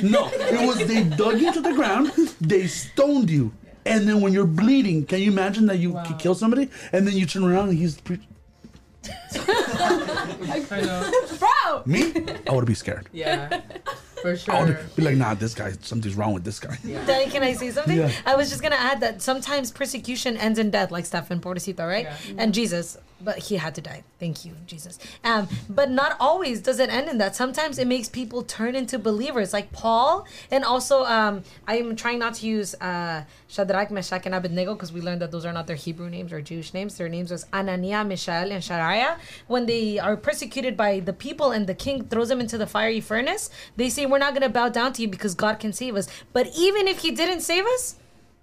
No, 0.02 0.28
it 0.32 0.66
was 0.66 0.84
they 0.84 1.04
dug 1.04 1.40
you 1.40 1.52
to 1.52 1.60
the 1.60 1.74
ground, 1.74 2.10
they 2.40 2.66
stoned 2.66 3.30
you, 3.30 3.52
and 3.84 4.08
then 4.08 4.20
when 4.20 4.32
you're 4.32 4.46
bleeding, 4.46 5.06
can 5.06 5.20
you 5.20 5.30
imagine 5.30 5.66
that 5.66 5.78
you 5.78 5.92
could 6.06 6.18
kill 6.18 6.34
somebody, 6.34 6.68
and 6.92 7.06
then 7.06 7.14
you 7.16 7.24
turn 7.24 7.44
around 7.44 7.68
and 7.68 7.78
he's 7.78 8.00
pre- 8.00 8.26
I 10.42 10.80
know. 10.80 11.12
Bro! 11.38 11.82
me? 11.86 12.12
I 12.48 12.52
would 12.52 12.66
be 12.66 12.74
scared. 12.74 13.08
Yeah, 13.12 13.60
for 14.22 14.32
I 14.32 14.36
sure. 14.36 14.66
would 14.66 14.96
be 14.96 15.02
like, 15.02 15.16
nah, 15.16 15.34
this 15.34 15.54
guy, 15.54 15.72
something's 15.80 16.14
wrong 16.14 16.34
with 16.34 16.44
this 16.44 16.58
guy. 16.60 16.78
Daddy, 17.06 17.30
can 17.30 17.42
I 17.42 17.52
say 17.54 17.70
something? 17.70 17.96
Yeah. 17.96 18.10
I 18.24 18.36
was 18.36 18.50
just 18.50 18.62
gonna 18.62 18.76
add 18.76 19.00
that 19.00 19.22
sometimes 19.22 19.70
persecution 19.70 20.36
ends 20.36 20.58
in 20.58 20.70
death, 20.70 20.90
like 20.90 21.06
Stephen 21.06 21.40
Portecito, 21.40 21.86
right? 21.86 22.04
Yeah. 22.04 22.34
And 22.38 22.54
Jesus, 22.54 22.98
but 23.20 23.38
he 23.38 23.56
had 23.56 23.74
to 23.74 23.80
die. 23.80 24.04
Thank 24.18 24.44
you, 24.44 24.52
Jesus. 24.66 24.98
Um, 25.24 25.48
but 25.68 25.90
not 25.90 26.16
always 26.20 26.60
does 26.60 26.78
it 26.78 26.90
end 26.90 27.08
in 27.08 27.18
that. 27.18 27.34
Sometimes 27.34 27.78
it 27.78 27.86
makes 27.86 28.08
people 28.08 28.42
turn 28.42 28.74
into 28.74 28.98
believers, 28.98 29.52
like 29.52 29.72
Paul, 29.72 30.26
and 30.50 30.64
also 30.64 31.04
um, 31.04 31.42
I 31.66 31.78
am 31.78 31.96
trying 31.96 32.18
not 32.18 32.34
to 32.34 32.46
use 32.46 32.74
uh, 32.74 33.24
Shadrach, 33.48 33.90
Meshach, 33.90 34.26
and 34.26 34.34
Abednego 34.34 34.74
because 34.74 34.92
we 34.92 35.00
learned 35.00 35.22
that 35.22 35.30
those 35.30 35.44
are 35.44 35.52
not 35.52 35.66
their 35.66 35.76
Hebrew 35.76 36.10
names 36.10 36.32
or 36.32 36.40
Jewish 36.40 36.74
names. 36.74 36.96
Their 36.96 37.08
names 37.08 37.30
was 37.30 37.44
Ananiah, 37.52 38.06
Mishael, 38.06 38.52
and 38.52 38.62
Shariah. 38.62 39.18
When 39.46 39.66
they 39.66 39.98
are 39.98 40.16
persecuted 40.16 40.76
by 40.76 41.00
the 41.00 41.12
people 41.12 41.52
and 41.52 41.66
the 41.66 41.74
king 41.74 42.04
throws 42.04 42.28
them 42.28 42.40
into 42.40 42.58
the 42.58 42.66
fiery 42.66 43.00
furnace, 43.00 43.50
they 43.76 43.88
say, 43.88 44.06
"We're 44.06 44.18
not 44.18 44.34
going 44.34 44.42
to 44.42 44.48
bow 44.48 44.68
down 44.68 44.92
to 44.94 45.02
you 45.02 45.08
because 45.08 45.34
God 45.34 45.58
can 45.58 45.72
save 45.72 45.96
us." 45.96 46.08
But 46.32 46.48
even 46.56 46.88
if 46.88 46.98
He 46.98 47.10
didn't 47.10 47.40
save 47.40 47.64
us, 47.66 47.96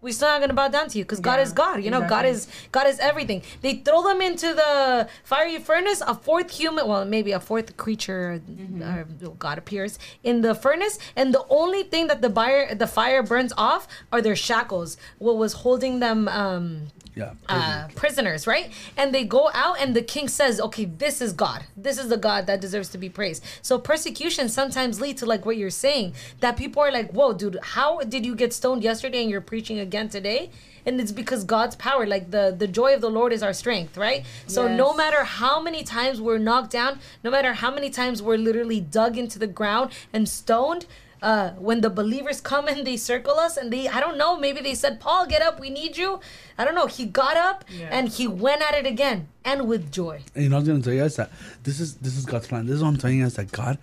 we 0.04 0.12
still 0.12 0.28
not 0.28 0.42
gonna 0.42 0.54
bow 0.54 0.68
down 0.68 0.90
to 0.90 0.98
you 0.98 1.04
because 1.06 1.20
God 1.20 1.40
is 1.40 1.52
God. 1.54 1.84
You 1.84 1.90
know, 1.90 2.02
God 2.08 2.26
is 2.26 2.48
God 2.72 2.88
is 2.88 3.00
everything. 3.00 3.42
They 3.62 3.76
throw 3.76 4.04
them 4.04 4.22
into 4.22 4.54
the 4.54 5.08
fiery 5.24 5.58
furnace. 5.60 6.02
A 6.06 6.14
fourth 6.14 6.52
human, 6.52 6.88
well, 6.88 7.06
maybe 7.06 7.32
a 7.32 7.40
fourth 7.40 7.78
creature, 7.78 8.42
uh, 8.84 9.04
God 9.40 9.58
appears 9.58 9.98
in 10.24 10.42
the 10.42 10.54
furnace, 10.54 11.00
and 11.16 11.34
the 11.34 11.46
only 11.50 11.84
thing 11.84 12.08
that 12.08 12.22
the 12.22 12.30
fire 12.30 12.76
the 12.76 12.88
fire 12.88 13.24
burns 13.24 13.54
off 13.58 13.88
are 14.12 14.22
their 14.22 14.36
shackles. 14.36 14.98
What 15.18 15.38
was 15.38 15.54
holding 15.64 16.00
them? 16.00 16.28
Um, 16.28 16.88
Yeah. 17.16 17.34
uh, 17.48 17.88
prisoners, 17.96 18.48
right? 18.48 18.72
And 18.98 19.14
they 19.14 19.24
go 19.24 19.50
out, 19.54 19.80
and 19.80 19.96
the 19.96 20.02
king 20.02 20.28
says, 20.28 20.60
"Okay, 20.60 20.86
this 20.86 21.22
is 21.22 21.32
God. 21.34 21.64
This 21.78 21.98
is 21.98 22.10
the 22.10 22.18
God 22.18 22.48
that 22.48 22.60
deserves 22.62 22.90
to 22.90 22.98
be 22.98 23.10
praised." 23.10 23.44
So 23.62 23.78
persecution 23.78 24.50
sometimes 24.50 25.00
lead 25.00 25.18
to 25.20 25.26
like 25.26 25.46
what 25.46 25.58
you're 25.58 25.70
saying 25.70 26.14
that 26.40 26.58
people 26.58 26.82
are 26.82 26.92
like, 26.92 27.12
"Whoa, 27.12 27.34
dude, 27.34 27.60
how 27.62 28.00
did 28.00 28.26
you 28.26 28.36
get 28.36 28.52
stoned 28.54 28.84
yesterday 28.84 29.22
and 29.22 29.30
you're 29.30 29.42
preaching 29.42 29.80
again 29.80 30.10
today?" 30.10 30.50
And 30.86 31.00
it's 31.00 31.14
because 31.14 31.44
God's 31.46 31.76
power, 31.76 32.06
like 32.06 32.32
the 32.32 32.54
the 32.58 32.68
joy 32.68 32.94
of 32.94 33.02
the 33.02 33.10
Lord 33.10 33.32
is 33.32 33.42
our 33.44 33.54
strength, 33.54 33.98
right? 33.98 34.26
So 34.48 34.68
no 34.76 34.94
matter 34.94 35.24
how 35.24 35.62
many 35.62 35.84
times 35.84 36.20
we're 36.20 36.40
knocked 36.40 36.72
down, 36.72 37.00
no 37.24 37.30
matter 37.32 37.54
how 37.54 37.72
many 37.72 37.90
times 37.90 38.22
we're 38.22 38.38
literally 38.38 38.82
dug 38.82 39.18
into 39.18 39.40
the 39.40 39.48
ground 39.48 39.92
and 40.12 40.28
stoned, 40.28 40.86
uh, 41.24 41.52
when 41.68 41.82
the 41.82 41.90
believers 41.90 42.42
come 42.42 42.68
and 42.68 42.86
they 42.86 42.98
circle 42.98 43.40
us 43.40 43.56
and 43.58 43.72
they, 43.74 43.88
I 43.88 44.00
don't 44.00 44.18
know, 44.18 44.38
maybe 44.38 44.62
they 44.62 44.76
said, 44.76 45.00
Paul, 45.00 45.26
get 45.26 45.42
up, 45.42 45.60
we 45.60 45.70
need 45.70 45.96
you. 45.98 46.20
I 46.58 46.66
don't 46.66 46.76
know. 46.76 46.88
He 46.88 47.06
got 47.06 47.38
up 47.38 47.64
Yeah. 47.70 47.90
and 47.92 48.10
he 48.10 48.28
went 48.28 48.62
at 48.62 48.74
it 48.76 48.86
again 48.86 49.28
and 49.46 49.68
with 49.68 49.92
joy. 49.92 50.22
And 50.36 50.44
you 50.44 50.50
know, 50.50 50.58
I 50.58 50.60
was 50.60 50.68
gonna 50.68 50.82
tell 50.82 50.94
you 50.94 51.02
guys 51.02 51.16
that 51.16 51.32
this 51.64 51.80
is 51.80 51.96
this 51.96 52.18
is 52.18 52.26
God's 52.26 52.48
plan. 52.48 52.66
This 52.68 52.76
is 52.76 52.82
what 52.84 52.90
I'm 52.90 52.98
telling 52.98 53.18
you 53.20 53.24
guys 53.24 53.36
that 53.36 53.52
God, 53.52 53.78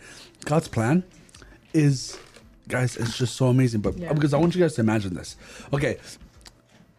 God's 0.45 0.69
plan, 0.69 1.03
is, 1.73 2.19
guys, 2.69 2.97
it's 2.97 3.17
just 3.17 3.35
so 3.37 3.47
amazing. 3.49 3.81
But 3.81 3.97
Yeah. 3.97 4.13
because 4.13 4.35
I 4.35 4.39
want 4.39 4.55
you 4.55 4.61
guys 4.61 4.75
to 4.75 4.83
imagine 4.83 5.15
this, 5.15 5.37
okay? 5.73 5.97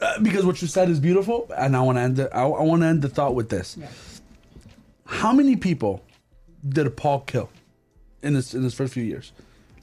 Uh, 0.01 0.19
because 0.21 0.43
what 0.45 0.59
you 0.61 0.67
said 0.67 0.89
is 0.89 0.99
beautiful, 0.99 1.47
and 1.55 1.77
I 1.77 1.81
want 1.81 1.97
to 1.97 2.01
end 2.01 2.17
it. 2.17 2.29
I, 2.33 2.41
I 2.43 2.63
want 2.63 2.81
to 2.81 2.87
end 2.87 3.03
the 3.03 3.09
thought 3.09 3.35
with 3.35 3.49
this. 3.49 3.77
Yeah. 3.79 3.87
How 5.05 5.31
many 5.33 5.55
people 5.55 6.01
did 6.67 6.95
Paul 6.97 7.19
kill 7.21 7.49
in 8.23 8.33
this 8.33 8.53
in 8.55 8.63
his 8.63 8.73
first 8.73 8.93
few 8.93 9.03
years? 9.03 9.31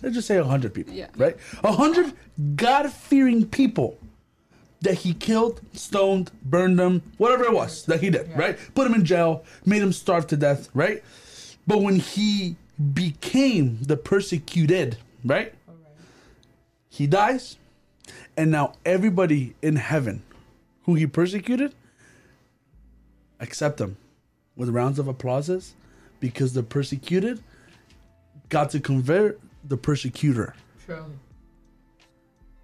Let's 0.02 0.14
just 0.14 0.28
say 0.28 0.36
a 0.36 0.44
hundred 0.44 0.74
people. 0.74 0.94
Yeah. 0.94 1.08
Right? 1.16 1.36
A 1.64 1.72
hundred 1.72 2.12
God 2.56 2.92
fearing 2.92 3.46
people 3.46 3.98
that 4.80 4.94
he 4.94 5.12
killed, 5.12 5.60
stoned, 5.72 6.30
burned 6.44 6.78
them, 6.78 7.02
whatever 7.16 7.44
it 7.44 7.52
was 7.52 7.84
that 7.86 8.00
he 8.00 8.10
did, 8.10 8.30
right? 8.36 8.56
Put 8.74 8.86
him 8.86 8.94
in 8.94 9.04
jail, 9.04 9.44
made 9.64 9.82
him 9.82 9.92
starve 9.92 10.28
to 10.28 10.36
death, 10.36 10.68
right? 10.72 11.02
But 11.66 11.82
when 11.82 11.96
he 11.96 12.56
became 12.94 13.78
the 13.82 13.96
persecuted, 13.96 14.98
right? 15.24 15.52
He 16.88 17.06
dies, 17.06 17.56
and 18.36 18.50
now 18.50 18.74
everybody 18.84 19.54
in 19.62 19.76
heaven 19.76 20.22
who 20.84 20.94
he 20.94 21.06
persecuted 21.06 21.74
accept 23.40 23.80
him 23.80 23.96
with 24.56 24.68
rounds 24.68 24.98
of 24.98 25.08
applauses 25.08 25.74
because 26.20 26.52
the 26.52 26.62
persecuted 26.62 27.42
got 28.48 28.70
to 28.70 28.80
convert 28.80 29.40
the 29.64 29.76
persecutor. 29.76 30.54
True. 30.84 31.04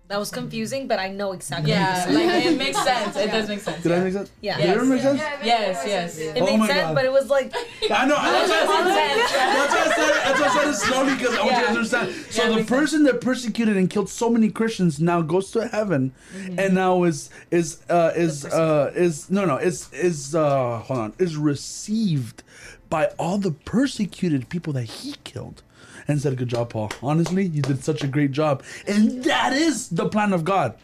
That 0.09 0.19
was 0.21 0.31
confusing, 0.31 0.87
but 0.87 0.99
I 0.99 1.09
know 1.09 1.33
exactly 1.33 1.71
Yeah, 1.71 2.05
what 2.07 2.13
you're 2.13 2.27
like 2.27 2.45
it 2.45 2.59
makes 2.59 2.85
sense. 2.85 3.17
It 3.17 3.31
does 3.31 3.49
make 3.49 3.61
sense. 3.61 3.83
Did 3.83 3.89
yeah. 3.89 3.97
that 3.99 4.05
make 4.05 4.13
sense? 4.13 4.31
Yeah. 4.43 4.57
Did 4.59 4.77
it 4.77 4.85
make 4.85 5.01
sense? 5.01 5.19
Yes, 5.43 5.83
yes. 5.87 6.19
It 6.19 6.43
Oh 6.43 6.45
made 6.45 6.59
my 6.59 6.67
sense, 6.67 6.81
God. 6.83 6.95
but 6.95 7.05
it 7.07 7.11
was 7.13 7.31
like, 7.31 7.53
I 7.91 8.05
know. 8.07 8.15
That's 8.15 8.51
why 8.51 8.83
I 8.85 8.85
said 8.85 9.17
Sense, 9.17 9.33
yeah. 9.33 9.53
That's 9.55 9.73
why 9.75 9.81
I 9.81 9.95
said 9.97 10.11
it. 10.11 10.25
That's 10.25 10.41
why 10.41 10.47
I 10.47 10.55
said 10.63 10.69
it 10.69 10.75
slowly 10.77 11.15
because 11.17 11.35
I 11.35 11.41
want 11.43 11.57
you 11.57 11.63
to 11.63 11.69
understand. 11.69 12.13
So 12.31 12.43
Yeah, 12.43 12.49
the 12.51 12.57
makes 12.57 12.69
sense. 12.69 12.81
person 12.81 13.03
that 13.05 13.21
persecuted 13.23 13.77
and 13.79 13.89
killed 13.89 14.11
so 14.11 14.29
many 14.29 14.51
Christians 14.51 15.01
now 15.01 15.23
goes 15.23 15.51
to 15.53 15.67
heaven, 15.69 16.13
Mm-hmm. 16.37 16.59
and 16.61 16.75
now 16.75 17.03
is 17.05 17.31
is 17.51 17.81
uh, 17.89 18.13
is 18.15 18.45
uh, 18.45 18.93
is 18.95 19.31
no 19.31 19.47
no 19.47 19.57
is 19.57 19.91
is 19.95 20.35
uh, 20.35 20.81
hold 20.81 20.99
on 21.01 21.13
is 21.19 21.37
received 21.39 22.43
by 22.91 23.07
all 23.19 23.39
the 23.39 23.51
persecuted 23.53 24.49
people 24.51 24.75
that 24.75 24.85
he 24.85 25.15
killed. 25.25 25.63
And 26.07 26.21
said, 26.21 26.37
"Good 26.37 26.49
job, 26.49 26.71
Paul. 26.71 26.93
Honestly, 27.03 27.47
you 27.47 27.63
did 27.63 27.83
such 27.83 28.03
a 28.05 28.07
great 28.07 28.33
job." 28.33 28.63
And 28.87 29.25
that 29.25 29.53
is 29.53 29.89
the 29.89 30.09
plan 30.09 30.33
of 30.33 30.45
God. 30.45 30.77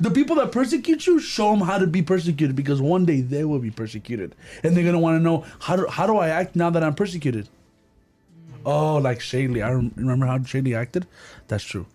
The 0.00 0.10
people 0.10 0.36
that 0.36 0.52
persecute 0.52 1.06
you, 1.06 1.18
show 1.18 1.50
them 1.50 1.60
how 1.62 1.78
to 1.78 1.86
be 1.86 2.02
persecuted 2.02 2.54
because 2.54 2.80
one 2.80 3.04
day 3.04 3.20
they 3.20 3.44
will 3.44 3.58
be 3.58 3.70
persecuted, 3.70 4.34
and 4.62 4.76
they're 4.76 4.84
gonna 4.84 4.98
want 5.00 5.18
to 5.18 5.22
know 5.22 5.44
how 5.60 5.76
do 5.76 5.86
how 5.86 6.06
do 6.06 6.16
I 6.18 6.28
act 6.28 6.54
now 6.54 6.70
that 6.70 6.84
I'm 6.84 6.94
persecuted. 6.94 7.48
Oh, 8.64 8.96
like 8.96 9.20
Shaylee. 9.20 9.64
I 9.64 9.70
rem- 9.72 9.92
remember 9.96 10.26
how 10.26 10.38
Shaylee 10.38 10.76
acted. 10.76 11.06
That's 11.48 11.64
true. 11.64 11.86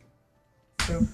True. 0.79 1.07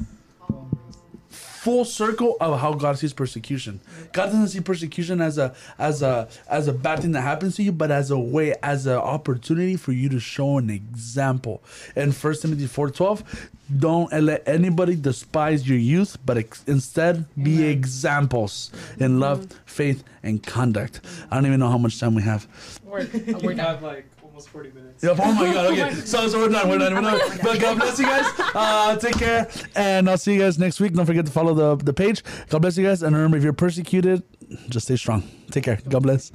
Full 1.62 1.84
circle 1.84 2.38
of 2.39 2.60
how 2.62 2.74
God 2.74 2.97
sees 2.97 3.12
persecution. 3.12 3.82
God 4.14 4.28
doesn't 4.28 4.47
see 4.47 4.62
persecution 4.62 5.20
as 5.20 5.38
a 5.38 5.53
as 5.78 6.01
a 6.01 6.30
as 6.47 6.70
a 6.70 6.74
bad 6.74 7.01
thing 7.01 7.12
that 7.12 7.22
happens 7.22 7.57
to 7.57 7.64
you, 7.64 7.74
but 7.74 7.91
as 7.91 8.12
a 8.12 8.18
way, 8.18 8.55
as 8.64 8.86
an 8.86 8.95
opportunity 8.95 9.76
for 9.76 9.91
you 9.91 10.07
to 10.07 10.22
show 10.22 10.57
an 10.57 10.70
example. 10.70 11.62
In 11.97 12.14
First 12.14 12.43
Timothy 12.43 12.66
four 12.66 12.89
twelve, 12.89 13.24
don't 13.78 14.10
let 14.14 14.47
anybody 14.47 14.95
despise 14.95 15.68
your 15.68 15.78
youth, 15.78 16.18
but 16.26 16.38
ex- 16.38 16.64
instead 16.66 17.26
be 17.36 17.66
examples 17.66 18.72
in 18.97 19.20
love, 19.20 19.41
mm-hmm. 19.41 19.57
faith, 19.66 20.03
and 20.24 20.41
conduct. 20.41 21.01
I 21.30 21.36
don't 21.36 21.45
even 21.45 21.60
know 21.60 21.70
how 21.70 21.78
much 21.78 21.99
time 21.99 22.16
we 22.16 22.24
have. 22.24 22.47
we're, 22.86 23.05
We 23.14 23.34
we're 23.34 23.53
done. 23.53 23.66
have 23.66 23.84
like 23.91 24.05
almost 24.40 24.50
40 24.50 24.72
minutes. 24.72 25.04
Yep. 25.04 25.18
Oh 25.22 25.34
my 25.34 25.54
god. 25.54 25.66
Okay. 25.74 25.94
So, 26.10 26.28
so 26.28 26.40
we're 26.40 26.50
done. 26.50 26.70
We're 26.70 26.78
done. 26.78 26.96
We're 26.96 27.02
done. 27.02 27.40
But 27.44 27.60
God 27.60 27.78
bless 27.78 28.00
you 28.00 28.06
guys. 28.06 28.26
Uh, 28.56 28.96
take 28.98 29.18
care, 29.18 29.50
and 29.76 30.10
I'll 30.10 30.18
see 30.18 30.34
you 30.34 30.40
guys 30.40 30.58
next 30.58 30.80
week. 30.80 30.94
Don't 30.94 31.06
forget 31.06 31.26
to 31.26 31.32
follow 31.32 31.54
the 31.54 31.84
the 31.84 31.94
page. 31.94 32.24
God 32.50 32.62
bless 32.62 32.78
you 32.78 32.86
guys, 32.86 33.04
and 33.04 33.16
remember, 33.16 33.38
if 33.38 33.44
you're 33.44 33.54
persecuted, 33.54 34.24
just 34.70 34.86
stay 34.88 34.96
strong. 34.96 35.24
Take 35.52 35.66
care. 35.66 35.80
God 35.88 36.04
bless. 36.04 36.32